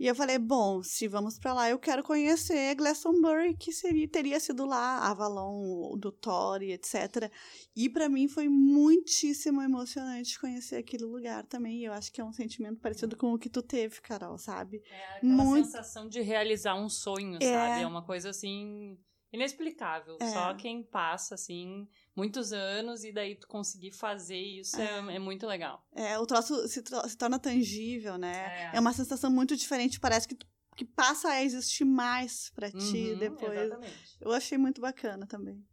E 0.00 0.06
eu 0.06 0.14
falei, 0.14 0.38
bom, 0.38 0.82
se 0.82 1.06
vamos 1.06 1.38
para 1.38 1.52
lá, 1.52 1.68
eu 1.68 1.78
quero 1.78 2.02
conhecer 2.02 2.74
Glastonbury, 2.74 3.54
que 3.54 3.70
seria, 3.70 4.08
teria 4.08 4.40
sido 4.40 4.64
lá, 4.64 5.10
Avalon, 5.10 5.94
do 5.98 6.10
Tory, 6.10 6.72
etc. 6.72 7.30
E 7.76 7.86
para 7.86 8.08
mim 8.08 8.26
foi 8.26 8.48
muitíssimo 8.48 9.60
emocionante 9.60 10.40
conhecer 10.40 10.76
aquele 10.76 11.04
lugar 11.04 11.44
também. 11.44 11.80
E 11.80 11.84
eu 11.84 11.92
acho 11.92 12.10
que 12.10 12.18
é 12.18 12.24
um 12.24 12.32
sentimento 12.32 12.80
parecido 12.80 13.14
com 13.14 13.34
o 13.34 13.38
que 13.38 13.50
tu 13.50 13.60
teve, 13.60 14.00
Carol, 14.00 14.38
sabe? 14.38 14.82
É 14.90 15.16
aquela 15.18 15.44
Muito... 15.44 15.66
sensação 15.66 16.08
de 16.08 16.22
realizar 16.22 16.76
um 16.76 16.88
sonho, 16.88 17.36
é... 17.38 17.52
sabe? 17.52 17.82
É 17.82 17.86
uma 17.86 18.02
coisa 18.02 18.30
assim 18.30 18.98
inexplicável. 19.30 20.16
É. 20.18 20.26
Só 20.28 20.54
quem 20.54 20.82
passa, 20.82 21.34
assim, 21.34 21.86
muitos 22.20 22.52
anos 22.52 23.02
e 23.02 23.12
daí 23.12 23.34
tu 23.34 23.48
conseguir 23.48 23.92
fazer 23.92 24.36
isso 24.36 24.78
é, 24.78 25.12
é, 25.12 25.16
é 25.16 25.18
muito 25.18 25.46
legal. 25.46 25.82
É, 25.94 26.18
o 26.18 26.26
troço 26.26 26.68
se, 26.68 26.82
se 26.82 27.16
torna 27.16 27.38
tangível, 27.38 28.18
né? 28.18 28.70
É. 28.72 28.76
é. 28.76 28.80
uma 28.80 28.92
sensação 28.92 29.30
muito 29.30 29.56
diferente, 29.56 29.98
parece 29.98 30.28
que, 30.28 30.34
tu, 30.34 30.46
que 30.76 30.84
passa 30.84 31.30
a 31.30 31.42
existir 31.42 31.86
mais 31.86 32.50
para 32.54 32.70
ti 32.70 33.12
uhum, 33.12 33.18
depois. 33.18 33.58
Exatamente. 33.58 34.16
Eu 34.20 34.32
achei 34.32 34.58
muito 34.58 34.82
bacana 34.82 35.26
também. 35.26 35.64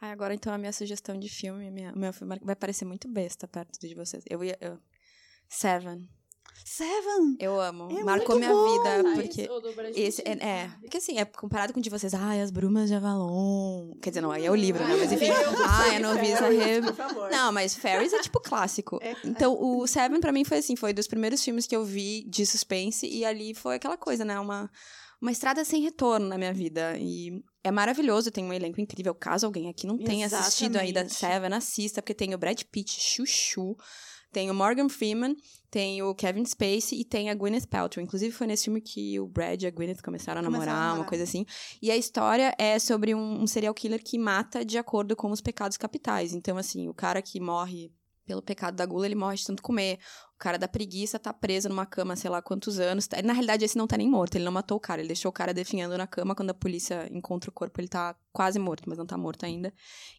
Ah, 0.00 0.12
agora 0.12 0.32
então 0.32 0.52
a 0.52 0.58
minha 0.58 0.72
sugestão 0.72 1.18
de 1.18 1.28
filme, 1.28 1.70
minha, 1.70 1.92
meu 1.92 2.12
filme 2.12 2.38
vai 2.40 2.54
parecer 2.54 2.84
muito 2.84 3.08
besta 3.08 3.48
perto 3.48 3.80
de 3.80 3.94
vocês. 3.94 4.22
Eu 4.30 4.44
ia. 4.44 4.56
Eu, 4.60 4.78
Seven. 5.48 6.08
Seven! 6.64 7.36
Eu 7.38 7.60
amo. 7.60 7.88
É 7.98 8.04
Marcou 8.04 8.36
minha 8.36 8.50
bom. 8.50 8.78
vida. 8.78 9.14
Porque 9.14 9.48
esse 10.00 10.22
é, 10.22 10.32
é, 10.32 10.70
Porque 10.80 10.98
assim, 10.98 11.18
é 11.18 11.24
comparado 11.24 11.72
com 11.72 11.80
de 11.80 11.90
vocês, 11.90 12.14
ai, 12.14 12.40
as 12.40 12.50
brumas 12.50 12.88
de 12.88 12.94
Avalon. 12.94 13.92
Quer 14.00 14.10
dizer, 14.10 14.20
não, 14.20 14.30
aí 14.30 14.46
é 14.46 14.50
o 14.50 14.54
livro, 14.54 14.82
né? 14.86 14.96
Mas 14.96 15.12
enfim. 15.12 15.30
Ai, 15.66 15.96
a 15.96 16.00
noviça 16.00 16.48
Reb. 16.48 16.84
Não, 17.30 17.52
mas 17.52 17.74
Ferris 17.74 18.12
é 18.12 18.20
tipo 18.20 18.40
clássico. 18.40 18.98
É, 19.02 19.16
então, 19.24 19.56
o 19.60 19.86
Seven 19.86 20.20
pra 20.20 20.32
mim 20.32 20.44
foi 20.44 20.58
assim, 20.58 20.76
foi 20.76 20.92
dos 20.92 21.06
primeiros 21.06 21.42
filmes 21.44 21.66
que 21.66 21.74
eu 21.74 21.84
vi 21.84 22.24
de 22.28 22.46
suspense. 22.46 23.06
E 23.06 23.24
ali 23.24 23.54
foi 23.54 23.76
aquela 23.76 23.96
coisa, 23.96 24.24
né? 24.24 24.38
Uma, 24.38 24.70
uma 25.20 25.32
estrada 25.32 25.64
sem 25.64 25.82
retorno 25.82 26.28
na 26.28 26.38
minha 26.38 26.54
vida. 26.54 26.96
E 26.98 27.42
é 27.62 27.70
maravilhoso, 27.70 28.30
tem 28.30 28.44
um 28.44 28.52
elenco 28.52 28.80
incrível. 28.80 29.14
Caso 29.14 29.44
alguém 29.44 29.68
aqui 29.68 29.86
não 29.86 29.98
tenha 29.98 30.26
Exatamente. 30.26 30.48
assistido 30.48 30.76
ainda 30.76 31.08
Seven, 31.08 31.52
assista, 31.52 32.00
porque 32.00 32.14
tem 32.14 32.34
o 32.34 32.38
Brad 32.38 32.62
Pitt, 32.70 33.00
Chuchu. 33.00 33.76
Tem 34.32 34.50
o 34.50 34.54
Morgan 34.54 34.88
Freeman, 34.88 35.36
tem 35.70 36.02
o 36.02 36.14
Kevin 36.14 36.44
Spacey 36.44 37.00
e 37.00 37.04
tem 37.04 37.30
a 37.30 37.34
Gwyneth 37.34 37.66
Paltrow. 37.68 38.02
Inclusive 38.02 38.32
foi 38.32 38.46
nesse 38.46 38.64
filme 38.64 38.80
que 38.80 39.18
o 39.18 39.26
Brad 39.26 39.62
e 39.62 39.66
a 39.66 39.70
Gwyneth 39.70 40.02
começaram 40.02 40.38
a, 40.38 40.42
namorar, 40.42 40.68
a 40.68 40.72
namorar, 40.72 40.96
uma 40.96 41.04
coisa 41.04 41.24
assim. 41.24 41.44
E 41.82 41.90
a 41.90 41.96
história 41.96 42.54
é 42.58 42.78
sobre 42.78 43.14
um, 43.14 43.42
um 43.42 43.46
serial 43.46 43.74
killer 43.74 44.02
que 44.02 44.18
mata 44.18 44.64
de 44.64 44.78
acordo 44.78 45.16
com 45.16 45.30
os 45.30 45.40
pecados 45.40 45.76
capitais. 45.76 46.32
Então, 46.32 46.56
assim, 46.56 46.88
o 46.88 46.94
cara 46.94 47.20
que 47.20 47.40
morre 47.40 47.92
pelo 48.24 48.40
pecado 48.40 48.76
da 48.76 48.86
gula, 48.86 49.06
ele 49.06 49.16
morre 49.16 49.36
de 49.36 49.44
tanto 49.44 49.62
comer. 49.62 49.98
O 50.40 50.42
cara 50.42 50.56
da 50.56 50.66
preguiça 50.66 51.18
tá 51.18 51.34
preso 51.34 51.68
numa 51.68 51.84
cama, 51.84 52.16
sei 52.16 52.30
lá 52.30 52.40
quantos 52.40 52.80
anos. 52.80 53.06
Na 53.22 53.34
realidade, 53.34 53.62
esse 53.62 53.76
não 53.76 53.86
tá 53.86 53.98
nem 53.98 54.08
morto, 54.08 54.36
ele 54.36 54.44
não 54.44 54.50
matou 54.50 54.78
o 54.78 54.80
cara, 54.80 55.02
ele 55.02 55.08
deixou 55.08 55.28
o 55.28 55.32
cara 55.32 55.52
definhando 55.52 55.98
na 55.98 56.06
cama. 56.06 56.34
Quando 56.34 56.48
a 56.48 56.54
polícia 56.54 57.06
encontra 57.12 57.50
o 57.50 57.52
corpo, 57.52 57.78
ele 57.78 57.88
tá 57.88 58.16
quase 58.32 58.58
morto, 58.58 58.84
mas 58.88 58.96
não 58.96 59.04
tá 59.04 59.18
morto 59.18 59.44
ainda. 59.44 59.70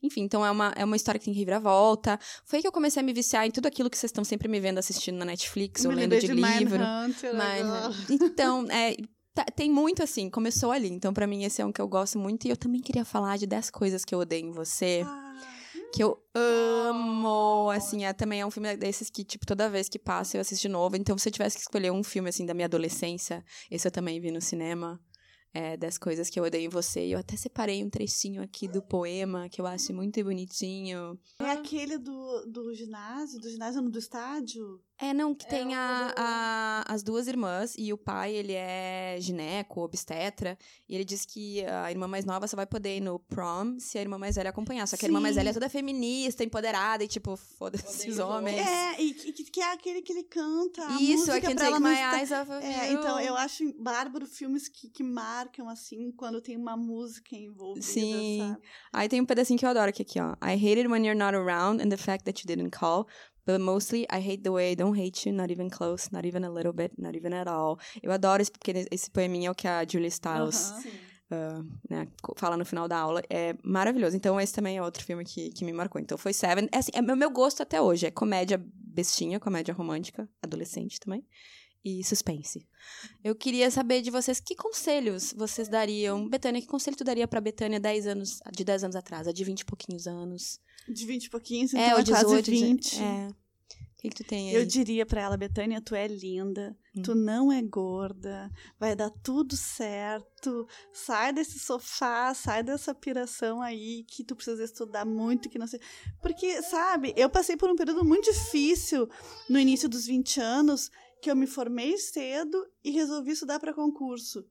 Enfim, 0.04 0.22
então 0.22 0.46
é 0.46 0.52
uma, 0.52 0.74
é 0.76 0.86
uma 0.86 0.96
história 0.96 1.18
que 1.18 1.26
tem 1.26 1.34
que 1.34 1.60
volta. 1.60 2.20
Foi 2.46 2.58
aí 2.58 2.62
que 2.62 2.68
eu 2.68 2.72
comecei 2.72 3.02
a 3.02 3.04
me 3.04 3.14
viciar 3.14 3.48
em 3.48 3.50
tudo 3.50 3.66
aquilo 3.66 3.90
que 3.90 3.98
vocês 3.98 4.10
estão 4.10 4.24
sempre 4.24 4.48
me 4.48 4.60
vendo 4.60 4.78
assistindo 4.78 5.18
na 5.18 5.26
Netflix, 5.26 5.86
ou 5.86 5.92
lendo 5.92 6.16
de, 6.16 6.28
de 6.28 6.34
livro. 6.34 6.78
Mindhunter, 6.78 7.34
Mind... 7.34 8.22
Então, 8.22 8.68
é, 8.70 8.96
Tá, 9.34 9.46
tem 9.46 9.72
muito 9.72 10.04
assim, 10.04 10.30
começou 10.30 10.72
ali. 10.72 10.90
Então, 10.90 11.14
para 11.14 11.26
mim, 11.26 11.46
esse 11.46 11.62
é 11.62 11.66
um 11.66 11.72
que 11.72 11.82
eu 11.82 11.88
gosto 11.88 12.20
muito. 12.20 12.46
E 12.46 12.50
eu 12.50 12.58
também 12.58 12.82
queria 12.82 13.06
falar 13.06 13.38
de 13.38 13.48
10 13.48 13.72
coisas 13.72 14.04
que 14.04 14.14
eu 14.14 14.20
odeio 14.20 14.46
em 14.46 14.52
você. 14.52 15.04
Ah 15.08 15.21
que 15.92 16.04
eu 16.04 16.18
amo, 16.34 17.70
assim, 17.70 18.06
é, 18.06 18.14
também 18.14 18.42
é 18.42 18.46
um 18.46 18.52
filme 18.52 18.76
desses 18.78 19.10
que, 19.10 19.24
tipo, 19.24 19.46
toda 19.46 19.70
vez 19.70 19.90
que 19.90 20.00
passa 20.00 20.38
eu 20.38 20.42
assisto 20.42 20.62
de 20.62 20.70
novo. 20.70 20.96
Então, 20.96 21.18
se 21.18 21.28
eu 21.28 21.34
tivesse 21.34 21.58
que 21.58 21.62
escolher 21.62 21.92
um 21.92 22.04
filme, 22.04 22.30
assim, 22.30 22.46
da 22.46 22.54
minha 22.54 22.66
adolescência, 22.66 23.44
esse 23.70 23.88
eu 23.88 23.92
também 23.92 24.20
vi 24.20 24.32
no 24.32 24.42
cinema, 24.42 25.00
é, 25.54 25.76
das 25.76 25.98
coisas 25.98 26.30
que 26.30 26.40
eu 26.40 26.44
odeio 26.44 26.66
em 26.66 26.70
você. 26.70 27.02
Eu 27.02 27.20
até 27.20 27.36
separei 27.36 27.84
um 27.84 27.90
trecinho 27.90 28.42
aqui 28.42 28.68
do 28.68 28.82
poema, 28.82 29.50
que 29.50 29.60
eu 29.60 29.68
acho 29.68 29.94
muito 29.94 30.24
bonitinho. 30.24 31.20
É 31.40 31.52
aquele 31.52 31.98
do, 31.98 32.46
do 32.46 32.74
ginásio, 32.74 33.40
do 33.40 33.50
ginásio 33.50 33.82
do 33.82 34.00
estádio? 34.00 34.82
É, 35.02 35.16
não, 35.16 35.34
que 35.34 35.48
é 35.48 35.50
tem 35.50 35.74
a, 35.74 36.14
a, 36.16 36.94
as 36.94 37.02
duas 37.02 37.28
irmãs 37.28 37.74
e 37.76 37.92
o 37.92 37.98
pai, 37.98 38.34
ele 38.36 38.54
é 38.54 39.18
gineco, 39.20 39.82
obstetra, 39.82 40.56
e 40.88 40.94
ele 40.94 41.04
diz 41.04 41.26
que 41.26 41.66
a 41.66 41.90
irmã 41.90 42.08
mais 42.08 42.24
nova 42.24 42.48
só 42.48 42.56
vai 42.56 42.68
poder 42.68 42.98
ir 42.98 43.02
no 43.02 43.18
prom 43.18 43.80
se 43.80 43.98
a 43.98 44.02
irmã 44.02 44.20
mais 44.20 44.36
velha 44.36 44.52
acompanhar. 44.52 44.88
Só 44.88 44.96
que 44.96 45.02
Sim. 45.02 45.08
a 45.08 45.10
irmã 45.10 45.20
mais 45.20 45.36
velha 45.36 45.50
é 45.50 45.54
toda 45.54 45.68
feminista, 45.70 46.44
empoderada, 46.44 47.04
e 47.04 47.08
tipo, 47.08 47.36
foda-se 47.36 47.84
esses 47.86 48.20
homens. 48.20 48.60
É, 48.60 49.02
e 49.02 49.14
que, 49.14 49.44
que 49.46 49.60
é 49.60 49.74
aquele 49.74 50.04
que 50.04 50.14
ele 50.14 50.24
canta. 50.24 50.86
Isso, 51.00 51.32
é 51.32 51.42
que 51.42 51.56
Take 51.56 51.80
My 51.80 51.96
Eyes 52.18 52.32
Off 52.32 52.52
of 52.52 52.64
é, 52.64 52.94
Então, 52.94 53.20
eu 53.20 53.36
acho 53.36 53.64
bárbaro 53.82 54.28
filmes 54.28 54.68
que, 54.68 54.88
que 54.88 55.02
marcam, 55.02 55.68
assim, 55.68 56.12
quando 56.12 56.40
tem 56.42 56.56
uma 56.56 56.78
música 56.78 57.36
envolvida, 57.36 57.86
Sim. 57.86 58.40
Sabe? 58.40 58.62
Aí 58.94 59.10
tem 59.10 59.20
um 59.20 59.26
pedacinho 59.26 59.58
que 59.58 59.66
eu 59.66 59.70
adoro, 59.70 59.92
que 59.92 60.04
é 60.04 60.06
aqui, 60.06 60.20
ó. 60.20 60.34
I 60.46 60.54
hate 60.54 60.80
it 60.80 60.88
when 60.88 61.04
you're 61.04 61.18
not 61.18 61.36
around 61.36 61.82
and 61.82 61.90
the 61.90 61.98
fact 61.98 62.24
that 62.26 62.40
you 62.42 62.48
didn't 62.48 62.78
call. 62.78 63.08
But 63.46 63.60
mostly, 63.60 64.06
I 64.10 64.20
hate 64.20 64.44
the 64.44 64.52
way 64.52 64.72
I 64.72 64.76
don't 64.76 64.98
hate 64.98 65.28
you, 65.28 65.36
not 65.36 65.52
even 65.52 65.70
close, 65.70 66.10
not 66.12 66.26
even 66.26 66.44
a 66.44 66.50
little 66.50 66.74
bit, 66.74 66.94
not 66.98 67.16
even 67.16 67.34
at 67.34 67.48
all. 67.48 67.80
Eu 68.02 68.12
adoro 68.12 68.42
esse, 68.42 68.52
porque 68.52 68.88
esse 68.92 69.10
poeminha 69.10 69.48
é 69.50 69.52
o 69.52 69.56
que 69.56 69.68
a 69.68 69.86
Julia 69.86 70.12
Stiles 70.12 70.72
uh, 71.32 71.66
né, 71.90 72.08
fala 72.36 72.56
no 72.56 72.66
final 72.66 72.88
da 72.88 72.98
aula. 72.98 73.22
É 73.30 73.56
maravilhoso. 73.64 74.16
Então, 74.16 74.40
esse 74.40 74.54
também 74.54 74.78
é 74.78 74.82
outro 74.82 75.04
filme 75.04 75.24
que, 75.26 75.50
que 75.50 75.66
me 75.66 75.74
marcou. 75.74 76.00
Então, 76.00 76.18
foi 76.18 76.34
Seven. 76.34 76.68
É, 76.72 76.78
assim, 76.78 76.92
é 76.94 77.02
o 77.02 77.18
meu 77.18 77.32
gosto 77.32 77.64
até 77.64 77.82
hoje. 77.82 78.06
É 78.06 78.12
comédia 78.12 78.62
bestinha, 78.76 79.40
comédia 79.40 79.74
romântica, 79.74 80.30
adolescente 80.42 81.00
também. 81.00 81.26
E 81.84 82.04
suspense. 82.04 82.68
Eu 83.24 83.36
queria 83.36 83.72
saber 83.72 84.02
de 84.02 84.12
vocês 84.12 84.40
que 84.40 84.56
conselhos 84.56 85.34
vocês 85.36 85.68
dariam. 85.68 86.30
Betânia, 86.30 86.62
que 86.62 86.68
conselho 86.68 86.96
tu 86.96 87.04
daria 87.04 87.28
pra 87.28 87.42
Betânia 87.42 87.80
10 87.80 88.08
anos, 88.08 88.40
de 88.52 88.64
10 88.64 88.84
anos 88.84 88.96
atrás, 88.96 89.28
a 89.28 89.32
de 89.32 89.44
20 89.44 89.62
e 89.62 89.66
pouquinhos 89.66 90.06
anos? 90.06 90.60
De 90.88 91.06
20 91.06 91.26
e 91.26 91.30
pouquinhos, 91.30 91.74
então 91.74 91.98
é, 91.98 92.00
é 92.00 92.04
18, 92.04 92.26
quase 92.26 92.42
20. 92.52 92.96
De, 92.96 93.02
é. 93.02 93.28
O 93.30 94.02
que, 94.02 94.10
que, 94.10 94.16
tu 94.16 94.24
tem 94.24 94.50
aí? 94.50 94.56
Eu 94.56 94.66
diria 94.66 95.06
para 95.06 95.22
ela, 95.22 95.38
Betânia, 95.38 95.80
tu 95.80 95.94
é 95.94 96.08
linda, 96.08 96.76
hum. 96.96 97.04
tu 97.04 97.14
não 97.14 97.52
é 97.52 97.62
gorda, 97.62 98.50
vai 98.80 98.96
dar 98.96 99.12
tudo 99.12 99.56
certo, 99.56 100.68
sai 100.92 101.32
desse 101.32 101.60
sofá, 101.60 102.34
sai 102.34 102.64
dessa 102.64 102.96
piração 102.96 103.62
aí 103.62 104.04
que 104.08 104.24
tu 104.24 104.36
precisa 104.36 104.64
estudar 104.64 105.06
muito, 105.06 105.50
que 105.50 105.60
não 105.60 105.68
sei. 105.68 105.80
Porque, 106.20 106.64
sabe, 106.64 107.14
eu 107.16 107.30
passei 107.30 107.56
por 107.56 107.70
um 107.70 107.76
período 107.76 108.04
muito 108.04 108.32
difícil 108.32 109.08
no 109.48 109.60
início 109.60 109.88
dos 109.88 110.08
20 110.08 110.40
anos, 110.40 110.90
que 111.22 111.30
eu 111.30 111.36
me 111.36 111.46
formei 111.46 111.98
cedo 111.98 112.58
e 112.84 112.90
resolvi 112.92 113.32
estudar 113.32 113.60
para 113.60 113.74
concurso. 113.74 114.44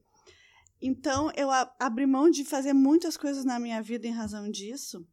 Então, 0.81 1.31
eu 1.35 1.49
abri 1.79 2.07
mão 2.07 2.29
de 2.29 2.43
fazer 2.43 2.73
muitas 2.73 3.17
coisas 3.17 3.45
na 3.45 3.59
minha 3.59 3.81
vida 3.81 4.07
em 4.07 4.11
razão 4.11 4.49
disso. 4.49 5.05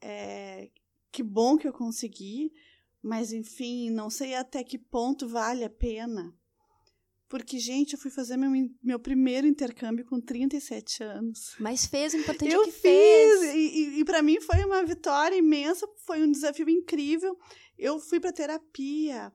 É, 0.00 0.70
que 1.10 1.22
bom 1.22 1.56
que 1.56 1.66
eu 1.66 1.72
consegui, 1.72 2.52
mas 3.02 3.32
enfim, 3.32 3.90
não 3.90 4.08
sei 4.08 4.34
até 4.34 4.62
que 4.62 4.78
ponto 4.78 5.26
vale 5.26 5.64
a 5.64 5.70
pena. 5.70 6.32
Porque, 7.28 7.58
gente, 7.58 7.94
eu 7.94 7.98
fui 7.98 8.10
fazer 8.10 8.36
meu, 8.36 8.50
meu 8.82 9.00
primeiro 9.00 9.46
intercâmbio 9.46 10.04
com 10.04 10.20
37 10.20 11.02
anos. 11.02 11.56
Mas 11.58 11.86
fez 11.86 12.12
o 12.12 12.18
importante 12.18 12.52
eu 12.52 12.64
que 12.64 12.70
fiz, 12.70 12.80
fez. 12.82 13.54
E, 13.54 13.58
e, 13.58 14.00
e 14.00 14.04
para 14.04 14.22
mim 14.22 14.38
foi 14.40 14.62
uma 14.64 14.84
vitória 14.84 15.34
imensa, 15.34 15.88
foi 16.04 16.22
um 16.22 16.30
desafio 16.30 16.68
incrível. 16.68 17.36
Eu 17.78 17.98
fui 17.98 18.20
para 18.20 18.32
terapia 18.32 19.32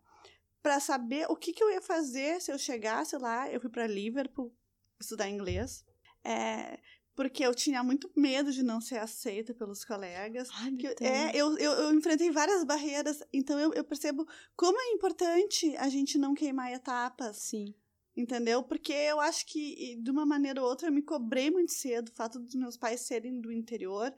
para 0.61 0.79
saber 0.79 1.25
o 1.29 1.35
que, 1.35 1.53
que 1.53 1.63
eu 1.63 1.71
ia 1.71 1.81
fazer 1.81 2.41
se 2.41 2.51
eu 2.51 2.57
chegasse 2.57 3.17
lá. 3.17 3.49
Eu 3.49 3.61
fui 3.61 3.69
para 3.69 3.87
Liverpool 3.87 4.53
estudar 4.99 5.29
inglês. 5.29 5.85
É, 6.23 6.79
porque 7.17 7.43
eu 7.43 7.55
tinha 7.55 7.83
muito 7.83 8.11
medo 8.15 8.51
de 8.51 8.61
não 8.61 8.79
ser 8.79 8.99
aceita 8.99 9.51
pelos 9.51 9.83
colegas. 9.83 10.49
Ai, 10.53 10.71
que, 10.73 10.87
é, 11.03 11.35
eu, 11.35 11.57
eu, 11.57 11.71
eu, 11.71 11.93
enfrentei 11.95 12.29
várias 12.29 12.63
barreiras, 12.63 13.23
então 13.33 13.59
eu, 13.59 13.73
eu 13.73 13.83
percebo 13.83 14.23
como 14.55 14.79
é 14.79 14.91
importante 14.91 15.75
a 15.77 15.89
gente 15.89 16.15
não 16.19 16.35
queimar 16.35 16.71
etapas. 16.71 17.37
Sim. 17.37 17.73
Entendeu? 18.15 18.61
Porque 18.61 18.93
eu 18.93 19.19
acho 19.19 19.47
que, 19.47 19.95
de 19.99 20.11
uma 20.11 20.27
maneira 20.27 20.61
ou 20.61 20.69
outra, 20.69 20.89
eu 20.89 20.91
me 20.91 21.01
cobrei 21.01 21.49
muito 21.49 21.71
cedo, 21.71 22.09
o 22.09 22.13
fato 22.13 22.39
dos 22.39 22.53
meus 22.53 22.77
pais 22.77 23.01
serem 23.01 23.41
do 23.41 23.51
interior. 23.51 24.13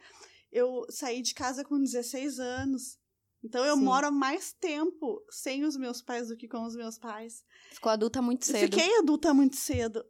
Eu 0.51 0.85
saí 0.89 1.21
de 1.21 1.33
casa 1.33 1.63
com 1.63 1.79
16 1.79 2.37
anos. 2.37 2.98
Então 3.43 3.65
eu 3.65 3.77
Sim. 3.77 3.83
moro 3.83 4.11
mais 4.11 4.53
tempo 4.53 5.23
sem 5.29 5.63
os 5.63 5.77
meus 5.77 6.01
pais 6.01 6.27
do 6.27 6.35
que 6.35 6.47
com 6.47 6.63
os 6.65 6.75
meus 6.75 6.97
pais. 6.97 7.43
Ficou 7.71 7.91
adulta 7.91 8.21
muito 8.21 8.45
cedo. 8.45 8.59
Fiquei 8.59 8.99
adulta 8.99 9.33
muito 9.33 9.55
cedo 9.55 10.03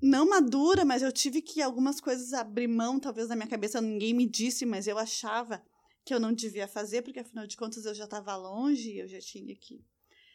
não 0.00 0.28
madura, 0.28 0.84
mas 0.84 1.02
eu 1.02 1.10
tive 1.10 1.40
que 1.40 1.62
algumas 1.62 2.00
coisas 2.00 2.32
abrir 2.32 2.68
mão, 2.68 3.00
talvez 3.00 3.28
na 3.28 3.36
minha 3.36 3.48
cabeça 3.48 3.80
ninguém 3.80 4.12
me 4.12 4.28
disse, 4.28 4.66
mas 4.66 4.86
eu 4.86 4.98
achava 4.98 5.62
que 6.04 6.14
eu 6.14 6.20
não 6.20 6.32
devia 6.32 6.68
fazer, 6.68 7.02
porque 7.02 7.20
afinal 7.20 7.46
de 7.46 7.56
contas 7.56 7.84
eu 7.84 7.94
já 7.94 8.04
estava 8.04 8.36
longe, 8.36 8.96
eu 8.96 9.08
já 9.08 9.18
tinha 9.18 9.54
que 9.56 9.84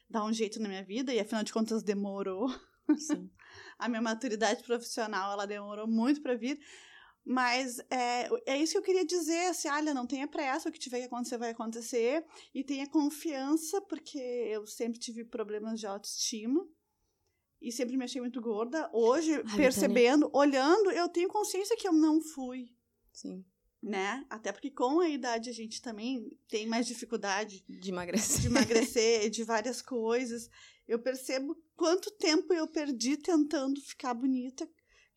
dar 0.10 0.26
um 0.26 0.34
jeito 0.34 0.60
na 0.60 0.68
minha 0.68 0.84
vida, 0.84 1.14
e 1.14 1.20
afinal 1.20 1.44
de 1.44 1.54
contas 1.54 1.84
demorou. 1.84 2.48
a 3.80 3.88
minha 3.88 4.02
maturidade 4.02 4.64
profissional, 4.64 5.32
ela 5.32 5.46
demorou 5.46 5.88
muito 5.88 6.22
para 6.22 6.36
vir. 6.36 6.60
Mas 7.24 7.80
é, 7.90 8.30
é 8.48 8.58
isso 8.58 8.74
que 8.74 8.78
eu 8.80 8.84
queria 8.84 9.06
dizer, 9.06 9.48
assim, 9.48 9.70
olha, 9.70 9.94
não 9.94 10.08
tenha 10.08 10.28
pressa, 10.28 10.70
o 10.70 10.72
que 10.72 10.80
tiver 10.80 11.00
que 11.00 11.06
acontecer 11.06 11.38
vai 11.38 11.52
acontecer, 11.52 12.26
e 12.54 12.64
tenha 12.64 12.88
confiança, 12.88 13.80
porque 13.82 14.18
eu 14.18 14.66
sempre 14.66 15.00
tive 15.00 15.24
problemas 15.24 15.80
de 15.80 15.86
autoestima, 15.86 16.68
e 17.62 17.72
sempre 17.72 17.96
me 17.96 18.04
achei 18.04 18.20
muito 18.20 18.42
gorda. 18.42 18.90
Hoje, 18.92 19.36
Ai, 19.36 19.56
percebendo, 19.56 20.30
olhando, 20.34 20.90
eu 20.92 21.08
tenho 21.08 21.30
consciência 21.30 21.78
que 21.78 21.88
eu 21.88 21.94
não 21.94 22.20
fui. 22.20 22.74
Sim. 23.14 23.46
Né? 23.82 24.26
Até 24.30 24.52
porque 24.52 24.72
com 24.72 25.00
a 25.00 25.10
idade 25.10 25.50
a 25.50 25.54
gente 25.54 25.82
também 25.82 26.38
tem 26.48 26.68
mais 26.68 26.88
dificuldade 26.88 27.64
de 27.68 27.90
emagrecer, 27.90 28.42
de 28.42 28.48
emagrecer, 28.48 29.30
de 29.30 29.44
várias 29.44 29.82
coisas. 29.82 30.50
Eu 30.88 31.00
percebo 31.00 31.56
quanto 31.76 32.12
tempo 32.12 32.54
eu 32.54 32.68
perdi 32.68 33.16
tentando 33.18 33.80
ficar 33.80 34.14
bonita 34.14 34.68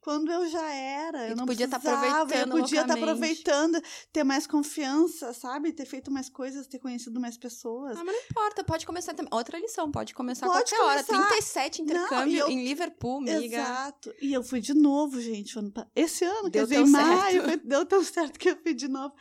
quando 0.05 0.31
eu 0.31 0.47
já 0.47 0.71
era. 0.71 1.31
Eu 1.31 1.35
não 1.35 1.47
podia 1.47 1.65
estar 1.65 1.81
tá 1.81 1.91
aproveitando. 1.91 2.53
Eu 2.53 2.61
podia 2.61 2.81
estar 2.83 2.95
tá 2.95 3.01
aproveitando, 3.01 3.83
ter 4.13 4.23
mais 4.23 4.47
confiança, 4.47 5.33
sabe? 5.33 5.73
Ter 5.73 5.87
feito 5.87 6.11
mais 6.11 6.29
coisas, 6.29 6.67
ter 6.67 6.79
conhecido 6.79 7.19
mais 7.19 7.39
pessoas. 7.39 7.97
Ah, 7.97 8.05
mas 8.05 8.15
não 8.15 8.23
importa, 8.25 8.63
pode 8.63 8.85
começar 8.85 9.15
também. 9.15 9.33
Outra 9.33 9.59
lição, 9.59 9.91
pode 9.91 10.13
começar 10.13 10.47
pode 10.47 10.71
qualquer 10.71 11.07
começar. 11.07 11.15
hora. 11.15 11.29
37 11.31 11.83
intercâmbio 11.83 12.41
não, 12.41 12.47
eu... 12.47 12.51
em 12.51 12.65
Liverpool, 12.65 13.17
amiga. 13.21 13.57
Exato. 13.57 14.15
E 14.21 14.35
eu 14.35 14.43
fui 14.43 14.61
de 14.61 14.75
novo, 14.75 15.19
gente. 15.23 15.55
Esse 15.97 16.27
ano, 16.27 16.51
deu 16.51 16.67
quer 16.67 16.75
dizer, 16.75 16.87
em 16.87 16.91
maio, 16.91 17.43
deu 17.65 17.87
tão 17.87 18.05
certo 18.05 18.39
que 18.39 18.51
eu 18.51 18.57
fui 18.63 18.75
de 18.75 18.89
novo. 18.89 19.15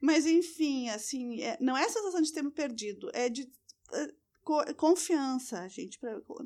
Mas, 0.00 0.24
enfim, 0.24 0.88
assim, 0.88 1.42
é, 1.42 1.58
não 1.60 1.76
é 1.76 1.84
a 1.84 1.90
sensação 1.90 2.22
de 2.22 2.32
ter 2.32 2.42
me 2.42 2.50
perdido, 2.50 3.10
é 3.12 3.28
de 3.28 3.46
é, 3.92 4.72
confiança, 4.74 5.68
gente. 5.68 6.00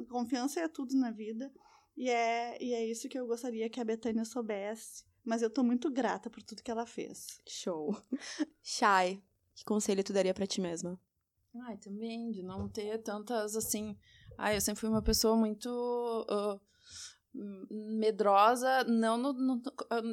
Confiança 0.08 0.58
é 0.58 0.66
tudo 0.66 0.96
na 0.96 1.12
vida. 1.12 1.52
E 1.96 2.10
é, 2.10 2.62
e 2.62 2.74
é 2.74 2.84
isso 2.84 3.08
que 3.08 3.18
eu 3.18 3.26
gostaria 3.26 3.70
que 3.70 3.80
a 3.80 3.84
Betânia 3.84 4.24
soubesse. 4.24 5.04
Mas 5.24 5.42
eu 5.42 5.50
tô 5.50 5.64
muito 5.64 5.90
grata 5.90 6.30
por 6.30 6.42
tudo 6.42 6.62
que 6.62 6.70
ela 6.70 6.86
fez. 6.86 7.40
Show. 7.48 7.96
Shai, 8.62 9.22
que 9.54 9.64
conselho 9.64 10.04
tu 10.04 10.12
daria 10.12 10.34
para 10.34 10.46
ti 10.46 10.60
mesma? 10.60 11.00
Ai, 11.62 11.76
também, 11.78 12.30
de 12.30 12.42
não 12.42 12.68
ter 12.68 13.02
tantas, 13.02 13.56
assim... 13.56 13.96
Ai, 14.36 14.56
eu 14.56 14.60
sempre 14.60 14.80
fui 14.80 14.90
uma 14.90 15.02
pessoa 15.02 15.36
muito... 15.36 15.68
Uh, 15.68 16.60
medrosa, 17.70 18.84
não 18.84 19.18
no, 19.18 19.32
no, 19.32 19.62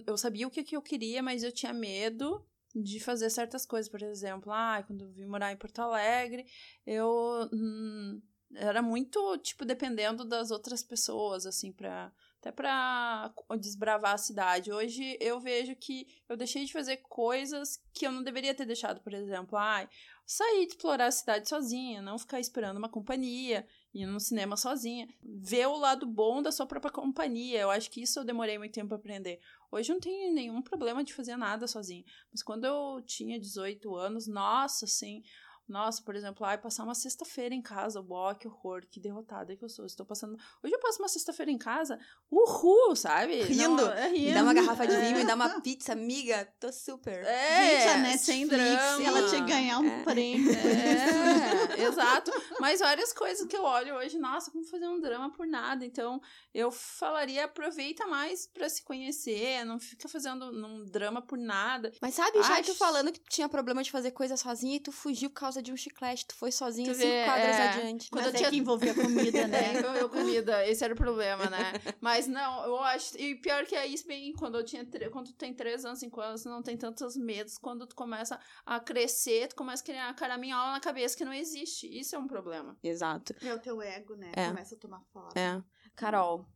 eu 0.06 0.18
sabia 0.18 0.48
o 0.48 0.52
que, 0.52 0.64
que 0.64 0.76
eu 0.76 0.82
queria, 0.82 1.24
mas 1.24 1.44
eu 1.44 1.52
tinha 1.52 1.74
medo 1.74 2.46
de 2.76 3.00
fazer 3.00 3.30
certas 3.30 3.66
coisas, 3.66 3.90
por 3.90 4.02
exemplo, 4.02 4.52
ah, 4.52 4.84
quando 4.86 5.06
eu 5.06 5.12
vim 5.12 5.26
morar 5.26 5.52
em 5.52 5.58
Porto 5.58 5.80
Alegre, 5.80 6.46
eu 6.86 7.48
hum, 7.54 8.22
era 8.56 8.82
muito, 8.82 9.38
tipo, 9.38 9.66
dependendo 9.66 10.26
das 10.26 10.52
outras 10.52 10.84
pessoas, 10.84 11.46
assim, 11.46 11.72
pra, 11.72 12.12
até 12.40 12.52
para 12.52 13.34
desbravar 13.60 14.14
a 14.14 14.18
cidade. 14.18 14.72
Hoje 14.72 15.18
eu 15.22 15.40
vejo 15.40 15.76
que 15.76 16.08
eu 16.28 16.36
deixei 16.36 16.66
de 16.66 16.74
fazer 16.74 16.98
coisas 16.98 17.82
que 17.94 18.06
eu 18.06 18.12
não 18.12 18.22
deveria 18.22 18.54
ter 18.54 18.66
deixado, 18.66 19.00
por 19.02 19.14
exemplo, 19.14 19.58
ai, 19.58 19.88
sair 20.26 20.66
explorar 20.66 21.08
a 21.08 21.12
cidade 21.12 21.48
sozinha, 21.48 22.02
não 22.02 22.18
ficar 22.18 22.40
esperando 22.40 22.78
uma 22.78 22.90
companhia, 22.90 23.66
ir 23.94 24.06
no 24.06 24.20
cinema 24.20 24.58
sozinha, 24.58 25.08
ver 25.22 25.68
o 25.68 25.78
lado 25.78 26.06
bom 26.06 26.42
da 26.42 26.52
sua 26.52 26.66
própria 26.66 26.92
companhia. 26.92 27.62
Eu 27.62 27.72
acho 27.72 27.90
que 27.90 28.02
isso 28.02 28.20
eu 28.20 28.26
demorei 28.26 28.58
muito 28.58 28.74
tempo 28.74 28.90
para 28.90 28.98
aprender. 28.98 29.40
Hoje 29.72 29.92
eu 29.92 29.96
não 29.96 30.02
tenho 30.02 30.34
nenhum 30.34 30.62
problema 30.62 31.04
de 31.04 31.14
fazer 31.14 31.38
nada 31.38 31.66
sozinha, 31.68 32.04
mas 32.32 32.44
quando 32.44 32.66
eu 32.66 33.02
tinha 33.06 33.40
18 33.40 33.96
anos, 33.96 34.28
nossa, 34.28 34.86
assim, 34.86 35.24
nossa, 35.68 36.02
por 36.04 36.16
exemplo, 36.16 36.46
ai, 36.46 36.58
passar 36.58 36.84
uma 36.84 36.94
sexta-feira 36.94 37.56
em 37.56 37.62
casa, 37.62 38.02
uau, 38.02 38.36
que 38.36 38.48
horror, 38.48 38.86
que 38.86 39.00
derrotada 39.00 39.56
que 39.56 39.64
eu 39.64 39.70
sou. 39.70 39.86
Estou 39.86 40.06
passando. 40.06 40.38
Hoje 40.62 40.74
eu 40.74 40.80
passo 40.80 41.02
uma 41.02 41.08
sexta-feira 41.08 41.52
em 41.52 41.58
casa, 41.58 41.98
uhul, 42.30 42.96
sabe? 42.96 43.42
Rindo. 43.44 43.86
Não, 43.86 43.94
é, 43.94 44.10
rindo. 44.10 44.28
Me 44.28 44.34
dá 44.34 44.44
uma 44.44 44.54
garrafa 44.54 44.86
de 44.86 44.96
vinho, 44.98 45.18
me 45.18 45.24
dá 45.24 45.36
uma 45.36 45.50
pizza, 45.62 45.94
amiga. 45.94 46.46
Tô 46.60 46.72
super. 46.72 47.24
É, 47.24 47.80
Gente, 47.80 47.88
a 47.88 47.98
Netflix, 47.98 48.22
sem 48.22 48.48
drama. 48.48 49.04
ela 49.06 49.30
tinha 49.30 49.46
que 49.46 49.52
ganhar 49.52 49.80
um 49.80 49.88
é. 49.88 50.04
prêmio. 50.04 50.52
É, 50.54 51.82
exato. 51.82 52.32
Mas 52.60 52.80
várias 52.82 53.14
coisas 53.14 53.48
que 53.48 53.56
eu 53.56 53.64
olho 53.64 53.96
hoje, 53.96 54.20
nossa, 54.20 54.52
como 54.52 54.66
fazer 54.66 54.88
um 54.88 55.00
drama 55.00 55.32
por 55.32 55.48
nada. 55.48 55.86
Então, 55.86 56.22
eu 56.54 56.72
falaria, 56.72 57.46
aproveita 57.46 58.06
mais 58.06 58.48
para 58.48 58.68
se 58.68 58.84
conhecer, 58.84 59.64
não 59.66 59.80
fica 59.80 60.10
fazendo 60.10 60.46
um 60.46 60.84
drama 60.86 61.22
por 61.22 61.38
nada. 61.38 61.92
Mas 62.02 62.16
sabe, 62.16 62.42
já 62.44 62.60
Acho... 62.60 62.72
tu 62.72 62.78
falando 62.78 63.12
que 63.12 63.20
tu 63.20 63.30
tinha 63.30 63.48
problema 63.48 63.82
de 63.82 63.92
fazer 63.92 64.12
coisa 64.12 64.36
sozinha 64.36 64.76
e 64.76 64.80
tu 64.80 64.92
fugiu 64.92 65.30
por 65.30 65.40
causa 65.40 65.53
de 65.62 65.72
um 65.72 65.78
chiclete, 65.78 66.26
tu 66.26 66.36
foi 66.36 66.52
sozinha 66.52 66.92
tu 66.92 66.96
cinco 66.96 67.08
vê, 67.08 67.26
quadras 67.26 67.56
é, 67.56 67.68
adiante. 67.70 68.10
Quando 68.10 68.26
Mas 68.26 68.34
eu 68.34 68.38
tinha 68.38 68.50
que 68.50 68.58
envolver 68.58 68.94
comida, 68.94 69.48
né? 69.48 69.76
É, 69.76 69.80
envolveu 69.80 70.10
comida, 70.10 70.68
esse 70.68 70.84
era 70.84 70.94
o 70.94 70.98
problema, 70.98 71.50
né? 71.50 71.74
Mas 72.02 72.28
não, 72.28 72.66
eu 72.66 72.80
acho. 72.80 73.18
E 73.18 73.36
pior 73.36 73.66
que 73.66 73.76
é 73.76 73.86
isso, 73.86 74.08
bem, 74.08 74.34
quando 74.34 74.58
eu 74.58 74.64
tinha. 74.64 74.86
Quando 75.12 75.28
tu 75.28 75.36
tem 75.36 75.54
três 75.54 75.86
anos, 75.86 76.00
cinco 76.00 76.22
anos, 76.22 76.46
não 76.46 76.62
tem 76.62 76.78
tantos 76.78 77.16
medos. 77.16 77.58
Quando 77.58 77.86
tu 77.86 77.96
começa 77.96 78.40
a 78.66 78.80
crescer, 78.80 79.48
tu 79.50 79.56
começa 79.56 79.84
a 79.84 79.86
criar 79.86 80.08
uma 80.08 80.14
caraminhola 80.14 80.72
na 80.72 80.80
cabeça 80.80 81.18
que 81.18 81.26
não 81.26 81.34
existe. 81.34 81.88
Isso 81.88 82.16
é 82.16 82.20
um 82.20 82.28
problema. 82.28 82.78
Exato. 82.84 83.36
É 83.42 83.54
o 83.54 83.60
teu 83.60 83.82
ego, 83.82 84.16
né? 84.16 84.32
É. 84.36 84.48
Começa 84.48 84.76
a 84.76 84.78
tomar 84.78 85.02
forma. 85.12 85.32
É. 85.36 85.62
Carol, 85.96 86.48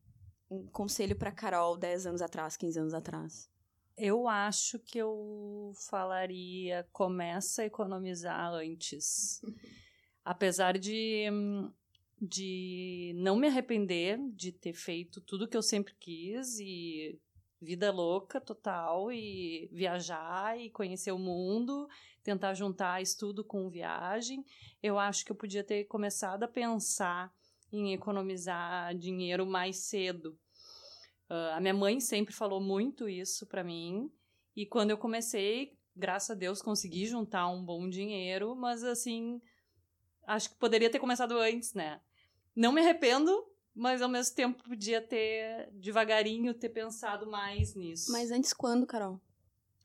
um 0.49 0.67
conselho 0.67 1.15
para 1.15 1.31
Carol 1.31 1.77
10 1.77 2.07
anos 2.07 2.21
atrás, 2.21 2.57
15 2.57 2.79
anos 2.79 2.93
atrás. 2.93 3.49
Eu 3.97 4.27
acho 4.27 4.77
que 4.77 4.99
eu 4.99 5.71
falaria 5.89 6.87
começa 6.91 7.63
a 7.63 7.65
economizar 7.65 8.53
antes. 8.53 9.41
Apesar 10.23 10.77
de, 10.77 11.25
de 12.21 13.13
não 13.15 13.35
me 13.35 13.47
arrepender 13.47 14.19
de 14.33 14.51
ter 14.51 14.73
feito 14.73 15.19
tudo 15.21 15.47
que 15.47 15.57
eu 15.57 15.63
sempre 15.63 15.95
quis 15.99 16.59
e 16.59 17.19
vida 17.59 17.91
louca 17.91 18.39
total 18.39 19.11
e 19.11 19.67
viajar 19.71 20.59
e 20.59 20.69
conhecer 20.69 21.11
o 21.11 21.17
mundo, 21.17 21.87
tentar 22.21 22.53
juntar 22.53 23.01
estudo 23.01 23.43
com 23.43 23.67
viagem. 23.67 24.45
Eu 24.83 24.99
acho 24.99 25.25
que 25.25 25.31
eu 25.31 25.35
podia 25.35 25.63
ter 25.63 25.85
começado 25.85 26.43
a 26.43 26.47
pensar 26.47 27.33
em 27.71 27.93
economizar 27.93 28.95
dinheiro 28.95 29.43
mais 29.43 29.77
cedo 29.77 30.37
Uh, 31.29 31.53
a 31.55 31.59
minha 31.59 31.73
mãe 31.73 31.99
sempre 31.99 32.33
falou 32.33 32.61
muito 32.61 33.09
isso 33.09 33.45
para 33.45 33.63
mim. 33.63 34.11
E 34.55 34.65
quando 34.65 34.91
eu 34.91 34.97
comecei, 34.97 35.77
graças 35.95 36.29
a 36.31 36.33
Deus, 36.33 36.61
consegui 36.61 37.05
juntar 37.05 37.47
um 37.49 37.63
bom 37.63 37.89
dinheiro, 37.89 38.55
mas 38.55 38.83
assim, 38.83 39.41
acho 40.25 40.49
que 40.49 40.55
poderia 40.55 40.89
ter 40.89 40.99
começado 40.99 41.37
antes, 41.37 41.73
né? 41.73 41.99
Não 42.55 42.71
me 42.71 42.81
arrependo, 42.81 43.31
mas 43.75 44.01
ao 44.01 44.09
mesmo 44.09 44.35
tempo 44.35 44.63
podia 44.63 45.01
ter 45.01 45.69
devagarinho 45.73 46.53
ter 46.53 46.69
pensado 46.69 47.29
mais 47.29 47.75
nisso. 47.75 48.11
Mas 48.11 48.31
antes 48.31 48.53
quando, 48.53 48.87
Carol? 48.87 49.21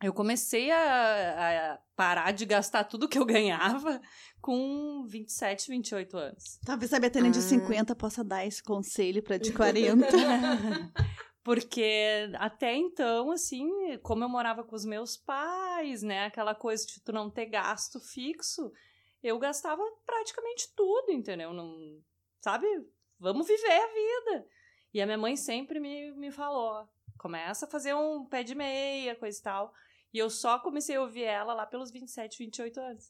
Eu 0.02 0.12
comecei 0.12 0.68
a, 0.70 1.74
a, 1.74 1.78
parar 1.94 2.32
de 2.32 2.44
gastar 2.44 2.84
tudo 2.84 3.08
que 3.08 3.18
eu 3.18 3.24
ganhava 3.24 4.00
com 4.40 5.06
27, 5.06 5.68
28 5.68 6.16
anos. 6.16 6.58
Talvez 6.64 6.92
a 6.92 6.98
Betânia 6.98 7.28
ah. 7.28 7.32
de 7.32 7.40
50 7.40 7.94
possa 7.94 8.24
dar 8.24 8.44
esse 8.44 8.60
conselho 8.62 9.22
para 9.22 9.38
de 9.38 9.52
40. 9.52 10.06
Porque 11.42 12.30
até 12.38 12.74
então, 12.74 13.32
assim, 13.32 13.68
como 14.02 14.22
eu 14.22 14.28
morava 14.28 14.62
com 14.62 14.76
os 14.76 14.84
meus 14.84 15.16
pais, 15.16 16.02
né? 16.02 16.26
Aquela 16.26 16.54
coisa 16.54 16.86
de 16.86 17.00
tu 17.00 17.12
não 17.12 17.28
ter 17.28 17.46
gasto 17.46 17.98
fixo, 17.98 18.72
eu 19.22 19.38
gastava 19.38 19.82
praticamente 20.06 20.72
tudo, 20.76 21.10
entendeu? 21.10 21.52
Não, 21.52 22.00
sabe? 22.40 22.66
Vamos 23.18 23.46
viver 23.46 23.72
a 23.72 23.86
vida. 23.86 24.46
E 24.94 25.00
a 25.00 25.06
minha 25.06 25.18
mãe 25.18 25.36
sempre 25.36 25.80
me, 25.80 26.12
me 26.12 26.30
falou: 26.30 26.88
começa 27.18 27.66
a 27.66 27.70
fazer 27.70 27.94
um 27.94 28.24
pé 28.24 28.44
de 28.44 28.54
meia, 28.54 29.16
coisa 29.16 29.38
e 29.38 29.42
tal. 29.42 29.74
E 30.12 30.18
eu 30.18 30.30
só 30.30 30.58
comecei 30.58 30.96
a 30.96 31.00
ouvir 31.00 31.24
ela 31.24 31.54
lá 31.54 31.66
pelos 31.66 31.90
27, 31.90 32.38
28 32.38 32.80
anos. 32.80 33.04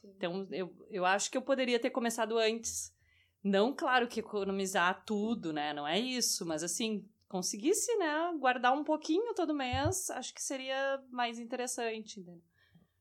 Sim. 0.00 0.12
Então, 0.16 0.48
eu, 0.50 0.72
eu 0.90 1.04
acho 1.04 1.30
que 1.30 1.36
eu 1.36 1.42
poderia 1.42 1.78
ter 1.78 1.90
começado 1.90 2.38
antes. 2.38 2.94
Não, 3.42 3.74
claro 3.74 4.08
que 4.08 4.20
economizar 4.20 5.04
tudo, 5.04 5.52
né? 5.52 5.74
Não 5.74 5.86
é 5.86 5.98
isso, 5.98 6.46
mas 6.46 6.62
assim, 6.62 7.06
conseguisse, 7.28 7.94
né, 7.96 8.32
guardar 8.38 8.72
um 8.72 8.84
pouquinho 8.84 9.34
todo 9.34 9.54
mês, 9.54 10.10
acho 10.10 10.32
que 10.34 10.42
seria 10.42 11.02
mais 11.10 11.38
interessante, 11.38 12.20
né? 12.20 12.38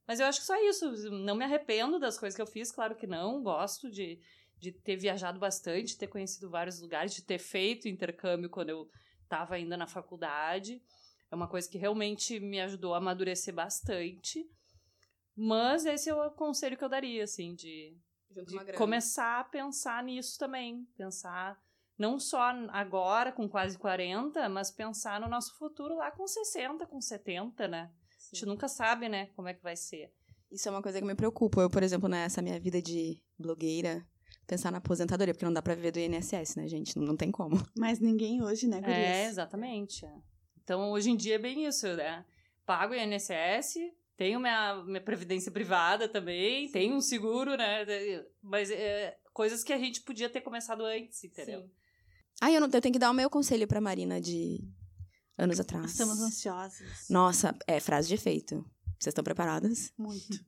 Mas 0.08 0.20
eu 0.20 0.26
acho 0.26 0.40
que 0.42 0.46
só 0.46 0.62
isso. 0.70 0.92
Não 1.12 1.36
me 1.36 1.46
arrependo 1.46 2.00
das 2.00 2.18
coisas 2.18 2.36
que 2.36 2.42
eu 2.42 2.48
fiz, 2.48 2.72
claro 2.72 2.96
que 2.96 3.08
não. 3.08 3.42
Gosto 3.42 3.90
de, 3.90 4.20
de 4.60 4.72
ter 4.72 4.98
viajado 4.98 5.40
bastante, 5.40 5.98
ter 5.98 6.08
conhecido 6.08 6.50
vários 6.50 6.82
lugares, 6.82 7.14
de 7.14 7.24
ter 7.24 7.40
feito 7.40 7.88
intercâmbio 7.88 8.50
quando 8.50 8.70
eu 8.70 8.90
estava 9.24 9.56
ainda 9.56 9.78
na 9.78 9.88
faculdade. 9.88 10.82
É 11.32 11.36
uma 11.36 11.48
coisa 11.48 11.70
que 11.70 11.78
realmente 11.78 12.40
me 12.40 12.62
ajudou 12.62 12.94
a 12.94 12.98
amadurecer 12.98 13.54
bastante. 13.54 14.46
Mas 15.36 15.86
esse 15.86 16.10
é 16.10 16.14
o 16.14 16.32
conselho 16.32 16.78
que 16.78 16.84
eu 16.84 16.90
daria, 16.90 17.24
assim, 17.24 17.56
de, 17.56 17.98
de 18.30 18.74
começar 18.74 19.40
a 19.40 19.44
pensar 19.44 20.04
nisso 20.04 20.38
também. 20.38 20.86
Pensar 20.96 21.60
não 21.98 22.20
só 22.20 22.42
agora 22.70 23.32
com 23.32 23.48
quase 23.48 23.78
40, 23.78 24.50
mas 24.50 24.72
pensar 24.72 25.20
no 25.22 25.28
nosso 25.28 25.58
futuro 25.58 25.96
lá 25.96 26.12
com 26.12 26.28
60, 26.28 26.86
com 26.88 27.00
70, 27.00 27.68
né? 27.68 27.92
Sim. 28.18 28.30
A 28.32 28.36
gente 28.36 28.46
nunca 28.46 28.68
sabe, 28.68 29.08
né, 29.10 29.28
como 29.36 29.48
é 29.48 29.54
que 29.54 29.62
vai 29.62 29.76
ser. 29.76 30.12
Isso 30.52 30.68
é 30.68 30.72
uma 30.72 30.82
coisa 30.82 31.00
que 31.00 31.06
me 31.06 31.16
preocupa. 31.16 31.62
Eu, 31.62 31.70
por 31.70 31.82
exemplo, 31.82 32.08
nessa 32.08 32.42
minha 32.42 32.60
vida 32.60 32.82
de 32.82 33.20
blogueira, 33.40 34.06
pensar 34.46 34.72
na 34.72 34.78
aposentadoria, 34.78 35.34
porque 35.34 35.46
não 35.46 35.54
dá 35.54 35.62
pra 35.62 35.76
viver 35.76 35.92
do 35.92 36.00
INSS, 36.00 36.56
né, 36.56 36.68
gente? 36.68 36.98
Não, 36.98 37.06
não 37.06 37.18
tem 37.18 37.32
como. 37.32 37.56
Mas 37.78 38.00
ninguém 38.00 38.44
hoje, 38.44 38.68
né, 38.68 38.80
Gurias? 38.80 38.98
É, 38.98 39.26
exatamente. 39.26 40.06
Então, 40.64 40.92
hoje 40.92 41.10
em 41.10 41.16
dia 41.16 41.36
é 41.36 41.40
bem 41.40 41.66
isso, 41.66 41.88
né? 41.96 42.24
Pago 42.66 42.94
o 42.94 42.96
INSS, 42.96 43.76
tenho 44.16 44.40
minha, 44.40 44.84
minha 44.86 45.02
previdência 45.02 45.52
privada 45.52 46.08
também, 46.08 46.68
Sim. 46.68 46.72
tenho 46.72 46.96
um 46.96 47.02
seguro, 47.02 47.58
né? 47.58 47.86
Mas 48.42 48.70
é, 48.72 49.18
coisas 49.34 49.64
que 49.64 49.74
a 49.74 49.78
gente 49.78 50.02
podia 50.02 50.30
ter 50.30 50.42
começado 50.42 50.86
antes, 50.86 51.24
entendeu? 51.24 51.62
Sim. 51.62 51.72
Ah, 52.44 52.52
eu, 52.52 52.60
não, 52.60 52.68
eu 52.68 52.82
tenho 52.82 52.92
que 52.92 53.00
dar 53.00 53.10
o 53.10 53.14
meu 53.14 53.30
conselho 53.30 53.66
pra 53.66 53.80
Marina 53.80 54.20
de 54.20 54.60
anos 55.38 55.62
atrás. 55.62 55.92
Estamos 55.92 56.20
ansiosos. 56.20 57.08
Nossa, 57.10 57.58
é 57.66 57.80
frase 57.80 58.10
de 58.10 58.16
efeito. 58.16 58.56
Vocês 59.00 59.12
estão 59.12 59.24
preparadas? 59.24 59.94
Muito. 59.98 60.44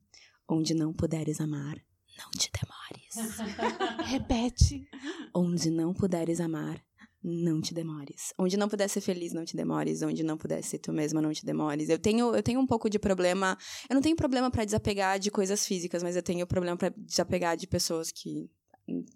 Onde 0.45 0.73
não 0.73 0.91
puderes 0.91 1.39
amar, 1.39 1.77
não 2.17 2.29
te 2.31 2.51
demores. 2.51 3.37
Repete. 4.11 4.89
Onde 5.33 5.71
não 5.71 5.93
puderes 5.93 6.41
amar, 6.41 6.83
não 7.23 7.61
te 7.61 7.73
demores. 7.73 8.33
Onde 8.37 8.57
não 8.57 8.67
puder 8.67 8.89
ser 8.89 8.99
feliz, 8.99 9.31
não 9.31 9.45
te 9.45 9.55
demores. 9.55 10.01
Onde 10.01 10.21
não 10.21 10.37
puder 10.37 10.61
ser 10.65 10.79
tu 10.79 10.91
mesma, 10.91 11.21
não 11.21 11.31
te 11.31 11.45
demores. 11.45 11.87
Eu 11.87 11.97
tenho, 11.97 12.35
eu 12.35 12.43
tenho 12.43 12.59
um 12.59 12.67
pouco 12.67 12.89
de 12.89 12.99
problema. 12.99 13.57
Eu 13.89 13.93
não 13.93 14.01
tenho 14.01 14.17
problema 14.17 14.51
para 14.51 14.65
desapegar 14.65 15.17
de 15.17 15.31
coisas 15.31 15.65
físicas, 15.65 16.03
mas 16.03 16.17
eu 16.17 16.21
tenho 16.21 16.45
problema 16.45 16.75
para 16.75 16.93
desapegar 16.97 17.55
de 17.55 17.65
pessoas 17.67 18.11
que 18.11 18.51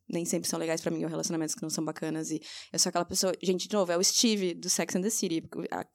nem 0.08 0.26
sempre 0.26 0.50
são 0.50 0.58
legais 0.58 0.82
para 0.82 0.92
mim, 0.92 1.04
ou 1.04 1.10
relacionamentos 1.10 1.54
que 1.54 1.62
não 1.62 1.70
são 1.70 1.86
bacanas. 1.86 2.32
E 2.32 2.42
eu 2.74 2.80
sou 2.80 2.90
aquela 2.90 3.06
pessoa. 3.06 3.34
Gente, 3.42 3.68
de 3.68 3.76
novo, 3.76 3.92
é 3.92 3.98
o 3.98 4.04
Steve 4.04 4.54
do 4.54 4.70
Sex 4.70 4.96
and 4.96 5.02
the 5.02 5.10
City. 5.10 5.44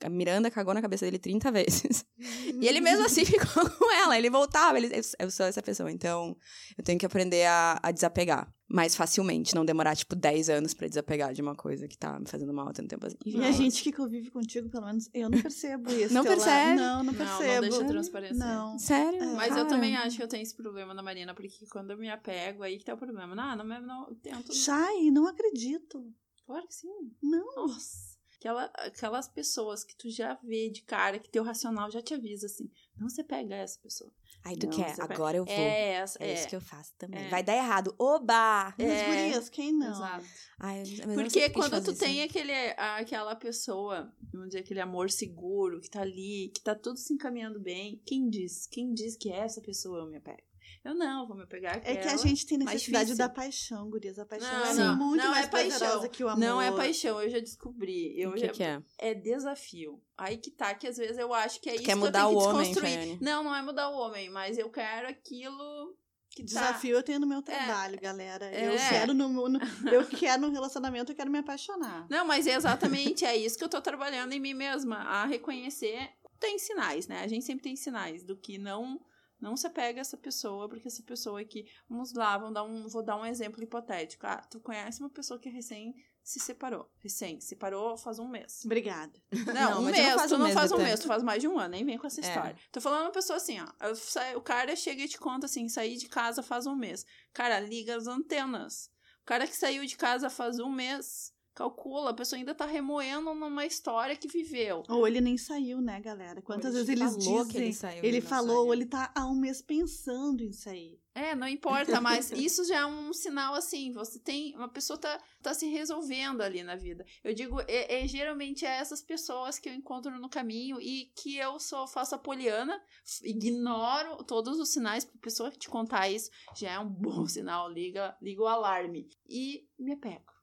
A, 0.05 0.09
Miranda 0.09 0.51
cagou 0.51 0.73
na 0.73 0.81
cabeça 0.81 1.05
dele 1.05 1.19
30 1.19 1.51
vezes. 1.51 2.05
e 2.61 2.69
ele 2.69 2.81
mesmo 2.81 3.05
assim 3.05 3.25
ficou 3.27 3.69
com 3.71 3.93
ela. 3.93 4.17
Ele 4.17 4.31
voltava. 4.31 4.79
Ele, 4.79 4.91
eu 5.19 5.31
sou 5.31 5.47
essa 5.47 5.63
pessoa. 5.63 5.91
Então, 5.91 6.37
eu 6.79 6.85
tenho 6.85 6.99
que 6.99 7.07
aprender 7.07 7.47
a, 7.47 7.81
a 7.83 7.91
desapegar 7.91 8.54
mais 8.69 8.95
facilmente, 8.95 9.55
não 9.55 9.65
demorar, 9.65 9.95
tipo, 9.95 10.17
10 10.17 10.49
anos 10.49 10.75
para 10.75 10.89
desapegar 10.89 11.33
de 11.33 11.43
uma 11.43 11.55
coisa 11.55 11.87
que 11.87 11.97
tá 11.97 12.19
me 12.19 12.27
fazendo 12.27 12.53
mal 12.53 12.69
há 12.69 12.73
tanto 12.73 12.89
tempo 12.89 13.07
assim. 13.07 13.17
E 13.25 13.43
a 13.45 13.53
gente 13.53 13.83
que 13.83 13.93
convive 13.93 14.31
contigo, 14.31 14.69
pelo 14.69 14.87
menos, 14.87 15.09
eu 15.13 15.29
não 15.29 15.41
percebo 15.41 15.91
isso. 15.93 16.15
não 16.15 16.25
percebe? 16.25 16.81
Não, 16.81 17.05
não 17.05 17.15
percebo. 17.15 17.45
Não, 17.47 17.55
não 17.55 17.61
deixa 17.61 17.85
transparecer. 17.85 18.37
Não. 18.39 18.79
Sério? 18.79 19.23
É, 19.23 19.35
Mas 19.35 19.57
eu 19.57 19.67
também 19.67 19.97
acho 19.97 20.17
que 20.17 20.23
eu 20.23 20.29
tenho 20.29 20.43
esse 20.43 20.55
problema 20.55 20.95
na 20.95 21.03
Marina, 21.03 21.35
porque 21.35 21.67
quando 21.71 21.91
eu 21.91 21.99
me 21.99 22.11
apego, 22.11 22.63
aí 22.63 22.79
que 22.79 22.85
tá 22.85 22.95
o 22.95 22.99
problema. 22.99 23.35
Não, 23.35 23.57
não, 23.57 23.65
não, 23.65 23.81
não 23.81 24.15
tento... 24.15 24.55
Chay, 24.55 25.11
não 25.11 25.27
acredito. 25.27 26.05
Claro 26.47 26.67
que 26.67 26.75
sim. 26.75 27.13
Não. 27.23 27.55
Nossa. 27.57 28.14
Aquela, 28.45 28.65
aquelas 28.77 29.27
pessoas 29.27 29.83
que 29.85 29.97
tu 29.97 30.11
já 30.11 30.35
vê 30.45 30.69
de 30.69 30.83
cara, 30.83 31.19
que 31.19 31.31
teu 31.31 31.43
racional 31.43 31.91
já 31.91 32.03
te 32.03 32.13
avisa 32.13 32.45
assim, 32.45 32.71
não 32.95 33.09
você 33.09 33.25
pega 33.25 33.55
essa 33.55 33.81
pessoa. 33.81 34.13
Ai, 34.45 34.55
tu 34.55 34.67
Não, 34.67 34.77
quer? 34.77 34.95
Agora 35.01 35.39
eu 35.39 35.47
vou. 35.47 35.55
É, 35.55 35.93
essa, 35.93 36.23
É, 36.23 36.29
é. 36.29 36.35
isso 36.35 36.47
que 36.49 36.55
eu 36.55 36.61
faço 36.61 36.93
também. 36.99 37.25
É. 37.25 37.29
Vai 37.31 37.43
dar 37.43 37.55
errado. 37.57 37.95
Oba! 37.99 38.75
Mas, 38.77 38.87
É. 38.87 39.07
gurias, 39.07 39.49
quem 39.49 39.73
não? 39.73 39.91
Exato. 39.91 40.27
Ai, 40.61 40.79
mas 40.81 40.91
Porque 41.15 41.15
por 41.15 41.31
que 41.33 41.51
quando 41.51 41.83
tu 41.83 41.93
isso. 41.93 42.01
tem 42.01 42.23
aquele, 42.23 42.53
aquela 42.77 43.35
pessoa, 43.35 44.13
vamos 44.31 44.49
dizer, 44.49 44.59
aquele 44.61 44.81
amor 44.81 45.11
seguro, 45.11 45.81
que 45.81 45.89
tá 45.89 46.03
ali, 46.03 46.53
que 46.55 46.61
tá 46.63 46.75
tudo 46.75 46.99
se 46.99 47.15
encaminhando 47.15 47.59
bem, 47.59 48.03
quem 48.05 48.29
diz? 48.29 48.67
Quem 48.67 48.93
diz 48.93 49.17
que 49.17 49.33
essa 49.33 49.63
pessoa 49.63 50.01
eu 50.01 50.07
me 50.07 50.19
apego? 50.19 50.43
Eu 50.85 50.95
não, 50.95 51.27
vou 51.27 51.35
me 51.35 51.45
apegar 51.45 51.81
É 51.83 51.97
que 51.97 52.07
a 52.09 52.17
gente 52.19 52.45
tem 52.47 52.59
necessidade 52.59 53.15
da 53.15 53.27
paixão, 53.29 53.89
gurias. 53.89 54.19
A 54.19 54.27
paixão 54.27 54.51
Não, 54.53 54.67
é 54.67 54.75
não, 54.75 54.97
muito 54.97 55.23
não 55.23 55.31
mais 55.31 55.47
é 55.47 55.49
paixão. 55.49 56.09
que 56.11 56.23
o 56.23 56.29
amor. 56.29 56.39
Não 56.41 56.61
é 56.61 56.71
paixão, 56.71 57.23
eu 57.23 57.31
já 57.31 57.39
descobri. 57.39 58.21
Eu 58.21 58.31
O 58.31 58.35
que, 58.35 58.41
já- 58.41 58.49
que 58.53 58.63
é? 58.63 58.83
é 58.99 59.15
desafio. 59.15 60.03
Aí 60.19 60.37
que 60.37 60.51
tá, 60.51 60.75
que 60.75 60.87
às 60.87 60.99
vezes 60.99 61.17
eu 61.19 61.33
acho 61.33 61.59
que 61.61 61.71
é 61.71 61.73
Tu 61.73 61.77
isso 61.77 61.85
quer 61.87 61.93
que 61.93 61.99
mudar 61.99 62.21
eu 62.21 62.27
tenho 62.29 62.39
o 62.39 62.43
que 62.43 62.49
homem, 62.49 62.67
desconstruir. 62.67 62.93
Faiane? 62.99 63.19
Não, 63.23 63.43
não 63.45 63.55
é 63.57 63.63
mudar 63.63 63.89
o 63.89 63.95
homem, 63.97 64.29
mas 64.29 64.59
eu 64.59 64.69
quero 64.71 65.09
aquilo 65.09 65.97
que 66.31 66.43
tá... 66.43 66.47
Desafio 66.47 66.97
eu 66.97 67.03
tenho 67.03 67.19
no 67.21 67.27
meu 67.27 67.41
trabalho, 67.41 67.99
galera. 67.99 68.45
Eu 68.53 68.73
É. 68.73 68.89
quero 68.91 69.15
no, 69.15 69.29
no- 69.49 69.61
eu 69.91 70.07
quero 70.07 70.43
no 70.43 70.51
relacionamento, 70.51 71.13
eu 71.13 71.17
quero 71.17 71.31
me 71.31 71.39
apaixonar. 71.39 72.07
Não, 72.11 72.27
mas 72.27 72.47
é 72.47 72.55
exatamente 72.57 73.25
é 73.25 73.35
isso 73.35 73.57
que 73.57 73.65
eu 73.65 73.69
tô 73.71 73.81
trabalhando 73.81 74.33
em 74.33 74.41
mim 74.41 74.53
mesma, 74.53 74.97
a 74.97 75.25
reconhecer. 75.25 76.11
Tem 76.39 76.59
sinais, 76.59 77.07
né? 77.09 77.23
A 77.23 77.27
gente 77.27 77.45
sempre 77.45 77.63
tem 77.63 77.75
sinais 77.75 78.23
do 78.23 78.37
que 78.37 78.59
não 78.59 79.01
não 79.45 79.57
se 79.57 79.67
apega 79.67 80.01
a 80.01 80.03
essa 80.03 80.17
pessoa, 80.17 80.69
porque 80.69 80.89
essa 80.89 81.03
pessoa 81.03 81.41
aqui, 81.41 81.65
vamos 81.89 82.13
lá, 82.15 82.37
vamos 82.39 82.55
dar 82.55 82.65
um, 82.65 82.89
vou 82.89 83.03
dar 83.03 83.17
um 83.17 83.27
exemplo 83.27 83.63
hipotético. 83.63 84.27
Ah, 84.27 84.39
tu 84.51 84.59
conhece 84.61 85.01
uma 85.01 85.11
pessoa 85.11 85.39
que 85.39 85.49
recém 85.49 85.95
se 86.23 86.41
separou, 86.41 86.91
recém 87.03 87.39
se 87.39 87.49
separou 87.49 87.99
faz 87.99 88.19
um 88.19 88.27
mês. 88.27 88.63
Obrigada. 88.65 89.13
Não, 89.31 89.53
Não, 89.55 89.81
um 89.83 89.85
mês, 89.85 89.99
não 90.17 90.27
tu 90.27 90.35
um 90.35 90.39
não 90.39 90.45
mês, 90.47 90.55
faz 90.55 90.73
um 90.73 90.77
Betânia. 90.77 90.89
mês, 90.89 91.01
tu 91.01 91.07
faz 91.07 91.23
mais 91.23 91.41
de 91.43 91.47
um 91.47 91.59
ano, 91.59 91.69
nem 91.73 91.85
vem 91.85 91.99
com 91.99 92.07
essa 92.07 92.21
É. 92.23 92.25
história. 92.27 92.57
Tô 92.73 92.81
falando 92.81 93.03
uma 93.03 93.13
pessoa 93.13 93.37
assim, 93.37 93.59
ó, 93.61 94.37
o 94.39 94.41
cara 94.41 94.75
chega 94.75 95.03
e 95.03 95.09
te 95.09 95.19
conta 95.19 95.45
assim, 95.45 95.69
saí 95.69 95.97
de 95.99 96.09
casa 96.09 96.43
faz 96.43 96.67
um 96.67 96.75
mês. 96.75 97.05
Cara, 97.35 97.61
liga 97.61 97.95
as 97.95 98.07
antenas. 98.07 98.91
O 99.21 99.25
cara 99.27 99.47
que 99.47 99.55
saiu 99.57 99.85
de 99.85 99.97
casa 99.97 100.31
faz 100.31 100.59
um 100.59 100.71
mês, 100.71 101.34
calcula, 101.55 102.11
a 102.11 102.15
pessoa 102.15 102.39
ainda 102.39 102.55
tá 102.55 102.67
remoendo 102.67 103.33
numa 103.35 103.65
história 103.65 104.17
que 104.17 104.29
viveu. 104.29 104.83
Ou 104.89 105.07
ele 105.07 105.21
nem 105.21 105.39
saiu, 105.39 105.81
né, 105.81 106.01
galera? 106.01 106.43
Quantas 106.43 106.75
Ele 106.75 106.85
vezes 106.85 107.01
eles 107.01 107.17
dizem. 107.17 107.49
que 107.49 107.57
ele 107.57 107.73
saiu, 107.73 108.05
ele 108.05 108.21
falou, 108.21 108.57
saiu. 108.57 108.67
ou 108.67 108.73
ele 108.75 108.87
tá 108.87 109.13
há 109.15 109.27
um 109.27 109.35
mês 109.37 109.63
pensando 109.63 110.43
em 110.43 110.53
sair. 110.53 111.01
É, 111.15 111.33
não 111.37 111.47
importa, 111.47 112.01
mas 112.01 112.33
isso 112.33 112.65
já 112.65 112.81
é 112.81 112.87
um 112.87 113.13
sinal 113.13 113.55
assim, 113.55 113.93
você 113.93 114.19
tem, 114.19 114.53
uma 114.57 114.69
pessoa 114.69 114.99
tá, 114.99 115.17
tá 115.41 115.55
se 115.55 115.67
resolvendo 115.69 116.41
ali 116.41 116.65
na 116.65 116.75
vida. 116.75 117.07
Eu 117.23 117.33
digo, 117.33 117.61
é, 117.69 118.03
é- 118.03 118.09
geralmente 118.09 118.67
é 118.67 118.71
essas 118.79 119.01
pessoas 119.01 119.57
que 119.59 119.69
eu 119.69 119.75
encontro 119.75 120.11
no 120.19 120.29
caminho 120.29 120.81
e 120.81 121.13
que 121.15 121.37
eu 121.37 121.61
só 121.61 121.87
faço 121.87 122.17
a 122.17 122.19
poliana, 122.19 122.83
ignoro 123.23 124.25
todos 124.25 124.59
os 124.59 124.71
sinais, 124.71 125.05
porque 125.05 125.19
a 125.19 125.23
pessoa 125.23 125.51
que 125.53 125.59
te 125.59 125.69
contar 125.69 126.09
isso 126.09 126.31
já 126.57 126.73
é 126.73 126.79
um 126.81 126.89
bom 126.89 127.27
sinal, 127.29 127.71
liga, 127.71 128.17
liga 128.21 128.43
o 128.43 128.49
alarme. 128.49 129.09
E 129.29 129.69
me 129.79 129.93
apego. 129.93 130.34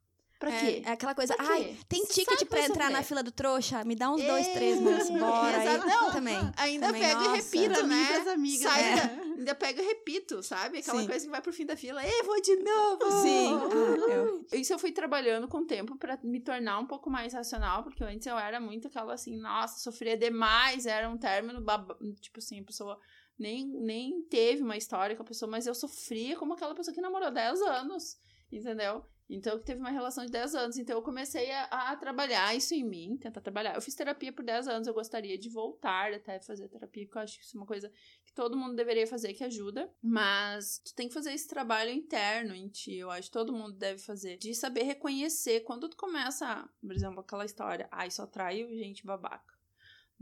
Pra 0.42 0.50
é, 0.52 0.58
quê? 0.60 0.82
É 0.84 0.90
aquela 0.90 1.14
coisa, 1.14 1.36
ai, 1.38 1.76
tem 1.88 2.04
Você 2.04 2.14
ticket 2.24 2.48
pra 2.48 2.64
entrar 2.66 2.90
na 2.90 3.00
fila 3.04 3.22
do 3.22 3.30
trouxa? 3.30 3.84
Me 3.84 3.94
dá 3.94 4.10
uns 4.10 4.20
É, 4.20 4.26
dois, 4.26 4.48
três, 4.48 4.80
moço, 4.80 5.12
bora. 5.16 5.56
Aí. 5.56 5.78
Não, 5.78 6.10
também. 6.10 6.36
Ainda 6.58 6.86
também, 6.88 7.00
pego 7.00 7.20
e 7.20 7.28
nossa. 7.28 7.36
repito, 7.36 7.74
Pra 7.74 7.82
mim, 7.84 7.88
né? 7.94 8.06
pras 8.08 8.26
amigas. 8.26 8.72
Sai 8.72 8.94
da- 8.96 9.22
ainda 9.22 9.54
pego 9.54 9.80
e 9.80 9.84
repito, 9.84 10.42
sabe? 10.42 10.78
Aquela 10.78 11.00
Sim. 11.00 11.06
coisa 11.06 11.24
que 11.24 11.30
vai 11.30 11.40
pro 11.40 11.52
fim 11.52 11.64
da 11.64 11.76
fila. 11.76 12.04
Ei, 12.04 12.22
vou 12.24 12.40
de 12.42 12.56
novo! 12.56 13.22
Sim. 13.22 13.50
Ah, 13.54 14.10
eu- 14.10 14.46
Isso 14.60 14.72
eu 14.72 14.80
fui 14.80 14.90
trabalhando 14.90 15.46
com 15.46 15.58
o 15.58 15.64
tempo 15.64 15.96
pra 15.96 16.18
me 16.24 16.40
tornar 16.40 16.80
um 16.80 16.86
pouco 16.86 17.08
mais 17.08 17.32
racional, 17.34 17.84
porque 17.84 18.02
antes 18.02 18.26
eu 18.26 18.36
era 18.36 18.58
muito 18.60 18.88
aquela 18.88 19.14
assim, 19.14 19.36
nossa, 19.38 19.78
sofria 19.78 20.16
demais, 20.16 20.86
era 20.86 21.08
um 21.08 21.16
término, 21.16 21.60
baba- 21.60 21.96
tipo 22.20 22.40
assim, 22.40 22.58
a 22.58 22.64
pessoa 22.64 22.98
nem, 23.38 23.64
nem 23.80 24.22
teve 24.28 24.60
uma 24.62 24.76
história 24.76 25.14
com 25.14 25.22
a 25.22 25.26
pessoa, 25.26 25.48
mas 25.48 25.68
eu 25.68 25.74
sofria 25.74 26.36
como 26.36 26.54
aquela 26.54 26.74
pessoa 26.74 26.92
que 26.92 27.00
namorou 27.00 27.30
10 27.30 27.62
anos, 27.62 28.16
entendeu? 28.50 29.04
Então, 29.34 29.58
que 29.58 29.64
teve 29.64 29.80
uma 29.80 29.90
relação 29.90 30.26
de 30.26 30.30
10 30.30 30.54
anos. 30.54 30.76
Então, 30.76 30.96
eu 30.96 31.02
comecei 31.02 31.50
a, 31.50 31.64
a 31.90 31.96
trabalhar 31.96 32.54
isso 32.54 32.74
em 32.74 32.84
mim, 32.84 33.16
tentar 33.16 33.40
trabalhar. 33.40 33.74
Eu 33.74 33.80
fiz 33.80 33.94
terapia 33.94 34.32
por 34.32 34.44
10 34.44 34.68
anos, 34.68 34.86
eu 34.86 34.92
gostaria 34.92 35.38
de 35.38 35.48
voltar 35.48 36.12
até 36.12 36.38
fazer 36.38 36.68
terapia, 36.68 37.06
porque 37.06 37.18
eu 37.18 37.22
acho 37.22 37.38
que 37.38 37.44
isso 37.44 37.56
é 37.56 37.60
uma 37.60 37.66
coisa 37.66 37.90
que 38.24 38.32
todo 38.32 38.56
mundo 38.56 38.76
deveria 38.76 39.06
fazer, 39.06 39.32
que 39.32 39.42
ajuda. 39.42 39.90
Mas 40.02 40.80
tu 40.84 40.94
tem 40.94 41.08
que 41.08 41.14
fazer 41.14 41.32
esse 41.32 41.48
trabalho 41.48 41.90
interno 41.90 42.54
em 42.54 42.68
ti, 42.68 42.94
eu 42.94 43.10
acho 43.10 43.28
que 43.28 43.32
todo 43.32 43.52
mundo 43.52 43.72
deve 43.72 43.98
fazer. 43.98 44.36
De 44.36 44.54
saber 44.54 44.82
reconhecer 44.82 45.60
quando 45.60 45.88
tu 45.88 45.96
começa, 45.96 46.68
por 46.80 46.94
exemplo, 46.94 47.20
aquela 47.20 47.46
história, 47.46 47.88
ai, 47.90 48.10
só 48.10 48.26
traio 48.26 48.68
gente 48.76 49.06
babaca. 49.06 49.52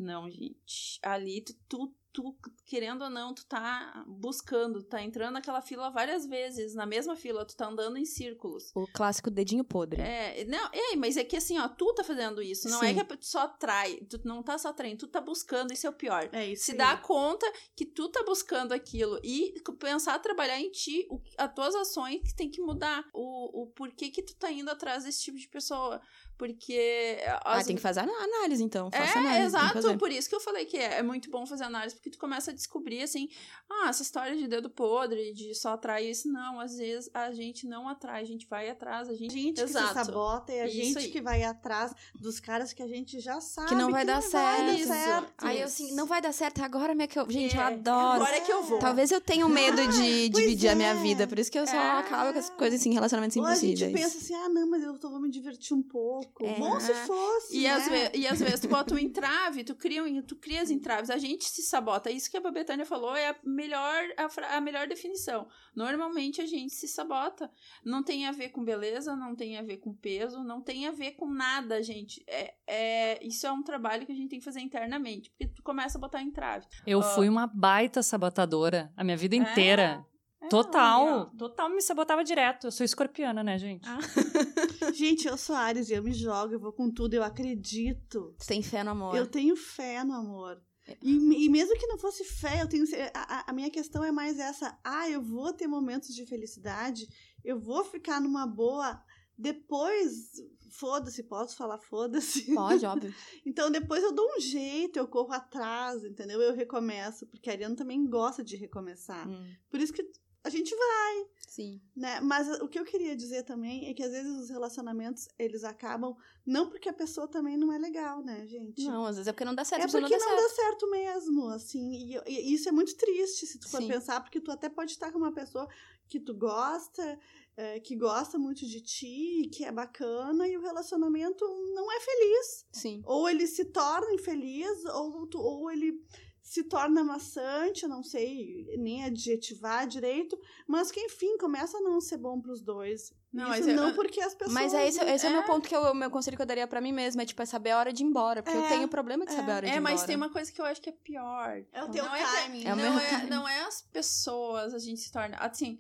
Não, 0.01 0.31
gente. 0.31 0.99
Ali 1.03 1.43
tu, 1.43 1.55
tu, 1.69 1.95
tu, 2.13 2.37
querendo 2.67 3.03
ou 3.03 3.11
não, 3.11 3.35
tu 3.35 3.45
tá 3.47 4.05
buscando, 4.07 4.83
tá 4.83 5.03
entrando 5.03 5.35
naquela 5.35 5.61
fila 5.61 5.91
várias 5.91 6.27
vezes, 6.27 6.75
na 6.75 6.87
mesma 6.87 7.17
fila, 7.17 7.45
tu 7.45 7.57
tá 7.57 7.69
andando 7.69 7.97
em 7.97 8.05
círculos. 8.05 8.71
O 8.75 8.87
clássico 8.93 9.31
dedinho 9.31 9.65
podre. 9.65 10.01
É, 10.03 10.45
não, 10.45 10.69
é, 10.73 10.97
mas 10.97 11.17
é 11.17 11.25
que 11.25 11.37
assim, 11.37 11.59
ó, 11.59 11.69
tu 11.69 11.93
tá 11.95 12.05
fazendo 12.05 12.43
isso, 12.43 12.69
não 12.69 12.83
é 12.83 12.89
Sim. 12.89 12.95
que 12.95 13.01
a 13.01 13.05
pe- 13.05 13.19
só 13.21 13.49
trai, 13.49 13.97
tu 14.09 14.21
não 14.25 14.43
tá 14.43 14.59
só 14.59 14.73
traindo, 14.73 14.99
tu 14.99 15.09
tá 15.09 15.21
buscando, 15.21 15.73
isso 15.73 15.87
é 15.87 15.91
o 15.91 15.95
pior. 15.95 16.29
É 16.33 16.47
isso. 16.47 16.65
Se 16.65 16.73
aí. 16.73 16.79
dá 16.79 16.97
conta 16.97 17.51
que 17.77 17.85
tu 17.85 18.09
tá 18.09 18.23
buscando 18.25 18.73
aquilo 18.73 19.19
e 19.23 19.55
pensar 19.79 20.15
a 20.15 20.19
trabalhar 20.19 20.61
em 20.61 20.71
ti, 20.71 21.07
o, 21.11 21.21
as 21.39 21.53
tuas 21.55 21.75
ações 21.75 22.21
que 22.23 22.35
tem 22.35 22.51
que 22.51 22.61
mudar. 22.61 23.05
O, 23.15 23.63
o 23.63 23.67
porquê 23.69 24.11
que 24.11 24.23
tu 24.23 24.35
tá 24.37 24.51
indo 24.51 24.71
atrás 24.71 25.05
desse 25.05 25.23
tipo 25.23 25.39
de 25.39 25.49
pessoa. 25.49 26.01
Porque. 26.41 27.19
Ah, 27.45 27.59
as- 27.59 27.67
tem 27.67 27.77
que 27.77 27.83
fazer 27.83 28.01
análise, 28.01 28.63
então. 28.65 28.91
Faça 28.91 29.19
é, 29.19 29.19
análise, 29.19 29.41
que 29.41 29.79
exato. 29.79 29.99
Por 29.99 30.11
isso 30.11 30.27
que 30.29 30.35
eu 30.35 30.41
falei 30.41 30.65
que 30.65 30.77
é, 30.79 30.99
é 30.99 31.03
muito 31.03 31.31
bom 31.31 31.45
fazer 31.47 31.65
análise, 31.65 31.95
porque 31.95 32.09
tu 32.11 32.19
começa 32.19 32.51
a 32.51 32.55
descobrir, 32.55 33.03
assim, 33.03 33.29
ah, 33.71 33.91
essa 33.91 34.03
história 34.03 34.35
de 34.35 34.49
dedo 34.49 34.71
podre, 34.71 35.35
de 35.35 35.55
só 35.55 35.75
atrair 35.75 36.11
isso, 36.11 36.29
não. 36.33 36.59
Às 36.59 36.77
vezes 36.79 37.11
a 37.13 37.31
gente 37.33 37.67
não 37.67 37.87
atrai, 37.89 38.23
a 38.23 38.25
gente 38.27 38.47
vai 38.49 38.71
atrás, 38.71 39.09
a 39.09 39.13
A 39.13 39.15
gente. 39.15 39.33
gente 39.35 39.55
que 39.61 39.69
se 39.69 39.77
Exato. 39.79 39.95
sabota 40.07 40.51
e 40.53 40.61
a 40.61 40.67
Isso 40.67 40.77
gente 40.77 40.99
aí. 40.99 41.11
que 41.11 41.21
vai 41.21 41.43
atrás 41.43 41.93
dos 42.15 42.41
caras 42.41 42.73
que 42.73 42.83
a 42.83 42.89
gente 42.89 43.21
já 43.21 43.39
sabe 43.41 43.69
Que 43.69 43.75
não 43.75 43.91
vai 43.91 44.05
dar 44.07 44.21
vai 44.21 44.31
certo. 44.31 44.67
dar 44.67 44.75
Isso. 44.75 44.89
certo. 44.89 45.33
Aí 45.47 45.59
eu 45.61 45.67
assim, 45.67 45.95
não 45.95 46.07
vai 46.07 46.23
dar 46.23 46.33
certo, 46.33 46.63
é 46.63 46.65
agora 46.65 46.95
minha 46.95 47.07
que 47.07 47.19
eu. 47.19 47.31
Gente, 47.31 47.55
eu 47.55 47.61
É, 47.63 47.67
adoro. 47.67 48.23
Agora 48.23 48.37
é 48.37 48.41
que 48.41 48.51
eu 48.53 48.63
vou. 48.63 48.79
Talvez 48.79 49.11
eu 49.11 49.21
tenha 49.21 49.47
medo 49.47 49.87
de 49.89 50.31
pois 50.33 50.45
dividir 50.45 50.71
a 50.71 50.75
minha 50.75 50.91
é. 50.93 50.95
vida, 50.95 51.27
por 51.27 51.39
isso 51.39 51.51
que 51.51 51.59
eu 51.59 51.67
só 51.67 51.77
É. 51.77 51.99
acabo 52.01 52.33
com 52.33 52.39
as 52.39 52.49
coisas 52.51 52.81
assim, 52.81 52.93
relacionamentos 52.95 53.37
Ou 53.37 53.45
a 53.45 53.55
gente 53.55 53.83
impossíveis. 53.85 54.01
pensa 54.05 54.19
assim, 54.19 54.35
ah, 54.35 54.49
não, 54.49 54.71
mas 54.71 54.83
eu 54.83 54.99
tô, 54.99 55.11
vou 55.11 55.21
me 55.21 55.31
divertir 55.31 55.77
um 55.77 55.83
pouco. 55.83 56.30
É. 56.41 56.59
Bom 56.59 56.79
se 56.81 56.95
fosse, 57.07 57.57
E, 57.59 57.63
né? 57.65 57.71
às 57.71 57.89
ve- 57.89 58.11
e 58.15 58.27
às 58.27 58.39
vezes 58.41 58.61
tu 58.61 58.69
bota 58.69 58.95
um 58.95 58.99
entrave, 58.99 59.65
tu 59.65 59.75
cria, 59.75 60.03
um- 60.05 60.23
tu 60.23 60.37
cria 60.37 60.63
as 60.63 60.71
entraves, 60.71 61.11
a 61.11 61.19
gente 61.19 61.45
se 61.45 61.63
sabota. 61.63 62.11
Isso 62.11 62.31
que 62.31 62.37
a 62.37 62.51
Betânia 62.51 62.85
falou 62.87 63.15
é 63.15 63.29
a 63.31 63.37
melhor, 63.45 64.03
a, 64.17 64.29
fra- 64.29 64.57
a 64.57 64.61
melhor 64.61 64.87
definição. 64.89 65.49
Normalmente 65.75 66.41
a 66.41 66.47
gente 66.47 66.75
se 66.75 66.87
sabota. 66.89 67.51
Não 67.85 68.03
tem 68.03 68.27
a 68.27 68.33
ver 68.33 68.51
com 68.51 68.65
beleza, 68.65 69.15
não 69.17 69.35
tem 69.35 69.57
a 69.59 69.63
ver 69.63 69.79
com 69.79 69.95
peso, 69.95 70.43
não 70.45 70.61
tem 70.61 70.87
a 70.87 70.91
ver 70.93 71.13
com 71.13 71.27
nada, 71.27 71.83
gente. 71.83 72.23
É, 72.27 72.55
é, 72.67 73.27
isso 73.27 73.47
é 73.47 73.53
um 73.53 73.63
trabalho 73.63 74.05
que 74.07 74.13
a 74.13 74.15
gente 74.15 74.29
tem 74.31 74.39
que 74.39 74.45
fazer 74.45 74.61
internamente, 74.61 75.31
porque 75.31 75.47
tu 75.47 75.63
começa 75.63 75.99
a 75.99 76.01
botar 76.01 76.23
entrave. 76.23 76.67
Eu 76.87 77.01
Ah. 77.01 77.03
fui 77.03 77.29
uma 77.29 77.47
baita 77.47 78.03
sabotadora 78.03 78.93
a 78.97 79.03
minha 79.05 79.17
vida 79.17 79.37
inteira. 79.37 80.05
É, 80.43 80.49
Total, 80.49 81.05
olha. 81.07 81.27
total 81.39 81.69
me 81.69 81.83
sabotava 81.83 82.25
direto. 82.25 82.67
Eu 82.69 82.73
sou 82.73 82.85
escorpiana, 82.85 83.43
né, 83.45 83.59
gente? 83.59 83.87
Ah. 83.89 83.99
Gente, 84.95 85.29
eu 85.29 85.37
sou 85.37 85.55
Ares 85.55 85.89
e 85.91 85.93
eu 85.93 86.03
me 86.03 86.13
jogo, 86.13 86.55
eu 86.55 86.59
vou 86.59 86.73
com 86.73 86.91
tudo, 86.91 87.15
eu 87.15 87.23
acredito. 87.23 88.35
Você 88.39 88.49
tem 88.49 88.63
fé 88.63 88.83
no 88.83 88.91
amor. 88.91 89.15
Eu 89.15 89.27
tenho 89.27 89.55
fé 89.55 90.03
no 90.03 90.15
amor. 90.15 90.61
E, 91.03 91.45
e 91.45 91.49
mesmo 91.49 91.77
que 91.79 91.87
não 91.87 91.99
fosse 91.99 92.25
fé, 92.25 92.63
eu 92.63 92.69
tenho. 92.69 92.85
A, 93.15 93.21
a- 93.41 93.45
a 93.49 93.53
minha 93.53 93.71
questão 93.71 94.03
é 94.03 94.11
mais 94.11 94.39
essa. 94.39 94.77
Ah, 94.83 95.09
eu 95.09 95.23
vou 95.23 95.53
ter 95.53 95.67
momentos 95.69 96.15
de 96.15 96.25
felicidade, 96.27 97.07
eu 97.45 97.59
vou 97.61 97.85
ficar 97.85 98.21
numa 98.21 98.47
boa. 98.47 99.01
Depois, 99.39 100.33
foda-se, 100.71 101.23
posso 101.23 101.57
falar 101.57 101.79
foda-se. 101.79 102.55
Pode, 102.55 102.85
óbvio. 102.87 103.15
Então 103.45 103.71
depois 103.71 104.03
eu 104.03 104.13
dou 104.13 104.27
um 104.37 104.41
jeito, 104.41 104.99
eu 104.99 105.07
corro 105.09 105.33
atrás, 105.33 106.03
entendeu? 106.05 106.41
Eu 106.41 106.55
recomeço, 106.55 107.27
porque 107.27 107.49
a 107.51 107.53
Ariana 107.53 107.77
também 107.77 108.07
gosta 108.07 108.43
de 108.45 108.57
recomeçar. 108.57 109.29
Hum, 109.29 109.53
Por 109.71 109.81
isso 109.81 109.93
que 109.93 110.03
a 110.43 110.49
gente 110.49 110.75
vai, 110.75 111.27
sim. 111.47 111.81
né? 111.95 112.21
Mas 112.21 112.49
o 112.61 112.69
que 112.69 112.79
eu 112.79 112.85
queria 112.85 113.15
dizer 113.15 113.43
também 113.43 113.89
é 113.89 113.95
que 113.95 114.03
às 114.03 114.11
vezes 114.11 114.33
os 114.41 114.49
relacionamentos, 114.51 115.29
eles 115.39 115.65
acabam 115.65 116.17
não 116.47 116.69
porque 116.71 116.89
a 116.89 116.93
pessoa 116.95 117.29
também 117.29 117.57
não 117.59 117.71
é 117.73 117.79
legal, 117.79 118.23
né, 118.23 118.47
gente? 118.47 118.83
Não, 118.85 119.05
às 119.05 119.17
vezes 119.17 119.29
é 119.29 119.33
porque 119.33 119.45
não 119.45 119.55
dá 119.55 119.65
certo, 119.65 119.83
É 119.83 119.87
porque 119.87 120.01
não 120.01 120.09
não 120.09 120.37
dá 120.37 120.43
dá 120.43 120.49
certo. 120.49 120.57
certo 120.57 120.91
mesmo, 120.91 121.49
assim, 121.49 121.93
e, 121.93 122.17
e 122.27 122.55
isso 122.55 122.69
é 122.69 122.73
muito 122.73 122.97
triste 122.97 123.47
se 123.47 123.59
tu 123.59 123.69
for 123.69 123.83
Sim. 123.83 123.89
pensar, 123.89 124.21
porque 124.23 124.41
tu 124.41 124.51
até 124.51 124.69
pode 124.69 124.93
estar 124.93 125.13
com 125.13 125.19
uma 125.19 125.33
pessoa 125.33 125.69
que 126.09 126.19
tu 126.19 126.35
gosta, 126.35 127.19
é, 127.57 127.79
que 127.79 127.95
gosta 127.95 128.37
muito 128.39 128.67
de 128.67 128.81
ti, 128.81 129.49
que 129.53 129.65
é 129.65 129.71
bacana, 129.71 130.49
e 130.49 130.57
o 130.57 130.63
relacionamento 130.63 131.45
não 131.75 131.93
é 131.93 132.01
feliz. 132.01 132.67
Sim. 132.73 133.03
Ou 133.05 133.29
ele 133.29 133.47
se 133.47 133.67
torna 133.67 134.13
infeliz, 134.15 134.85
ou, 134.87 135.27
tu- 135.29 135.39
ou 135.39 135.71
ele 135.71 136.03
se 136.51 136.65
torna 136.65 137.05
maçante, 137.05 137.85
eu 137.85 137.89
não 137.89 138.03
sei 138.03 138.67
nem 138.77 139.05
adjetivar 139.05 139.87
direito, 139.87 140.37
mas 140.67 140.91
que 140.91 140.99
enfim 140.99 141.39
começa 141.39 141.79
a 141.79 141.81
não 141.81 142.01
ser 142.01 142.17
bom 142.17 142.41
para 142.41 142.51
os 142.51 142.61
dois. 142.61 143.15
Não, 143.33 143.55
Isso 143.55 143.69
não 143.69 143.91
eu, 143.91 143.95
porque 143.95 144.21
as 144.21 144.35
pessoas. 144.35 144.53
Mas 144.53 144.75
é 144.75 144.89
esse, 144.89 144.99
esse 145.01 145.25
é, 145.25 145.29
é 145.29 145.33
o 145.33 145.37
meu 145.37 145.45
ponto 145.45 145.69
que 145.69 145.77
o 145.77 145.95
meu 145.95 146.11
conselho 146.11 146.37
que 146.37 146.43
eu 146.43 146.47
daria 146.47 146.67
para 146.67 146.81
mim 146.81 146.91
mesma, 146.91 147.23
é 147.23 147.25
tipo, 147.25 147.41
é 147.41 147.47
saber 147.47 147.71
a 147.71 147.79
hora 147.79 147.93
de 147.93 148.03
ir 148.03 148.07
embora. 148.07 148.43
Porque 148.43 148.59
é, 148.59 148.65
eu 148.65 148.69
tenho 148.69 148.89
problema 148.89 149.25
de 149.25 149.33
saber 149.33 149.53
a 149.53 149.55
hora 149.55 149.67
de 149.67 149.73
ir 149.73 149.79
embora. 149.79 149.93
É, 149.93 149.97
mas 149.97 150.03
tem 150.03 150.17
uma 150.17 150.29
coisa 150.29 150.51
que 150.51 150.61
eu 150.61 150.65
acho 150.65 150.83
que 150.83 150.89
é 150.89 150.93
pior. 150.93 151.65
É 151.73 151.85
o 151.85 151.89
teu 151.89 152.05
não 152.05 152.11
timing. 152.11 152.65
É, 152.65 152.71
é, 152.71 152.75
não, 152.75 152.99
é, 152.99 153.27
não 153.27 153.49
é 153.49 153.61
as 153.61 153.83
pessoas, 153.83 154.75
a 154.75 154.79
gente 154.81 155.01
se 155.01 155.13
torna. 155.13 155.37
Assim, 155.37 155.79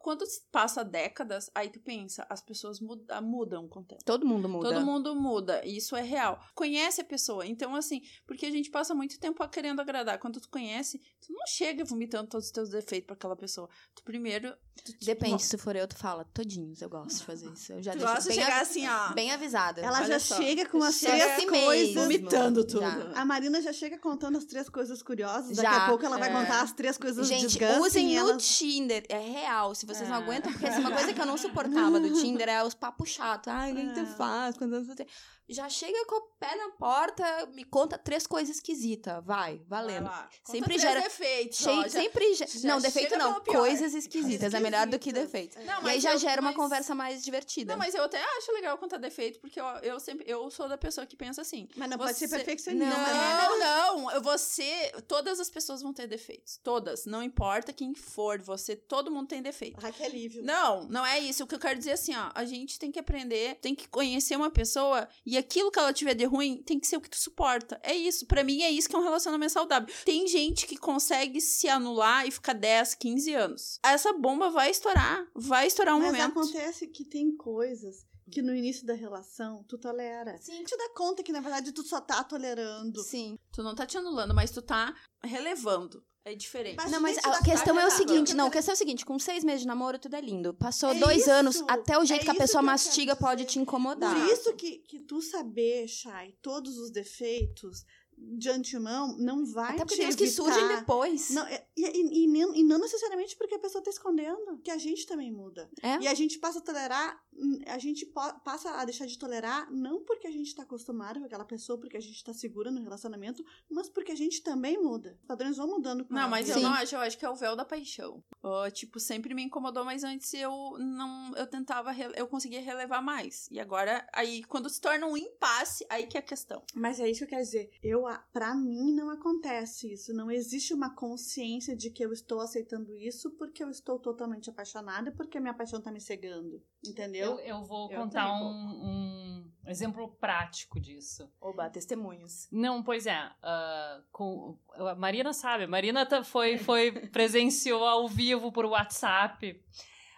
quando 0.00 0.24
passa 0.50 0.84
décadas, 0.84 1.50
aí 1.54 1.70
tu 1.70 1.80
pensa, 1.80 2.26
as 2.28 2.40
pessoas 2.40 2.80
muda, 2.80 3.20
mudam 3.20 3.68
com 3.68 3.80
o 3.80 3.84
tempo. 3.84 4.04
Todo 4.04 4.26
mundo 4.26 4.48
muda. 4.48 4.68
Todo 4.68 4.84
mundo 4.84 5.14
muda, 5.14 5.64
e 5.64 5.76
isso 5.76 5.94
é 5.96 6.02
real. 6.02 6.40
Conhece 6.54 7.00
a 7.00 7.04
pessoa, 7.04 7.46
então 7.46 7.74
assim, 7.74 8.02
porque 8.26 8.46
a 8.46 8.50
gente 8.50 8.70
passa 8.70 8.94
muito 8.94 9.18
tempo 9.18 9.46
querendo 9.48 9.80
agradar. 9.80 10.18
Quando 10.18 10.40
tu 10.40 10.48
conhece, 10.48 10.98
tu 11.20 11.32
não 11.32 11.46
chega 11.46 11.84
vomitando 11.84 12.28
todos 12.28 12.46
os 12.46 12.52
teus 12.52 12.70
defeitos 12.70 13.06
para 13.06 13.14
aquela 13.14 13.36
pessoa. 13.36 13.68
Tu 13.94 14.02
primeiro... 14.02 14.54
Tu, 14.84 14.92
tipo, 14.92 15.04
Depende, 15.04 15.42
se 15.42 15.56
for 15.56 15.76
eu, 15.76 15.86
tu 15.86 15.96
fala, 15.96 16.24
todinhos, 16.34 16.82
eu 16.82 16.88
gosto 16.88 17.18
de 17.18 17.24
fazer 17.24 17.48
isso. 17.52 17.72
Eu 17.72 17.82
já 17.82 17.92
tu 17.92 17.98
deixo 17.98 18.12
gosta 18.12 18.28
bem 18.28 18.38
de 18.38 18.44
chegar 18.44 18.60
assim, 18.60 18.88
ó. 18.88 19.12
Bem 19.12 19.30
avisada. 19.30 19.80
Ela 19.80 20.02
já 20.04 20.18
só. 20.18 20.36
chega 20.36 20.68
com 20.68 20.82
as 20.82 20.98
três 20.98 21.22
assim 21.22 21.46
coisas... 21.46 21.94
Vomitando 21.94 22.64
tudo. 22.66 22.80
Já. 22.80 23.12
A 23.14 23.24
Marina 23.24 23.62
já 23.62 23.72
chega 23.72 23.98
contando 23.98 24.36
as 24.36 24.44
três 24.44 24.68
coisas 24.68 25.00
curiosas, 25.00 25.56
daqui 25.56 25.68
a 25.68 25.86
pouco 25.86 26.04
ela 26.04 26.18
vai 26.18 26.28
é. 26.28 26.32
contar 26.32 26.62
as 26.62 26.72
três 26.72 26.98
coisas 26.98 27.28
Gente, 27.28 27.58
usem 27.80 28.06
no 28.06 28.14
elas... 28.14 28.44
Tinder, 28.44 29.04
é 29.08 29.18
real, 29.18 29.43
se 29.74 29.86
vocês 29.86 30.08
é. 30.08 30.10
não 30.10 30.18
aguentam, 30.18 30.52
porque 30.52 30.66
assim, 30.66 30.80
uma 30.80 30.90
coisa 30.92 31.12
que 31.12 31.20
eu 31.20 31.26
não 31.26 31.36
suportava 31.36 32.00
do 32.00 32.12
Tinder 32.14 32.48
é 32.48 32.62
os 32.62 32.74
papos 32.74 33.10
chatos. 33.10 33.48
Ai, 33.48 33.72
o 33.72 33.76
que, 33.76 33.86
que 33.86 33.94
tu 33.94 34.00
é. 34.00 34.06
faz? 34.06 34.56
Quando 34.56 34.84
você 34.84 35.06
já 35.48 35.68
chega 35.68 36.04
com 36.06 36.16
o 36.16 36.22
pé 36.38 36.54
na 36.56 36.70
porta, 36.70 37.46
me 37.52 37.64
conta 37.64 37.98
três 37.98 38.26
coisas 38.26 38.56
esquisitas. 38.56 39.22
Vai, 39.24 39.60
valendo. 39.66 40.08
Vai 40.08 40.28
sempre 40.44 40.78
gera. 40.78 41.00
defeitos. 41.00 41.58
Che... 41.58 41.90
sempre 41.90 42.34
já... 42.34 42.46
Não, 42.64 42.80
defeito 42.80 43.16
não. 43.16 43.40
Coisas 43.40 43.94
esquisitas. 43.94 44.54
É 44.54 44.60
melhor 44.60 44.86
do 44.86 44.98
que 44.98 45.12
defeito. 45.12 45.58
Não, 45.60 45.86
e 45.86 45.90
aí 45.90 46.00
já 46.00 46.12
eu, 46.12 46.18
gera 46.18 46.40
mas... 46.40 46.50
uma 46.50 46.62
conversa 46.62 46.94
mais 46.94 47.22
divertida. 47.24 47.72
Não, 47.72 47.78
mas 47.78 47.94
eu 47.94 48.04
até 48.04 48.22
acho 48.36 48.52
legal 48.52 48.78
contar 48.78 48.96
defeito, 48.98 49.38
porque 49.40 49.60
eu, 49.60 49.66
eu 49.82 50.00
sempre. 50.00 50.24
Eu 50.28 50.50
sou 50.50 50.68
da 50.68 50.78
pessoa 50.78 51.06
que 51.06 51.16
pensa 51.16 51.42
assim. 51.42 51.68
Mas 51.76 51.90
não 51.90 51.98
você... 51.98 52.04
pode 52.04 52.18
ser 52.18 52.28
perfeccionista. 52.28 52.96
Não, 52.96 53.58
não, 53.58 54.02
não. 54.04 54.22
Você. 54.22 54.92
Todas 55.06 55.40
as 55.40 55.50
pessoas 55.50 55.82
vão 55.82 55.92
ter 55.92 56.06
defeitos. 56.06 56.58
Todas. 56.62 57.04
Não 57.06 57.22
importa 57.22 57.72
quem 57.72 57.94
for. 57.94 58.40
Você. 58.42 58.76
Todo 58.76 59.10
mundo 59.10 59.28
tem 59.28 59.42
defeito. 59.42 59.84
Ah, 59.84 59.92
que 59.92 60.02
alívio. 60.02 60.42
Não, 60.44 60.84
não 60.84 61.04
é 61.04 61.18
isso. 61.18 61.44
O 61.44 61.46
que 61.46 61.54
eu 61.54 61.58
quero 61.58 61.78
dizer 61.78 61.90
é 61.90 61.94
assim, 61.94 62.14
ó. 62.14 62.30
A 62.34 62.44
gente 62.44 62.78
tem 62.78 62.90
que 62.90 62.98
aprender, 62.98 63.56
tem 63.56 63.74
que 63.74 63.88
conhecer 63.88 64.36
uma 64.36 64.50
pessoa 64.50 65.08
e 65.24 65.33
e 65.34 65.38
aquilo 65.38 65.70
que 65.70 65.78
ela 65.78 65.92
tiver 65.92 66.14
de 66.14 66.24
ruim 66.24 66.62
tem 66.62 66.78
que 66.78 66.86
ser 66.86 66.96
o 66.96 67.00
que 67.00 67.10
tu 67.10 67.18
suporta. 67.18 67.80
É 67.82 67.94
isso. 67.94 68.24
para 68.26 68.44
mim 68.44 68.62
é 68.62 68.70
isso 68.70 68.88
que 68.88 68.94
é 68.94 68.98
um 68.98 69.02
relacionamento 69.02 69.52
saudável. 69.52 69.92
Tem 70.04 70.26
gente 70.28 70.66
que 70.66 70.76
consegue 70.76 71.40
se 71.40 71.68
anular 71.68 72.26
e 72.26 72.30
ficar 72.30 72.52
10, 72.52 72.94
15 72.94 73.34
anos. 73.34 73.80
Essa 73.84 74.12
bomba 74.12 74.48
vai 74.48 74.70
estourar. 74.70 75.26
Vai 75.34 75.66
estourar 75.66 75.96
um 75.96 75.98
Mas 75.98 76.12
momento. 76.12 76.34
Mas 76.34 76.48
acontece 76.48 76.86
que 76.86 77.04
tem 77.04 77.34
coisas 77.36 78.06
que 78.30 78.40
no 78.40 78.54
início 78.54 78.86
da 78.86 78.94
relação 78.94 79.64
tu 79.68 79.76
tolera. 79.76 80.38
Sim. 80.40 80.62
Tu 80.62 80.70
te 80.70 80.76
dá 80.76 80.90
conta 80.94 81.22
que 81.22 81.32
na 81.32 81.40
verdade 81.40 81.72
tu 81.72 81.82
só 81.82 82.00
tá 82.00 82.22
tolerando. 82.22 83.02
Sim. 83.02 83.36
Tu 83.52 83.62
não 83.62 83.74
tá 83.74 83.84
te 83.84 83.98
anulando, 83.98 84.34
mas 84.34 84.50
tu 84.50 84.62
tá 84.62 84.94
relevando. 85.22 86.04
É 86.26 86.34
diferente. 86.34 86.76
Mas 86.76 86.90
não, 86.90 87.00
mas 87.00 87.18
a 87.18 87.42
questão 87.42 87.78
é 87.78 87.86
o 87.86 87.90
seguinte, 87.90 88.34
não, 88.34 88.46
a 88.46 88.50
questão 88.50 88.72
é 88.72 88.74
o 88.74 88.78
seguinte, 88.78 89.04
com 89.04 89.18
seis 89.18 89.44
meses 89.44 89.60
de 89.60 89.66
namoro, 89.66 89.98
tudo 89.98 90.16
é 90.16 90.20
lindo. 90.22 90.54
Passou 90.54 90.90
é 90.90 90.94
dois 90.94 91.22
isso, 91.22 91.30
anos, 91.30 91.62
até 91.68 91.98
o 91.98 92.04
jeito 92.04 92.22
é 92.22 92.24
que 92.24 92.30
a 92.30 92.34
pessoa 92.34 92.62
que 92.62 92.66
mastiga 92.66 93.14
pode 93.14 93.44
te 93.44 93.58
incomodar. 93.58 94.14
Por 94.14 94.32
isso 94.32 94.54
que, 94.54 94.78
que 94.78 95.00
tu 95.00 95.20
saber, 95.20 95.86
Chay, 95.86 96.34
todos 96.40 96.78
os 96.78 96.90
defeitos, 96.90 97.84
de 98.16 98.48
antemão 98.50 99.16
não 99.18 99.44
vai 99.44 99.74
Até 99.74 99.84
porque 99.84 99.96
te 99.96 100.02
evitar. 100.02 100.18
que 100.18 100.30
surgem 100.30 100.68
depois. 100.68 101.30
Não, 101.30 101.46
e, 101.48 101.60
e, 101.76 102.24
e, 102.24 102.60
e, 102.60 102.64
não 102.64 102.78
necessariamente 102.78 103.36
porque 103.36 103.54
a 103.54 103.58
pessoa 103.58 103.80
está 103.80 103.90
escondendo, 103.90 104.58
que 104.62 104.70
a 104.70 104.78
gente 104.78 105.06
também 105.06 105.30
muda. 105.30 105.70
É? 105.82 105.98
E 106.00 106.08
a 106.08 106.14
gente 106.14 106.38
passa 106.38 106.58
a 106.58 106.62
tolerar, 106.62 107.22
a 107.66 107.78
gente 107.78 108.06
passa 108.44 108.70
a 108.70 108.84
deixar 108.84 109.06
de 109.06 109.18
tolerar 109.18 109.70
não 109.72 110.04
porque 110.04 110.26
a 110.26 110.30
gente 110.30 110.48
está 110.48 110.62
acostumado 110.62 111.20
com 111.20 111.26
aquela 111.26 111.44
pessoa, 111.44 111.78
porque 111.78 111.96
a 111.96 112.00
gente 112.00 112.16
está 112.16 112.32
segura 112.32 112.70
no 112.70 112.82
relacionamento, 112.82 113.44
mas 113.70 113.88
porque 113.88 114.12
a 114.12 114.16
gente 114.16 114.42
também 114.42 114.80
muda. 114.80 115.16
Os 115.20 115.26
padrões 115.26 115.56
vão 115.56 115.66
mudando 115.66 116.04
com 116.04 116.14
Não, 116.14 116.28
mas 116.28 116.48
eu 116.48 116.60
não 116.60 116.72
acho, 116.72 116.94
eu 116.94 117.00
acho 117.00 117.18
que 117.18 117.24
é 117.24 117.30
o 117.30 117.36
véu 117.36 117.56
da 117.56 117.64
paixão. 117.64 118.22
Oh, 118.42 118.70
tipo, 118.70 119.00
sempre 119.00 119.34
me 119.34 119.42
incomodou, 119.42 119.84
mas 119.84 120.04
antes 120.04 120.32
eu 120.34 120.76
não, 120.78 121.34
eu 121.36 121.46
tentava, 121.46 121.94
eu 122.14 122.26
conseguia 122.26 122.60
relevar 122.60 123.02
mais. 123.02 123.48
E 123.50 123.58
agora, 123.58 124.06
aí, 124.12 124.42
quando 124.44 124.68
se 124.68 124.80
torna 124.80 125.06
um 125.06 125.16
impasse, 125.16 125.86
aí 125.88 126.06
que 126.06 126.16
é 126.16 126.20
a 126.20 126.22
questão. 126.22 126.62
Mas 126.74 127.00
é 127.00 127.08
isso 127.08 127.20
que 127.20 127.24
eu 127.24 127.28
quero 127.28 127.42
dizer. 127.42 127.70
Eu 127.82 128.03
para 128.32 128.54
mim 128.54 128.92
não 128.92 129.10
acontece 129.10 129.92
isso. 129.92 130.12
Não 130.14 130.30
existe 130.30 130.72
uma 130.72 130.94
consciência 130.94 131.76
de 131.76 131.90
que 131.90 132.04
eu 132.04 132.12
estou 132.12 132.40
aceitando 132.40 132.96
isso 132.96 133.30
porque 133.32 133.62
eu 133.62 133.70
estou 133.70 133.98
totalmente 133.98 134.50
apaixonada 134.50 135.12
porque 135.12 135.38
a 135.38 135.40
minha 135.40 135.54
paixão 135.54 135.80
tá 135.80 135.90
me 135.90 136.00
cegando. 136.00 136.62
Entendeu? 136.86 137.38
Eu, 137.40 137.58
eu 137.58 137.64
vou 137.64 137.90
eu 137.90 137.98
contar 137.98 138.32
um, 138.32 138.46
um, 138.46 139.50
exemplo 139.66 140.08
prático 140.20 140.80
disso. 140.80 141.30
Oba, 141.40 141.70
testemunhos. 141.70 142.48
Não, 142.50 142.82
pois 142.82 143.06
é. 143.06 143.26
Uh, 143.26 144.04
com, 144.12 144.58
a 144.72 144.94
Marina 144.94 145.32
sabe. 145.32 145.64
A 145.64 145.68
Marina 145.68 146.06
tá, 146.06 146.22
foi, 146.22 146.58
foi 146.58 146.92
presenciou 147.08 147.84
ao 147.84 148.08
vivo 148.08 148.52
por 148.52 148.66
WhatsApp. 148.66 149.62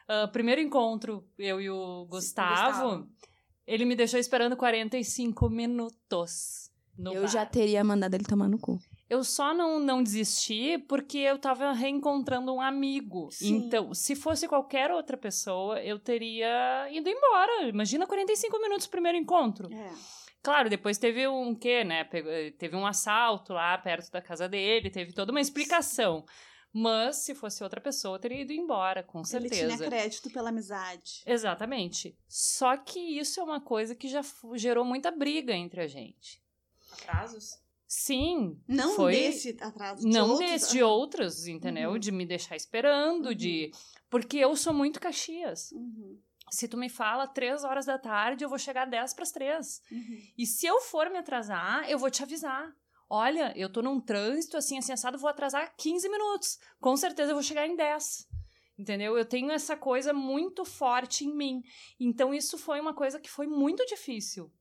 Uh, 0.08 0.30
primeiro 0.30 0.60
encontro, 0.60 1.28
eu 1.38 1.60
e 1.60 1.68
o 1.68 2.06
Gustavo, 2.06 2.98
Gustavo, 2.98 3.10
ele 3.66 3.84
me 3.84 3.96
deixou 3.96 4.20
esperando 4.20 4.56
45 4.56 5.50
minutos 5.50 6.65
eu 6.98 7.22
bar. 7.22 7.28
já 7.28 7.46
teria 7.46 7.84
mandado 7.84 8.14
ele 8.14 8.24
tomar 8.24 8.48
no 8.48 8.58
cu. 8.58 8.78
Eu 9.08 9.22
só 9.22 9.54
não, 9.54 9.78
não 9.78 10.02
desisti 10.02 10.78
porque 10.78 11.18
eu 11.18 11.38
tava 11.38 11.72
reencontrando 11.72 12.52
um 12.52 12.60
amigo. 12.60 13.28
Sim. 13.30 13.56
Então, 13.56 13.94
se 13.94 14.16
fosse 14.16 14.48
qualquer 14.48 14.90
outra 14.90 15.16
pessoa, 15.16 15.80
eu 15.80 15.98
teria 15.98 16.88
ido 16.90 17.08
embora. 17.08 17.68
Imagina 17.68 18.06
45 18.06 18.60
minutos 18.60 18.86
primeiro 18.86 19.16
encontro. 19.16 19.72
É. 19.72 19.92
Claro, 20.42 20.70
depois 20.70 20.98
teve 20.98 21.26
um 21.26 21.54
quê, 21.54 21.84
né? 21.84 22.04
Teve 22.58 22.76
um 22.76 22.86
assalto 22.86 23.52
lá 23.52 23.76
perto 23.78 24.10
da 24.10 24.22
casa 24.22 24.48
dele, 24.48 24.90
teve 24.90 25.12
toda 25.12 25.32
uma 25.32 25.40
explicação. 25.40 26.24
Mas 26.72 27.16
se 27.16 27.34
fosse 27.34 27.64
outra 27.64 27.80
pessoa, 27.80 28.16
eu 28.16 28.20
teria 28.20 28.42
ido 28.42 28.52
embora, 28.52 29.02
com 29.02 29.24
certeza. 29.24 29.62
Ele 29.62 29.76
tinha 29.76 29.88
crédito 29.88 30.30
pela 30.30 30.50
amizade. 30.50 31.22
Exatamente. 31.24 32.16
Só 32.28 32.76
que 32.76 33.00
isso 33.00 33.40
é 33.40 33.42
uma 33.42 33.60
coisa 33.60 33.94
que 33.94 34.08
já 34.08 34.20
gerou 34.54 34.84
muita 34.84 35.10
briga 35.10 35.54
entre 35.54 35.80
a 35.80 35.86
gente 35.86 36.44
atrasos? 37.02 37.58
Sim. 37.86 38.60
Não 38.66 38.96
foi... 38.96 39.12
desse 39.12 39.56
atraso. 39.60 40.02
De 40.02 40.12
não 40.12 40.30
outros... 40.30 40.50
desse, 40.50 40.72
de 40.72 40.82
outros, 40.82 41.46
entendeu? 41.46 41.92
Uhum. 41.92 41.98
De 41.98 42.10
me 42.10 42.26
deixar 42.26 42.56
esperando, 42.56 43.26
uhum. 43.28 43.34
de. 43.34 43.70
Porque 44.10 44.38
eu 44.38 44.54
sou 44.56 44.72
muito 44.72 45.00
Caxias. 45.00 45.70
Uhum. 45.72 46.20
Se 46.50 46.68
tu 46.68 46.76
me 46.76 46.88
fala 46.88 47.26
três 47.26 47.64
horas 47.64 47.86
da 47.86 47.98
tarde, 47.98 48.44
eu 48.44 48.48
vou 48.48 48.58
chegar 48.58 48.86
dez 48.86 49.12
para 49.12 49.22
as 49.22 49.32
três. 49.32 49.82
Uhum. 49.90 50.18
E 50.38 50.46
se 50.46 50.66
eu 50.66 50.80
for 50.80 51.10
me 51.10 51.18
atrasar, 51.18 51.88
eu 51.88 51.98
vou 51.98 52.10
te 52.10 52.22
avisar. 52.22 52.72
Olha, 53.08 53.52
eu 53.56 53.70
tô 53.70 53.82
num 53.82 54.00
trânsito 54.00 54.56
assim, 54.56 54.78
assim, 54.78 54.92
assado, 54.92 55.18
vou 55.18 55.30
atrasar 55.30 55.74
15 55.76 56.08
minutos. 56.08 56.58
Com 56.80 56.96
certeza 56.96 57.30
eu 57.30 57.36
vou 57.36 57.42
chegar 57.42 57.66
em 57.66 57.76
10. 57.76 58.28
Entendeu? 58.78 59.16
Eu 59.16 59.24
tenho 59.24 59.50
essa 59.50 59.76
coisa 59.76 60.12
muito 60.12 60.64
forte 60.64 61.24
em 61.24 61.34
mim. 61.34 61.62
Então, 61.98 62.34
isso 62.34 62.58
foi 62.58 62.78
uma 62.80 62.94
coisa 62.94 63.18
que 63.18 63.30
foi 63.30 63.46
muito 63.46 63.84
difícil. 63.86 64.52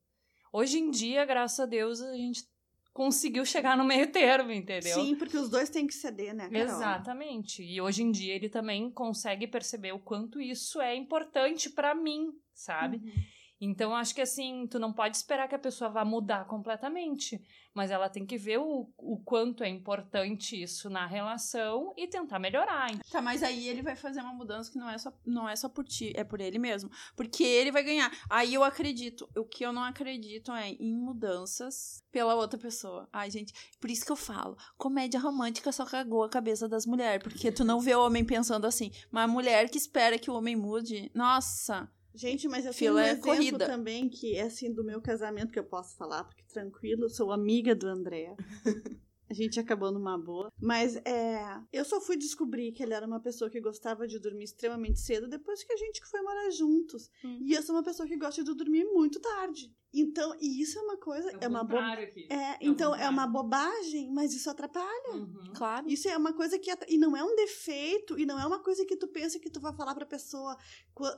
Hoje 0.55 0.79
em 0.79 0.89
dia, 0.89 1.25
graças 1.25 1.59
a 1.59 1.65
Deus, 1.65 1.99
a 1.99 2.15
gente 2.15 2.45
conseguiu 2.93 3.43
chegar 3.43 3.75
no 3.75 3.83
meio 3.83 4.09
termo, 4.09 4.53
entendeu? 4.53 4.93
Sim, 4.93 5.13
porque 5.13 5.35
os 5.35 5.49
dois 5.49 5.69
têm 5.69 5.85
que 5.85 5.93
ceder, 5.93 6.33
né? 6.33 6.49
Carol? 6.49 6.63
Exatamente. 6.63 7.61
E 7.61 7.81
hoje 7.81 8.03
em 8.03 8.09
dia 8.09 8.33
ele 8.33 8.47
também 8.47 8.89
consegue 8.89 9.47
perceber 9.47 9.91
o 9.91 9.99
quanto 9.99 10.39
isso 10.39 10.79
é 10.79 10.95
importante 10.95 11.69
para 11.69 11.93
mim, 11.93 12.31
sabe? 12.53 13.01
Uhum. 13.03 13.11
Então, 13.59 13.95
acho 13.95 14.13
que 14.13 14.21
assim, 14.21 14.67
tu 14.67 14.77
não 14.77 14.91
pode 14.91 15.15
esperar 15.15 15.47
que 15.47 15.55
a 15.55 15.59
pessoa 15.59 15.89
vá 15.89 16.03
mudar 16.03 16.45
completamente, 16.45 17.41
mas 17.73 17.89
ela 17.89 18.09
tem 18.09 18.25
que 18.25 18.37
ver 18.37 18.59
o, 18.59 18.89
o 18.97 19.17
quanto 19.23 19.63
é 19.63 19.69
importante 19.69 20.61
isso 20.61 20.89
na 20.89 21.05
relação 21.05 21.93
e 21.97 22.07
tentar 22.07 22.39
melhorar. 22.39 22.91
Tá, 23.09 23.21
mas 23.21 23.43
aí 23.43 23.67
ele 23.67 23.81
vai 23.81 23.95
fazer 23.95 24.21
uma 24.21 24.33
mudança 24.33 24.71
que 24.71 24.77
não 24.77 24.89
é 24.89 24.97
só, 24.97 25.13
não 25.25 25.47
é 25.47 25.55
só 25.55 25.69
por 25.69 25.85
ti, 25.85 26.11
é 26.15 26.23
por 26.23 26.41
ele 26.41 26.59
mesmo. 26.59 26.89
Porque 27.15 27.43
ele 27.43 27.71
vai 27.71 27.83
ganhar. 27.83 28.11
Aí 28.29 28.53
eu 28.53 28.63
acredito. 28.63 29.29
O 29.35 29.45
que 29.45 29.65
eu 29.65 29.71
não 29.71 29.83
acredito 29.83 30.51
é 30.51 30.69
em 30.71 30.93
mudanças 30.93 32.03
pela 32.11 32.35
outra 32.35 32.59
pessoa. 32.59 33.07
Ai, 33.11 33.29
gente, 33.31 33.53
por 33.79 33.89
isso 33.89 34.05
que 34.05 34.11
eu 34.11 34.15
falo, 34.15 34.57
comédia 34.77 35.19
romântica 35.19 35.71
só 35.71 35.85
cagou 35.85 36.23
a 36.23 36.29
cabeça 36.29 36.67
das 36.67 36.85
mulheres, 36.85 37.23
porque 37.23 37.51
tu 37.51 37.63
não 37.63 37.79
vê 37.79 37.95
o 37.95 38.05
homem 38.05 38.23
pensando 38.23 38.65
assim, 38.65 38.91
mas 39.11 39.25
a 39.25 39.27
mulher 39.27 39.69
que 39.69 39.77
espera 39.77 40.19
que 40.19 40.29
o 40.29 40.35
homem 40.35 40.55
mude, 40.55 41.11
nossa, 41.13 41.89
Gente, 42.15 42.47
mas 42.47 42.65
eu 42.65 42.73
tenho 42.73 42.93
um 42.95 42.99
é 42.99 43.11
exemplo 43.11 43.35
corrida. 43.35 43.65
também 43.65 44.07
que 44.07 44.35
é 44.35 44.43
assim 44.43 44.73
do 44.73 44.83
meu 44.83 45.01
casamento 45.01 45.51
que 45.51 45.59
eu 45.59 45.65
posso 45.65 45.97
falar, 45.97 46.23
porque 46.23 46.43
tranquilo, 46.47 47.09
sou 47.09 47.31
amiga 47.31 47.75
do 47.75 47.87
André. 47.87 48.35
a 49.41 49.43
gente 49.43 49.59
acabou 49.59 49.91
numa 49.91 50.17
boa. 50.17 50.51
Mas 50.61 50.95
é, 50.97 51.61
eu 51.71 51.83
só 51.83 51.99
fui 51.99 52.15
descobrir 52.15 52.71
que 52.71 52.81
ele 52.81 52.93
era 52.93 53.05
uma 53.05 53.19
pessoa 53.19 53.49
que 53.49 53.59
gostava 53.59 54.07
de 54.07 54.17
dormir 54.19 54.45
extremamente 54.45 54.99
cedo 54.99 55.27
depois 55.27 55.63
que 55.63 55.73
a 55.73 55.77
gente 55.77 56.03
foi 56.05 56.21
morar 56.21 56.49
juntos. 56.51 57.09
Hum. 57.23 57.39
E 57.41 57.53
eu 57.53 57.61
sou 57.61 57.75
uma 57.75 57.83
pessoa 57.83 58.07
que 58.07 58.17
gosta 58.17 58.43
de 58.43 58.53
dormir 58.53 58.85
muito 58.85 59.19
tarde. 59.19 59.73
Então, 59.93 60.35
e 60.41 60.61
isso 60.61 60.77
é 60.77 60.81
uma 60.81 60.97
coisa, 60.97 61.31
é, 61.31 61.45
é 61.45 61.47
uma 61.47 61.63
bo... 61.63 61.77
é, 61.77 62.11
é, 62.29 62.57
então 62.59 62.93
é 62.93 63.07
uma 63.07 63.25
bobagem, 63.25 64.11
mas 64.11 64.33
isso 64.33 64.49
atrapalha. 64.49 65.13
Uhum. 65.13 65.53
Claro. 65.55 65.87
Isso 65.87 66.09
é 66.09 66.17
uma 66.17 66.33
coisa 66.33 66.59
que 66.59 66.69
e 66.89 66.97
não 66.97 67.15
é 67.15 67.23
um 67.23 67.33
defeito 67.35 68.19
e 68.19 68.25
não 68.25 68.37
é 68.37 68.45
uma 68.45 68.59
coisa 68.59 68.85
que 68.85 68.97
tu 68.97 69.07
pensa 69.07 69.39
que 69.39 69.49
tu 69.49 69.61
vai 69.61 69.73
falar 69.73 69.95
para 69.95 70.05
pessoa 70.05 70.57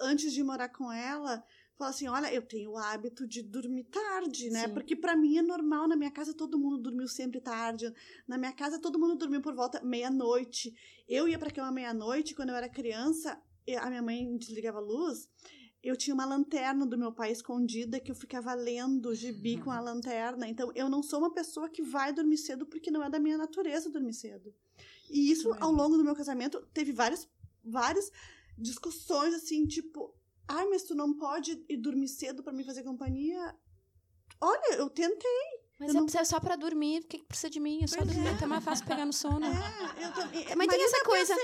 antes 0.01 0.31
de 0.31 0.43
morar 0.43 0.69
com 0.69 0.91
ela, 0.91 1.43
Fala 1.77 1.91
assim, 1.91 2.07
olha, 2.07 2.33
eu 2.33 2.41
tenho 2.41 2.71
o 2.71 2.77
hábito 2.77 3.27
de 3.27 3.43
dormir 3.43 3.83
tarde, 3.83 4.49
né? 4.49 4.67
Sim. 4.67 4.73
Porque 4.73 4.95
para 4.95 5.15
mim 5.15 5.37
é 5.37 5.43
normal, 5.43 5.87
na 5.87 5.95
minha 5.95 6.09
casa 6.09 6.33
todo 6.33 6.57
mundo 6.57 6.79
dormiu 6.79 7.07
sempre 7.07 7.39
tarde. 7.39 7.93
Na 8.27 8.35
minha 8.35 8.51
casa 8.51 8.79
todo 8.79 8.97
mundo 8.97 9.15
dormiu 9.15 9.41
por 9.41 9.53
volta 9.53 9.79
meia-noite. 9.83 10.73
Eu 11.07 11.27
ia 11.27 11.37
para 11.37 11.51
cama 11.51 11.71
meia-noite, 11.71 12.33
quando 12.33 12.49
eu 12.49 12.55
era 12.55 12.67
criança, 12.67 13.39
a 13.79 13.89
minha 13.89 14.01
mãe 14.01 14.35
desligava 14.37 14.79
a 14.79 14.81
luz, 14.81 15.29
eu 15.83 15.95
tinha 15.95 16.13
uma 16.13 16.25
lanterna 16.25 16.85
do 16.85 16.97
meu 16.97 17.11
pai 17.11 17.31
escondida 17.31 17.99
que 17.99 18.09
eu 18.09 18.15
ficava 18.15 18.53
lendo 18.55 19.13
gibi 19.13 19.57
com 19.61 19.69
a 19.69 19.79
lanterna. 19.79 20.47
Então, 20.47 20.71
eu 20.73 20.89
não 20.89 21.03
sou 21.03 21.19
uma 21.19 21.31
pessoa 21.31 21.69
que 21.69 21.83
vai 21.83 22.11
dormir 22.11 22.37
cedo 22.37 22.65
porque 22.65 22.89
não 22.89 23.03
é 23.03 23.09
da 23.09 23.19
minha 23.19 23.37
natureza 23.37 23.89
dormir 23.89 24.13
cedo. 24.13 24.53
E 25.09 25.31
isso, 25.31 25.53
ao 25.59 25.71
longo 25.71 25.95
do 25.95 26.03
meu 26.03 26.15
casamento, 26.15 26.59
teve 26.73 26.91
várias, 26.91 27.29
várias 27.63 28.11
discussões, 28.57 29.33
assim, 29.33 29.65
tipo, 29.65 30.13
Ai, 30.47 30.65
mas 30.67 30.83
tu 30.83 30.95
não 30.95 31.13
pode 31.13 31.63
ir 31.67 31.77
dormir 31.77 32.07
cedo 32.07 32.41
para 32.41 32.53
me 32.53 32.63
fazer 32.63 32.83
companhia? 32.83 33.55
Olha, 34.39 34.75
eu 34.75 34.89
tentei. 34.89 35.66
Mas 35.79 35.93
eu 35.93 36.01
é, 36.01 36.11
não... 36.11 36.21
é 36.21 36.25
só 36.25 36.39
pra 36.39 36.55
dormir, 36.55 37.01
o 37.01 37.07
que, 37.07 37.19
que 37.19 37.25
precisa 37.25 37.51
de 37.51 37.59
mim? 37.59 37.83
É 37.83 37.87
só 37.87 37.97
pois 37.97 38.07
dormir, 38.07 38.27
é. 38.27 38.31
até 38.31 38.47
mais 38.47 38.63
fácil 38.63 38.85
pegar 38.85 39.05
no 39.05 39.13
sono. 39.13 39.45
É, 39.45 40.05
eu 40.05 40.11
também. 40.11 40.45
Mas, 40.45 40.55
mas 40.55 40.67
tem 40.67 40.83
essa 40.83 41.03
coisa. 41.03 41.35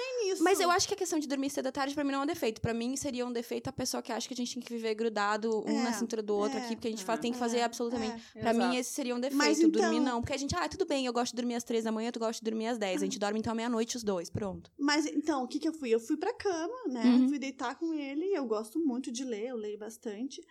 Mas 0.41 0.59
eu 0.59 0.71
acho 0.71 0.87
que 0.87 0.95
a 0.95 0.97
questão 0.97 1.19
de 1.19 1.27
dormir 1.27 1.51
cedo 1.51 1.67
à 1.67 1.71
tarde, 1.71 1.93
pra 1.93 2.03
mim, 2.03 2.11
não 2.11 2.21
é 2.21 2.23
um 2.23 2.25
defeito. 2.25 2.59
Pra 2.59 2.73
mim, 2.73 2.95
seria 2.95 3.25
um 3.27 3.31
defeito 3.31 3.67
a 3.67 3.71
pessoa 3.71 4.01
que 4.01 4.11
acha 4.11 4.27
que 4.27 4.33
a 4.33 4.37
gente 4.37 4.55
tem 4.55 4.63
que 4.63 4.73
viver 4.73 4.95
grudado, 4.95 5.63
um 5.67 5.79
é, 5.79 5.83
na 5.83 5.93
cintura 5.93 6.23
do 6.23 6.35
outro 6.35 6.57
é, 6.57 6.63
aqui, 6.63 6.75
porque 6.75 6.87
a 6.87 6.91
gente 6.91 7.03
faz, 7.03 7.19
tem 7.19 7.31
que 7.31 7.37
fazer 7.37 7.59
é, 7.59 7.63
absolutamente. 7.63 8.23
É, 8.35 8.39
pra 8.39 8.51
exato. 8.51 8.69
mim, 8.69 8.75
esse 8.77 8.91
seria 8.91 9.15
um 9.15 9.19
defeito. 9.19 9.37
Mas, 9.37 9.59
então... 9.59 9.81
Dormir 9.81 9.99
não. 9.99 10.19
Porque 10.19 10.33
a 10.33 10.37
gente, 10.37 10.55
ah, 10.55 10.67
tudo 10.67 10.85
bem, 10.85 11.05
eu 11.05 11.13
gosto 11.13 11.33
de 11.33 11.35
dormir 11.35 11.55
às 11.55 11.63
três 11.63 11.83
da 11.83 11.91
manhã, 11.91 12.11
tu 12.11 12.19
gosta 12.19 12.43
de 12.43 12.49
dormir 12.49 12.67
às 12.67 12.79
dez. 12.79 13.03
A 13.03 13.05
gente 13.05 13.19
dorme 13.19 13.39
então 13.39 13.53
meia-noite 13.53 13.97
os 13.97 14.03
dois, 14.03 14.31
pronto. 14.31 14.71
Mas 14.79 15.05
então, 15.05 15.43
o 15.43 15.47
que 15.47 15.59
que 15.59 15.67
eu 15.67 15.73
fui? 15.73 15.89
Eu 15.89 15.99
fui 15.99 16.17
pra 16.17 16.33
cama, 16.33 16.75
né? 16.87 17.03
Uhum. 17.03 17.29
Fui 17.29 17.37
deitar 17.37 17.75
com 17.75 17.93
ele, 17.93 18.33
eu 18.33 18.45
gosto 18.45 18.79
muito 18.79 19.11
de 19.11 19.23
ler, 19.23 19.49
eu 19.49 19.57
leio 19.57 19.77
bastante. 19.77 20.41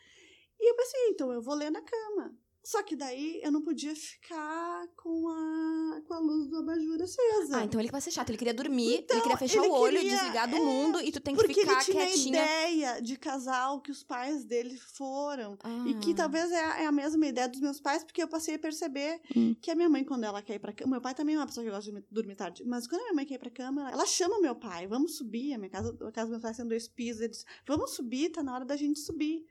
E 0.60 0.70
eu 0.70 0.76
pensei, 0.76 1.08
então 1.08 1.32
eu 1.32 1.42
vou 1.42 1.56
ler 1.56 1.70
na 1.70 1.82
cama. 1.82 2.32
Só 2.64 2.80
que 2.82 2.94
daí 2.94 3.40
eu 3.42 3.50
não 3.50 3.60
podia 3.60 3.94
ficar 3.94 4.86
com 4.96 5.28
a, 5.28 6.00
com 6.06 6.14
a 6.14 6.18
luz 6.20 6.46
do 6.46 6.58
abajur 6.58 7.02
acesa. 7.02 7.58
Ah, 7.58 7.64
então 7.64 7.80
ele 7.80 7.90
vai 7.90 8.00
ser 8.00 8.12
chato. 8.12 8.30
Ele 8.30 8.38
queria 8.38 8.54
dormir, 8.54 9.00
então, 9.00 9.16
ele 9.16 9.22
queria 9.22 9.36
fechar 9.36 9.64
ele 9.64 9.68
o 9.68 9.72
olho, 9.72 9.98
queria, 9.98 10.16
desligar 10.16 10.48
do 10.48 10.56
é, 10.56 10.60
mundo 10.60 11.00
e 11.00 11.10
tu 11.10 11.20
tem 11.20 11.34
que 11.34 11.42
ficar 11.48 11.60
ele 11.60 11.84
tinha 11.84 12.06
quietinha. 12.06 12.42
ideia 12.42 13.02
de 13.02 13.16
casal 13.16 13.80
que 13.80 13.90
os 13.90 14.04
pais 14.04 14.44
dele 14.44 14.76
foram. 14.76 15.58
Ah. 15.64 15.84
E 15.88 15.94
que 15.94 16.14
talvez 16.14 16.52
é 16.52 16.64
a, 16.64 16.82
é 16.82 16.86
a, 16.86 16.92
mesma 16.92 17.26
ideia 17.26 17.48
dos 17.48 17.60
meus 17.60 17.80
pais, 17.80 18.04
porque 18.04 18.22
eu 18.22 18.28
passei 18.28 18.54
a 18.54 18.58
perceber 18.58 19.20
hum. 19.36 19.56
que 19.60 19.68
a 19.68 19.74
minha 19.74 19.88
mãe, 19.88 20.04
quando 20.04 20.22
ela 20.22 20.40
quer 20.40 20.54
ir 20.54 20.60
pra 20.60 20.72
cama. 20.72 20.92
Meu 20.92 21.00
pai 21.00 21.14
também 21.14 21.34
é 21.34 21.38
uma 21.38 21.46
pessoa 21.46 21.64
que 21.64 21.70
gosta 21.70 21.90
de 21.90 22.04
dormir 22.12 22.36
tarde. 22.36 22.62
Mas 22.64 22.86
quando 22.86 23.00
a 23.00 23.04
minha 23.04 23.14
mãe 23.14 23.26
quer 23.26 23.34
ir 23.34 23.38
pra 23.38 23.50
cama, 23.50 23.90
ela 23.90 24.06
chama 24.06 24.40
meu 24.40 24.54
pai. 24.54 24.86
Vamos 24.86 25.16
subir. 25.16 25.54
A 25.54 25.58
minha 25.58 25.70
casa, 25.70 25.90
a 25.90 26.12
casa 26.12 26.26
dos 26.26 26.30
meus 26.30 26.42
pais 26.42 26.56
são 26.56 26.68
dois 26.68 26.86
pisos. 26.86 27.22
Ele 27.22 27.30
diz, 27.30 27.44
vamos 27.66 27.90
subir, 27.96 28.30
tá 28.30 28.40
na 28.40 28.54
hora 28.54 28.64
da 28.64 28.76
gente 28.76 29.00
subir 29.00 29.44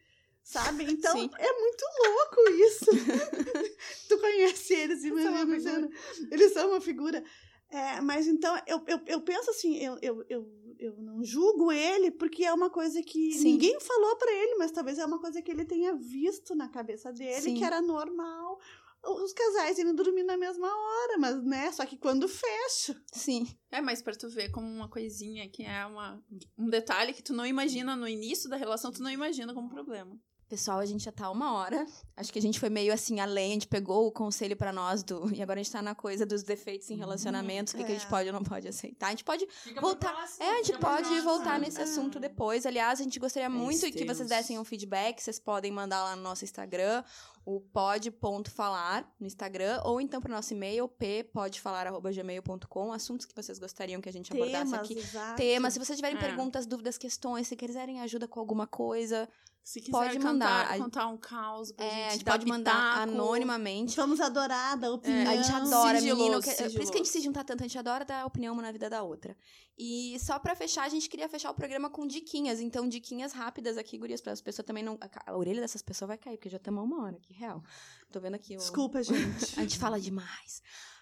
sabe? 0.52 0.84
Então 0.84 1.14
Sim. 1.14 1.30
é 1.38 1.60
muito 1.60 1.86
louco 2.06 2.52
isso. 2.52 2.86
tu 4.10 4.20
conhece 4.20 4.74
eles, 4.74 5.04
imagina. 5.04 5.89
Eles 6.30 6.54
são 6.54 6.70
uma 6.70 6.82
figura. 6.82 7.24
É, 7.70 8.02
mas 8.02 8.28
então 8.28 8.54
eu, 8.68 8.84
eu, 8.86 8.99
eu 9.08 9.22
penso 9.22 9.49
assim, 9.49 9.78
eu, 9.78 9.97
eu, 10.02 10.26
eu, 10.28 10.45
eu 10.78 10.97
não 10.97 11.24
julgo 11.24 11.72
ele 11.72 12.12
porque 12.12 12.43
é 12.43 12.54
uma 12.54 12.70
coisa 12.70 13.02
que 13.02 13.32
Sim. 13.32 13.54
ninguém 13.54 13.80
falou 13.80 14.18
para 14.18 14.34
ele, 14.34 14.56
mas 14.56 14.72
talvez 14.72 14.99
é 14.99 15.06
uma 15.06 15.22
coisa 15.22 15.41
que 15.41 15.49
ele 15.49 15.64
tenha 15.64 15.95
visto 15.95 16.54
na 16.54 16.68
cabeça 16.68 17.14
dele 17.14 17.41
Sim. 17.41 17.56
que 17.56 17.64
era 17.64 17.82
normal 17.82 18.60
os 19.04 19.34
casais 19.34 19.80
indo 19.80 19.93
dormir 19.93 20.24
na 20.24 20.38
mesma 20.38 20.68
hora, 20.68 21.18
mas 21.18 21.43
né, 21.43 21.72
só 21.72 21.86
que 21.86 21.97
quando 21.97 22.28
fecha. 22.28 22.95
Sim. 23.12 23.47
É, 23.72 23.82
mas 23.82 24.02
para 24.02 24.16
tu 24.16 24.30
ver 24.30 24.52
como 24.52 24.68
uma 24.68 24.89
coisinha 24.89 25.49
que 25.49 25.64
é 25.64 25.86
uma, 25.86 26.24
um 26.58 26.70
detalhe 26.70 27.14
que 27.14 27.24
tu 27.24 27.34
não 27.34 27.45
imagina 27.45 27.95
no 27.95 28.08
início 28.08 28.49
da 28.49 28.58
relação, 28.58 28.91
tu 28.91 29.02
não 29.02 29.10
imagina 29.10 29.54
como 29.54 29.70
problema. 29.70 30.20
Pessoal, 30.52 30.80
a 30.80 30.86
gente 30.86 31.06
já 31.06 31.14
tá 31.14 31.32
uma 31.32 31.54
hora. 31.54 31.88
Acho 32.18 32.34
que 32.34 32.38
a 32.38 32.41
gente 32.41 32.60
foi 32.60 32.70
meio 32.70 32.93
assim 32.93 33.22
além, 33.22 33.52
a 33.52 33.54
gente 33.54 33.70
pegou 33.70 34.06
o 34.06 34.12
conselho 34.12 34.58
para 34.58 34.74
nós 34.74 35.02
do. 35.02 35.34
E 35.34 35.41
agora 35.41 35.62
a 35.62 35.64
gente 35.64 35.72
tá 35.72 35.82
na 35.82 35.95
coisa 35.95 36.26
dos 36.26 36.43
defeitos 36.43 36.89
em 36.89 36.97
relacionamentos, 36.97 37.72
o 37.72 37.78
que, 37.78 37.84
é. 37.84 37.86
que, 37.86 37.91
a 37.93 37.95
gente 37.95 38.06
é. 38.06 38.10
pode 38.10 38.28
ou 38.28 38.34
não 38.34 38.43
pode 38.43 38.68
aceitar. 38.68 39.08
A 39.08 39.12
gente 39.12 39.24
pode 39.24 39.47
Fica 39.49 39.80
voltar. 39.80 40.12
Próximo, 40.12 40.43
é, 40.43 40.49
a 40.49 40.58
gente 40.58 40.78
pode 40.78 41.04
próximo, 41.04 41.24
voltar 41.24 41.58
nesse 41.58 41.80
é. 41.80 41.84
assunto 41.84 42.20
depois. 42.20 42.66
Aliás, 42.66 42.99
a 42.99 43.04
gente 43.04 43.18
gostaria 43.18 43.49
muito 43.49 43.89
que 43.93 44.04
vocês 44.04 44.28
dessem 44.28 44.60
um 44.60 44.66
feedback. 44.66 45.22
Vocês 45.22 45.39
podem 45.39 45.72
mandar 45.72 46.04
lá 46.04 46.18
no 46.18 46.22
nosso 46.22 46.43
Instagram, 46.43 47.02
o 47.45 47.62
pod.falar 47.62 49.10
no 49.18 49.26
Instagram, 49.26 49.80
ou 49.86 50.02
então 50.02 50.20
para 50.20 50.32
o 50.32 50.36
nosso 50.36 50.54
e-mail, 50.54 50.86
ppodfalar.gmail.com, 50.89 52.91
assuntos 52.91 53.26
que 53.26 53.34
vocês 53.34 53.58
gostariam 53.58 54.02
que 54.02 54.10
a 54.10 54.14
gente 54.14 54.30
Temas, 54.30 54.49
abordasse 54.49 54.76
aqui. 54.76 54.99
Exato. 54.99 55.38
Temas. 55.38 55.72
Se 55.72 55.80
vocês 55.80 55.97
tiverem 55.97 56.18
é. 56.18 56.20
perguntas, 56.20 56.66
dúvidas, 56.66 56.97
questões, 56.97 57.47
se 57.47 57.56
quiserem 57.56 58.02
ajuda 58.02 58.28
com 58.28 58.41
alguma 58.41 58.68
coisa, 58.68 59.30
se 59.64 59.80
quiser 59.80 59.91
pode 59.91 60.20
mandar. 60.20 60.68
Cantar, 60.68 60.78
contar 60.80 61.07
um 61.07 61.18
caos 61.18 61.72
pra 61.72 61.86
é, 61.86 61.89
gente, 61.89 62.07
a 62.07 62.12
gente 62.14 62.26
pode 62.26 62.45
mandar 62.45 63.01
anonimamente. 63.03 63.95
Vamos 63.95 64.20
adorar 64.20 64.78
dar 64.78 64.91
opinião. 64.91 65.32
É, 65.32 65.38
a 65.38 65.41
gente 65.41 65.51
adora, 65.51 65.99
sigiloso, 65.99 66.24
menino. 66.24 66.41
Que, 66.41 66.55
por 66.55 66.82
isso 66.82 66.91
que 66.91 66.97
a 66.97 67.03
gente 67.03 67.09
se 67.09 67.22
junta 67.22 67.43
tanto, 67.43 67.64
a 67.64 67.68
gente 67.68 67.78
adora 67.78 68.03
dar 68.03 68.26
opinião 68.26 68.53
uma 68.53 68.62
na 68.62 68.72
vida 68.72 68.89
da 68.89 69.03
outra. 69.03 69.38
E 69.78 70.18
só 70.20 70.38
pra 70.39 70.55
fechar, 70.55 70.84
a 70.84 70.89
gente 70.89 71.09
queria 71.09 71.30
fechar 71.30 71.51
o 71.51 71.53
programa 71.53 71.89
com 71.89 72.05
diquinhas. 72.05 72.59
Então, 72.59 72.88
diquinhas 72.88 73.34
rápidas 73.34 73.78
aqui, 73.78 73.97
gurias, 73.97 74.22
para 74.22 74.34
as 74.34 74.41
pessoas 74.41 74.66
também 74.66 74.84
não... 74.84 74.97
A, 75.26 75.36
orelha 75.36 75.62
dessas 75.62 75.82
pessoas 75.82 76.07
vai 76.07 76.18
cair, 76.18 76.38
porque 76.38 76.49
já 76.49 76.57
estamos 76.57 76.84
uma 76.84 77.03
hora 77.03 77.16
aqui, 77.18 77.34
real. 77.34 77.64
Tô 78.12 78.20
vendo 78.20 78.36
aqui 78.36 78.55
o... 78.55 78.57
Desculpa, 78.57 79.01
gente. 79.03 79.57
a 79.57 79.62
gente 79.62 79.80
fala 79.80 79.99
demais. 79.99 80.62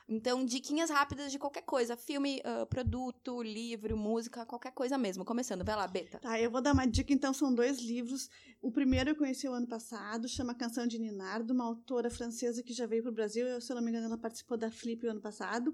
Então, 0.10 0.44
diquinhas 0.44 0.90
rápidas 0.90 1.32
de 1.32 1.38
qualquer 1.38 1.62
coisa. 1.62 1.96
Filme, 1.96 2.42
uh, 2.44 2.66
produto, 2.66 3.44
livro, 3.44 3.96
música, 3.96 4.44
qualquer 4.44 4.72
coisa 4.72 4.98
mesmo. 4.98 5.24
Começando, 5.24 5.64
vai 5.64 5.76
lá, 5.76 5.88
Beta. 5.88 6.18
Tá, 6.18 6.42
eu 6.42 6.50
vou 6.50 6.62
dar 6.62 6.74
uma 6.74 6.88
dica, 6.88 7.14
então, 7.14 7.32
são 7.32 7.54
dois 7.54 7.80
livros. 7.80 8.28
O 8.60 8.72
primeiro 8.72 9.12
eu 9.12 9.16
conheci 9.16 9.48
o 9.48 9.54
ano 9.54 9.68
passado, 9.68 10.28
chama 10.28 10.56
Canção 10.56 10.88
de 10.88 10.98
Ninar, 10.98 11.44
de 11.44 11.52
uma 11.52 11.64
autora 11.64 12.10
francesa 12.10 12.64
que 12.64 12.74
já 12.74 12.88
veio 12.88 13.04
para 13.04 13.12
o 13.12 13.14
Brasil. 13.14 13.46
Eu, 13.46 13.62
se 13.62 13.72
eu 13.72 13.76
não 13.76 13.84
me 13.84 13.92
engano, 13.92 14.08
ela 14.08 14.18
participou 14.18 14.58
da 14.58 14.72
Flip 14.72 15.06
o 15.06 15.12
ano 15.12 15.22
passado. 15.22 15.72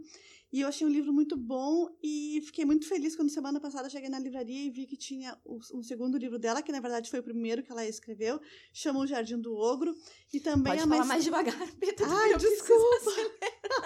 E 0.51 0.61
eu 0.61 0.67
achei 0.67 0.85
um 0.87 0.89
livro 0.89 1.11
muito 1.11 1.35
bom 1.35 1.89
e 2.01 2.41
fiquei 2.45 2.63
muito 2.63 2.87
feliz 2.87 3.15
quando 3.15 3.29
semana 3.29 3.59
passada 3.59 3.89
cheguei 3.89 4.09
na 4.09 4.19
livraria 4.19 4.65
e 4.65 4.69
vi 4.69 4.85
que 4.85 4.95
tinha 4.95 5.37
um 5.45 5.83
segundo 5.83 6.17
livro 6.17 6.39
dela, 6.39 6.61
que 6.61 6.71
na 6.71 6.79
verdade 6.79 7.09
foi 7.09 7.19
o 7.19 7.23
primeiro 7.23 7.63
que 7.63 7.71
ela 7.71 7.85
escreveu, 7.85 8.39
chama 8.71 8.99
O 8.99 9.07
Jardim 9.07 9.39
do 9.39 9.53
Ogro. 9.53 9.93
E 10.33 10.39
também 10.39 10.77
Pode 10.77 10.87
falar 10.87 11.05
mais 11.05 11.23
devagar, 11.23 11.55
Peter. 11.79 12.07
Ai, 12.09 12.37
desculpa. 12.37 13.11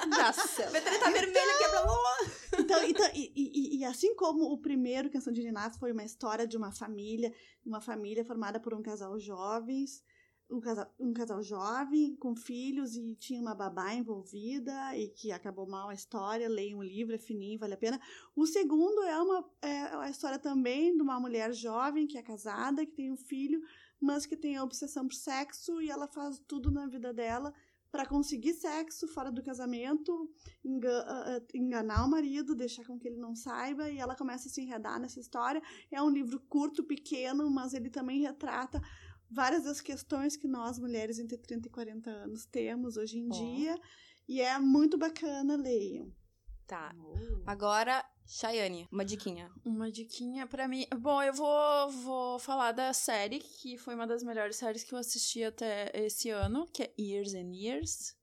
Nossa. 0.07 0.63
Peter 0.63 0.99
tá 0.99 1.09
vermelha, 1.09 1.57
quebra 1.57 2.59
Então, 2.59 2.83
então 2.83 3.09
e, 3.13 3.31
e, 3.35 3.77
e, 3.79 3.85
assim 3.85 4.13
como 4.15 4.43
o 4.51 4.57
primeiro 4.57 5.09
Canção 5.09 5.33
de 5.33 5.41
Ninar 5.41 5.77
foi 5.79 5.91
uma 5.91 6.03
história 6.03 6.45
de 6.45 6.57
uma 6.57 6.71
família, 6.71 7.33
uma 7.65 7.81
família 7.81 8.25
formada 8.25 8.59
por 8.59 8.73
um 8.73 8.81
casal 8.81 9.19
jovens, 9.19 10.03
um 10.49 10.59
casal, 10.59 10.93
um 10.99 11.13
casal 11.13 11.43
jovem 11.43 12.15
com 12.15 12.35
filhos 12.35 12.95
e 12.95 13.15
tinha 13.15 13.39
uma 13.39 13.53
babá 13.53 13.93
envolvida 13.93 14.97
e 14.97 15.09
que 15.09 15.31
acabou 15.31 15.67
mal 15.67 15.89
a 15.89 15.93
história. 15.93 16.49
Leiam 16.49 16.79
um 16.79 16.83
livro, 16.83 17.15
é 17.15 17.19
fininho, 17.19 17.59
vale 17.59 17.75
a 17.75 17.77
pena. 17.77 18.01
O 18.35 18.45
segundo 18.45 19.03
é 19.03 19.21
uma 19.21 19.49
é 19.61 19.81
a 19.95 20.09
história 20.09 20.39
também 20.39 20.95
de 20.95 21.01
uma 21.01 21.19
mulher 21.19 21.53
jovem 21.53 22.07
que 22.07 22.17
é 22.17 22.23
casada, 22.23 22.85
que 22.85 22.93
tem 22.93 23.11
um 23.11 23.17
filho, 23.17 23.61
mas 24.01 24.25
que 24.25 24.35
tem 24.35 24.57
a 24.57 24.63
obsessão 24.63 25.07
por 25.07 25.15
sexo 25.15 25.81
e 25.81 25.89
ela 25.89 26.07
faz 26.07 26.39
tudo 26.47 26.71
na 26.71 26.87
vida 26.87 27.13
dela 27.13 27.53
para 27.91 28.05
conseguir 28.05 28.53
sexo 28.53 29.07
fora 29.07 29.31
do 29.31 29.41
casamento, 29.41 30.29
enganar 31.55 32.05
o 32.05 32.09
marido, 32.09 32.53
deixar 32.53 32.85
com 32.85 32.99
que 32.99 33.07
ele 33.07 33.17
não 33.17 33.35
saiba, 33.35 33.89
e 33.89 33.97
ela 33.97 34.15
começa 34.15 34.47
a 34.47 34.51
se 34.51 34.61
enredar 34.61 34.99
nessa 34.99 35.19
história. 35.19 35.59
É 35.91 35.99
um 35.99 36.09
livro 36.11 36.39
curto, 36.41 36.83
pequeno, 36.83 37.49
mas 37.49 37.73
ele 37.73 37.89
também 37.89 38.21
retrata 38.21 38.79
várias 39.29 39.63
das 39.63 39.81
questões 39.81 40.35
que 40.35 40.47
nós, 40.47 40.79
mulheres 40.79 41.19
entre 41.19 41.37
30 41.37 41.67
e 41.67 41.71
40 41.71 42.09
anos, 42.09 42.45
temos 42.45 42.97
hoje 42.97 43.19
em 43.19 43.27
oh. 43.27 43.31
dia. 43.31 43.79
E 44.27 44.41
é 44.41 44.57
muito 44.59 44.97
bacana, 44.97 45.55
leiam. 45.55 46.11
Tá. 46.67 46.93
Oh. 46.99 47.43
Agora, 47.47 48.05
Chayane, 48.27 48.87
uma 48.91 49.03
diquinha. 49.03 49.51
Uma 49.65 49.91
diquinha 49.91 50.45
para 50.45 50.67
mim. 50.67 50.85
Bom, 50.99 51.21
eu 51.23 51.33
vou, 51.33 51.89
vou 51.89 52.39
falar 52.39 52.71
da 52.71 52.93
série, 52.93 53.39
que 53.39 53.75
foi 53.75 53.95
uma 53.95 54.05
das 54.05 54.21
melhores 54.21 54.55
séries 54.55 54.83
que 54.83 54.93
eu 54.93 54.99
assisti 54.99 55.43
até 55.43 55.91
esse 55.95 56.29
ano, 56.29 56.67
que 56.71 56.83
é 56.83 56.93
Years 56.99 57.33
and 57.33 57.51
Years, 57.55 58.15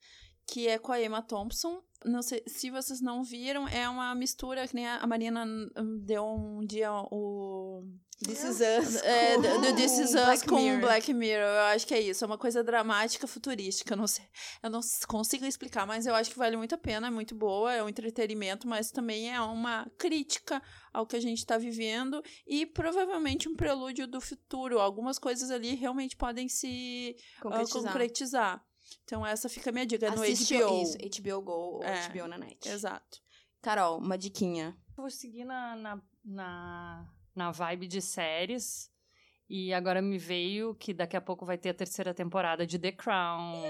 que 0.47 0.69
é 0.69 0.79
com 0.79 0.93
a 0.93 1.03
Emma 1.03 1.23
Thompson. 1.23 1.83
Não 2.05 2.23
sei 2.23 2.43
se 2.47 2.71
vocês 2.71 3.01
não 3.01 3.23
viram, 3.23 3.67
é 3.69 3.89
uma 3.89 4.15
mistura 4.15 4.67
que 4.67 4.75
nem 4.75 4.87
a 4.87 5.07
Marina 5.07 5.45
hum, 5.45 5.99
deu 6.05 6.25
um 6.25 6.65
dia 6.65 6.93
o 7.11 7.83
This 8.25 8.45
Is 8.45 8.61
Us. 8.61 9.03
É, 9.05 9.37
do, 9.37 9.61
do 9.61 9.77
This 9.77 9.99
Is 9.99 10.15
Us 10.15 10.25
Black 10.25 10.47
com 10.47 10.57
Mirror. 10.57 10.81
Black 10.81 11.13
Mirror. 11.13 11.45
Eu 11.45 11.63
acho 11.65 11.87
que 11.87 11.95
é 11.95 12.01
isso. 12.01 12.25
É 12.25 12.27
uma 12.27 12.39
coisa 12.39 12.65
dramática, 12.65 13.27
futurística. 13.27 13.93
Eu 13.93 13.97
não 13.97 14.07
sei. 14.07 14.25
Eu 14.63 14.71
não 14.71 14.81
consigo 15.07 15.45
explicar, 15.45 15.87
mas 15.87 16.07
eu 16.07 16.15
acho 16.15 16.31
que 16.31 16.39
vale 16.39 16.57
muito 16.57 16.75
a 16.75 16.79
pena. 16.79 17.09
É 17.09 17.11
muito 17.11 17.35
boa. 17.35 17.73
É 17.73 17.83
um 17.83 17.89
entretenimento, 17.89 18.67
mas 18.67 18.91
também 18.91 19.33
é 19.35 19.41
uma 19.41 19.87
crítica 19.99 20.63
ao 20.93 21.07
que 21.07 21.17
a 21.17 21.21
gente 21.21 21.45
tá 21.45 21.59
vivendo. 21.59 22.23
E 22.47 22.65
provavelmente 22.65 23.49
um 23.49 23.55
prelúdio 23.55 24.07
do 24.07 24.21
futuro. 24.21 24.79
Algumas 24.81 25.19
coisas 25.19 25.51
ali 25.51 25.75
realmente 25.75 26.17
podem 26.17 26.49
se 26.49 27.15
ah, 27.39 27.43
Concretizar. 27.43 27.83
concretizar. 27.83 28.67
Então, 29.05 29.25
essa 29.27 29.49
fica 29.49 29.71
a 29.71 29.73
minha 29.73 29.87
dica. 29.87 30.07
É 30.07 30.11
no 30.11 30.23
Assiste 30.23 30.57
HBO. 30.57 30.83
Isso, 30.83 30.99
HBO 30.99 31.43
Go 31.43 31.53
ou 31.53 31.85
É, 31.85 32.09
HBO 32.09 32.29
na 32.29 32.39
net. 32.39 32.69
Exato. 32.69 33.21
Carol, 33.63 33.99
uma 33.99 34.17
diquinha. 34.17 34.77
Vou 34.97 35.11
seguir 35.11 35.45
na, 35.45 35.77
na, 35.77 36.03
na, 36.25 37.15
na 37.35 37.51
vibe 37.51 37.87
de 37.87 38.01
séries. 38.01 38.91
E 39.49 39.73
agora 39.73 40.03
me 40.03 40.19
veio 40.19 40.75
que 40.75 40.93
daqui 40.93 41.17
a 41.17 41.21
pouco 41.21 41.47
vai 41.47 41.57
ter 41.57 41.71
a 41.71 41.75
terceira 41.75 42.13
temporada 42.13 42.67
de 42.67 42.79
The 42.79 42.93
Crown. 42.93 43.63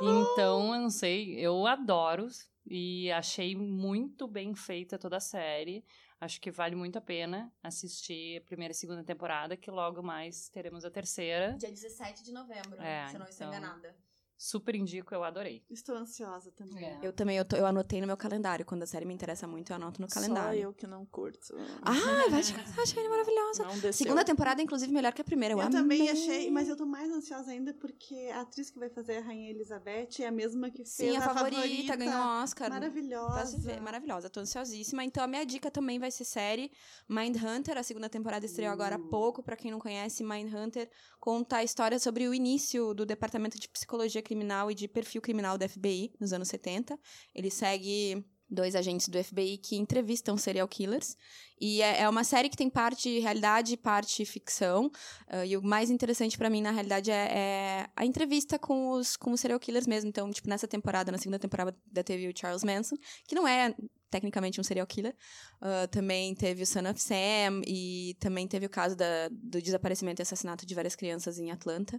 Então, 0.00 0.74
eu 0.74 0.80
não 0.80 0.90
sei, 0.90 1.38
eu 1.38 1.66
adoro 1.66 2.28
e 2.66 3.10
achei 3.12 3.54
muito 3.54 4.26
bem 4.26 4.54
feita 4.54 4.98
toda 4.98 5.18
a 5.18 5.20
série. 5.20 5.84
Acho 6.22 6.40
que 6.40 6.52
vale 6.52 6.76
muito 6.76 6.96
a 6.96 7.00
pena 7.00 7.52
assistir 7.60 8.36
a 8.38 8.40
primeira 8.42 8.70
e 8.70 8.74
segunda 8.76 9.02
temporada, 9.02 9.56
que 9.56 9.68
logo 9.72 10.04
mais 10.04 10.48
teremos 10.50 10.84
a 10.84 10.90
terceira. 10.90 11.56
Dia 11.58 11.68
17 11.68 12.22
de 12.22 12.30
novembro, 12.30 12.80
É, 12.80 13.08
se 13.08 13.16
eu 13.16 13.18
não 13.18 13.26
estou 13.26 13.48
então- 13.48 13.58
enganada. 13.58 13.96
Super 14.44 14.74
indico, 14.74 15.14
eu 15.14 15.22
adorei. 15.22 15.62
Estou 15.70 15.94
ansiosa 15.94 16.50
também. 16.50 16.84
É. 16.84 16.98
Eu 17.00 17.12
também, 17.12 17.36
eu, 17.36 17.44
tô- 17.44 17.54
eu 17.54 17.64
anotei 17.64 18.00
no 18.00 18.08
meu 18.08 18.16
calendário. 18.16 18.64
Quando 18.64 18.82
a 18.82 18.86
série 18.86 19.04
me 19.04 19.14
interessa 19.14 19.46
muito, 19.46 19.70
eu 19.70 19.76
anoto 19.76 20.00
no 20.00 20.08
Só 20.08 20.14
calendário. 20.14 20.58
eu 20.60 20.72
que 20.72 20.84
não 20.84 21.06
curto. 21.06 21.54
Ah, 21.80 22.28
vai 22.28 22.42
te 22.42 22.52
casar, 22.52 22.82
achei 22.82 23.08
maravilhosa. 23.08 23.62
Não 23.62 23.74
desceu. 23.74 23.92
Segunda 23.92 24.24
temporada, 24.24 24.60
inclusive, 24.60 24.92
melhor 24.92 25.12
que 25.12 25.20
a 25.20 25.24
primeira. 25.24 25.54
Eu, 25.54 25.60
Eu 25.60 25.70
também 25.70 26.00
amei. 26.08 26.10
achei, 26.10 26.50
mas 26.50 26.68
eu 26.68 26.76
tô 26.76 26.84
mais 26.84 27.08
ansiosa 27.12 27.52
ainda 27.52 27.72
porque 27.74 28.16
a 28.34 28.40
atriz 28.40 28.68
que 28.68 28.80
vai 28.80 28.90
fazer 28.90 29.18
a 29.18 29.20
Rainha 29.20 29.48
Elizabeth 29.50 30.08
é 30.20 30.26
a 30.26 30.32
mesma 30.32 30.68
que 30.70 30.78
fez 30.78 30.88
Sim, 30.88 31.16
a, 31.16 31.20
a 31.20 31.22
favorita, 31.34 31.94
ganhou 31.94 32.20
Oscar. 32.42 32.68
Maravilhosa. 32.68 33.58
Ver, 33.58 33.80
maravilhosa, 33.80 34.28
tô 34.28 34.40
ansiosíssima. 34.40 35.04
Então 35.04 35.22
a 35.22 35.28
minha 35.28 35.46
dica 35.46 35.70
também 35.70 36.00
vai 36.00 36.10
ser 36.10 36.24
série 36.24 36.72
Mindhunter, 37.08 37.78
a 37.78 37.82
segunda 37.84 38.08
temporada 38.08 38.44
estreou 38.44 38.72
agora 38.72 38.96
há 38.96 38.98
Uh. 38.98 39.08
pouco. 39.08 39.40
Pra 39.40 39.54
quem 39.54 39.70
não 39.70 39.78
conhece, 39.78 40.24
Mindhunter 40.24 40.90
conta 41.20 41.58
a 41.58 41.62
história 41.64 41.98
sobre 42.00 42.26
o 42.26 42.34
início 42.34 42.92
do 42.92 43.06
Departamento 43.06 43.56
de 43.56 43.68
Psicologia 43.68 44.20
Criminal 44.32 44.70
e 44.70 44.74
de 44.74 44.88
Perfil 44.88 45.20
Criminal 45.20 45.58
da 45.58 45.68
FBI 45.68 46.12
nos 46.18 46.32
anos 46.32 46.48
70. 46.48 46.98
Ele 47.34 47.50
segue 47.50 48.24
dois 48.48 48.74
agentes 48.74 49.08
do 49.08 49.22
FBI 49.22 49.56
que 49.58 49.76
entrevistam 49.76 50.36
serial 50.36 50.68
killers. 50.68 51.16
E 51.60 51.80
é, 51.80 52.02
é 52.02 52.08
uma 52.08 52.22
série 52.24 52.48
que 52.50 52.56
tem 52.56 52.68
parte 52.68 53.18
realidade 53.18 53.74
e 53.74 53.76
parte 53.76 54.24
ficção. 54.26 54.90
Ah, 55.28 55.44
e 55.46 55.56
o 55.56 55.62
mais 55.62 55.90
interessante 55.90 56.36
pra 56.36 56.50
mim, 56.50 56.60
na 56.60 56.70
realidade, 56.70 57.10
é, 57.10 57.28
é 57.32 57.86
a 57.96 58.04
entrevista 58.04 58.58
com 58.58 58.90
os, 58.90 59.16
com 59.16 59.32
os 59.32 59.40
serial 59.40 59.58
killers 59.60 59.86
mesmo. 59.86 60.08
Então, 60.08 60.30
tipo, 60.30 60.48
nessa 60.48 60.68
temporada, 60.68 61.10
na 61.12 61.18
segunda 61.18 61.38
temporada, 61.38 61.74
teve 62.04 62.28
o 62.28 62.32
Charles 62.38 62.62
Manson, 62.64 62.96
que 63.26 63.34
não 63.34 63.46
é 63.48 63.74
tecnicamente 64.10 64.60
um 64.60 64.64
serial 64.64 64.86
killer. 64.86 65.14
Ah, 65.60 65.88
também 65.90 66.34
teve 66.34 66.62
o 66.62 66.66
Son 66.66 66.90
of 66.90 67.00
Sam 67.00 67.62
e 67.66 68.16
também 68.20 68.46
teve 68.46 68.66
o 68.66 68.70
caso 68.70 68.94
da- 68.94 69.28
do 69.30 69.62
desaparecimento 69.62 70.20
e 70.20 70.24
assassinato 70.24 70.66
de 70.66 70.74
várias 70.74 70.94
crianças 70.94 71.38
em 71.38 71.50
Atlanta. 71.50 71.98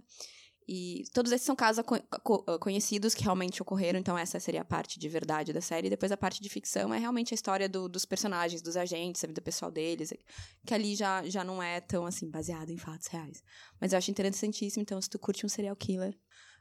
E 0.66 1.04
todos 1.12 1.30
esses 1.30 1.44
são 1.46 1.54
casos 1.54 1.84
ah, 1.84 2.58
conhecidos 2.58 3.14
que 3.14 3.22
realmente 3.22 3.60
ocorreram, 3.60 3.98
então 3.98 4.16
essa 4.16 4.40
seria 4.40 4.62
a 4.62 4.64
parte 4.64 4.98
de 4.98 5.08
verdade 5.08 5.52
da 5.52 5.60
série. 5.60 5.90
Depois 5.90 6.10
a 6.10 6.16
parte 6.16 6.40
de 6.42 6.48
ficção 6.48 6.92
é 6.94 6.98
realmente 6.98 7.34
a 7.34 7.36
história 7.36 7.68
do- 7.68 7.88
dos 7.88 8.04
personagens, 8.04 8.62
dos 8.62 8.76
agentes, 8.76 9.22
a 9.22 9.26
vida 9.26 9.40
pessoal 9.40 9.70
deles, 9.70 10.12
que 10.66 10.72
ali 10.74 10.94
já, 10.94 11.22
já 11.28 11.44
não 11.44 11.62
é 11.62 11.80
tão 11.80 12.06
assim, 12.06 12.30
baseado 12.30 12.70
em 12.70 12.78
fatos 12.78 13.08
reais. 13.08 13.42
Mas 13.80 13.92
eu 13.92 13.98
acho 13.98 14.10
interessantíssimo, 14.10 14.82
então 14.82 15.00
se 15.00 15.10
tu 15.10 15.18
curte 15.18 15.44
um 15.44 15.48
serial 15.48 15.76
killer, 15.76 16.16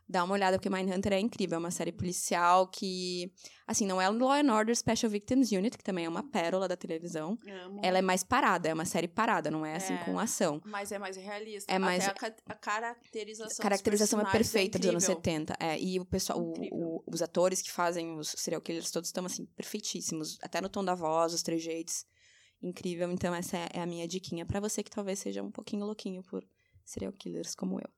dá 0.07 0.23
uma 0.23 0.33
olhada, 0.33 0.57
porque 0.57 0.69
Mindhunter 0.69 1.13
é 1.13 1.19
incrível, 1.19 1.55
é 1.55 1.59
uma 1.59 1.71
série 1.71 1.91
policial 1.91 2.67
que, 2.67 3.31
assim, 3.65 3.85
não 3.87 4.01
é 4.01 4.07
Law 4.09 4.31
and 4.33 4.53
Order 4.53 4.75
Special 4.75 5.09
Victims 5.09 5.51
Unit, 5.51 5.77
que 5.77 5.83
também 5.83 6.05
é 6.05 6.09
uma 6.09 6.23
pérola 6.29 6.67
da 6.67 6.75
televisão. 6.75 7.37
Amo. 7.65 7.79
Ela 7.83 7.99
é 7.99 8.01
mais 8.01 8.23
parada, 8.23 8.67
é 8.69 8.73
uma 8.73 8.85
série 8.85 9.07
parada, 9.07 9.49
não 9.49 9.65
é 9.65 9.75
assim 9.75 9.93
É. 9.93 9.97
com 10.03 10.19
ação. 10.19 10.61
Mas 10.65 10.91
é 10.91 10.99
mais 10.99 11.15
realista. 11.17 11.71
É 11.71 11.79
mais- 11.79 12.07
Até 12.07 12.11
a, 12.27 12.31
ca- 12.31 12.35
a 12.47 12.53
caracterização. 12.55 13.55
A 13.59 13.63
caracterização 13.63 14.19
é 14.19 14.23
personagens 14.23 14.51
perfeita 14.51 14.79
dos 14.79 14.89
anos 14.89 15.03
incrível. 15.03 15.23
70. 15.23 15.57
É, 15.59 15.79
e 15.79 15.99
o 15.99 16.05
pessoal, 16.05 16.39
o- 16.39 16.53
o- 16.71 17.03
os 17.07 17.21
atores 17.21 17.61
que 17.61 17.71
fazem 17.71 18.17
os 18.17 18.29
serial 18.37 18.61
killers 18.61 18.91
todos 18.91 19.09
estão 19.09 19.25
assim 19.25 19.45
perfeitíssimos, 19.55 20.37
até 20.41 20.59
no 20.61 20.69
tom 20.69 20.83
da 20.83 20.93
voz, 20.95 21.33
os 21.33 21.41
trejeitos. 21.41 22.05
Incrível. 22.61 23.11
Então 23.11 23.33
essa 23.35 23.57
é, 23.57 23.69
é 23.73 23.81
a 23.81 23.85
minha 23.85 24.07
diquinha 24.07 24.45
pra 24.45 24.59
você 24.59 24.81
que 24.83 24.89
talvez 24.91 25.19
seja 25.19 25.43
um 25.43 25.51
pouquinho 25.51 25.85
louquinho 25.85 26.23
por 26.23 26.41
serial 26.85 27.11
killers 27.13 27.55
como 27.55 27.79
eu. 27.79 27.89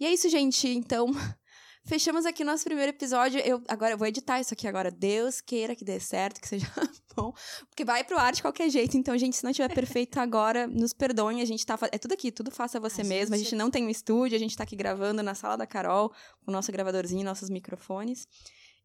E 0.00 0.06
é 0.06 0.12
isso, 0.12 0.28
gente. 0.30 0.66
Então, 0.68 1.06
fechamos 1.86 2.24
aqui 2.26 2.42
nosso 2.44 2.64
primeiro 2.64 2.90
episódio. 2.90 3.40
Eu 3.40 3.62
agora 3.68 3.92
eu 3.94 3.98
vou 3.98 4.06
editar 4.06 4.40
isso 4.40 4.52
aqui 4.54 4.66
agora. 4.66 4.90
Deus 4.90 5.40
queira 5.40 5.74
que 5.76 5.84
dê 5.84 5.98
certo, 6.00 6.40
que 6.40 6.48
seja 6.48 6.66
bom, 7.16 7.32
porque 7.68 7.84
vai 7.84 8.02
pro 8.04 8.18
ar 8.18 8.32
de 8.32 8.42
qualquer 8.42 8.68
jeito. 8.70 8.96
Então, 8.96 9.16
gente, 9.16 9.36
se 9.36 9.44
não 9.44 9.52
tiver 9.52 9.72
perfeito 9.72 10.18
agora, 10.18 10.66
nos 10.66 10.92
perdoem, 10.92 11.40
a 11.40 11.44
gente 11.44 11.64
tá 11.64 11.78
é 11.92 11.98
tudo 11.98 12.12
aqui, 12.12 12.30
tudo 12.32 12.50
faça 12.50 12.80
você 12.80 13.02
A 13.02 13.04
mesmo. 13.04 13.34
A 13.34 13.38
gente- 13.38 13.50
gente 13.50 13.58
não 13.58 13.70
tem 13.70 13.84
um 13.86 13.90
estúdio, 13.90 14.36
a 14.36 14.38
gente 14.40 14.56
tá 14.56 14.64
aqui 14.64 14.76
gravando 14.76 15.22
na 15.22 15.34
sala 15.34 15.56
da 15.56 15.66
Carol, 15.66 16.10
com 16.44 16.50
o 16.50 16.52
nosso 16.52 16.70
gravadorzinho, 16.72 17.24
nossos 17.24 17.48
microfones. 17.50 18.26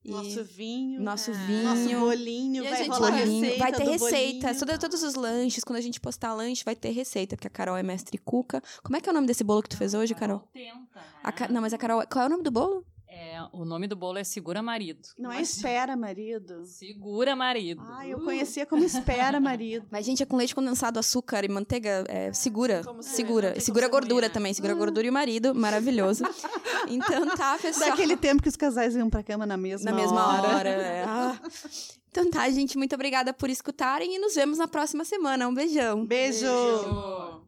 E 0.02 0.12
Nosso 0.12 0.46
vinho. 0.46 1.02
nosso 1.02 1.30
É. 1.30 1.34
vinho. 1.34 1.64
Nosso 1.64 2.00
bolinho. 2.00 2.64
E 2.64 2.68
a 2.68 2.70
vai 2.70 2.78
gente 2.80 2.88
rolar 2.90 3.12
vai- 3.12 3.20
bolinho. 3.20 3.42
receita 3.42 3.60
vai 3.64 3.72
ter 3.74 3.84
receita. 3.84 4.54
bolinho. 4.54 4.80
Todos, 4.80 5.04
os 5.04 5.16
lanches. 5.16 5.62
Quando 5.66 5.76
a 5.78 5.82
gente 5.82 6.00
postar 6.00 6.34
lanche, 6.34 6.64
vai 6.64 6.74
ter 6.74 6.92
receita, 6.92 7.36
porque 7.36 7.48
a 7.48 7.50
Carol 7.50 7.76
é 7.76 7.84
mestre 7.84 8.18
cuca. 8.18 8.64
Como 8.82 8.96
é 8.96 9.02
que 9.02 9.10
é 9.10 9.12
o 9.12 9.14
nome 9.14 9.28
desse 9.28 9.44
bolo 9.44 9.62
que 9.62 9.68
tu 9.68 9.76
fez 9.76 9.94
hoje, 9.94 10.16
Carol? 10.16 10.40
Tenta, 10.54 11.02
A 11.22 11.34
Ca- 11.34 11.50
Não, 11.50 11.60
mas 11.62 11.74
a 11.74 11.78
Carol. 11.78 12.02
Qual 12.10 12.24
é 12.24 12.28
o 12.28 12.30
nome 12.30 12.44
do 12.44 12.50
bolo? 12.50 12.86
É, 13.12 13.42
o 13.52 13.66
nome 13.66 13.88
do 13.88 13.96
bolo 13.96 14.20
é 14.20 14.24
Segura 14.24 14.62
Marido. 14.62 15.00
Não 15.18 15.32
é 15.32 15.42
espera, 15.42 15.98
marido. 15.98 16.64
Segura 16.68 17.36
Marido. 17.36 17.82
Ah, 17.84 18.08
eu 18.08 18.20
conhecia 18.20 18.68
como 18.68 18.84
espera, 18.84 19.40
marido. 19.42 19.88
Mas, 19.90 20.06
gente, 20.06 20.22
é 20.22 20.26
com 20.28 20.38
leite 20.38 20.54
condensado, 20.54 21.00
açúcar 21.00 21.44
e 21.44 21.48
manteiga. 21.50 22.04
É, 22.08 22.32
segura. 22.32 22.84
Como 22.86 23.02
se- 23.02 23.10
segura. 23.16 23.54
E 23.58 23.62
segura 23.62 23.88
a 23.88 23.90
como 23.90 24.02
ser 24.04 24.08
gordura 24.08 24.28
né? 24.28 24.34
também. 24.34 24.54
Segura 24.54 24.74
a 24.74 24.76
gordura 24.76 25.08
e 25.08 25.10
o 25.10 25.14
marido. 25.14 25.56
Maravilhoso. 25.56 26.24
então 26.88 27.28
tá, 27.36 27.58
pessoal. 27.60 27.90
Daquele 27.90 28.16
tempo 28.16 28.44
que 28.44 28.50
os 28.50 28.56
casais 28.56 28.96
iam 28.96 29.10
pra 29.10 29.24
cama 29.24 29.44
na 29.46 29.58
mesma 29.58 29.90
Na 29.90 29.98
mesma 29.98 30.28
hora. 30.28 30.48
hora. 30.56 30.70
é. 30.70 31.06
Ah. 31.10 31.40
Então 32.12 32.30
tá, 32.30 32.50
gente. 32.50 32.78
Muito 32.78 32.94
obrigada 32.96 33.34
por 33.34 33.50
escutarem 33.50 34.16
e 34.16 34.20
nos 34.20 34.36
vemos 34.36 34.58
na 34.60 34.68
próxima 34.68 35.04
semana. 35.04 35.48
Um 35.48 35.54
beijão. 35.54 36.06
Beijo. 36.06 36.46
Beijo. 36.46 37.42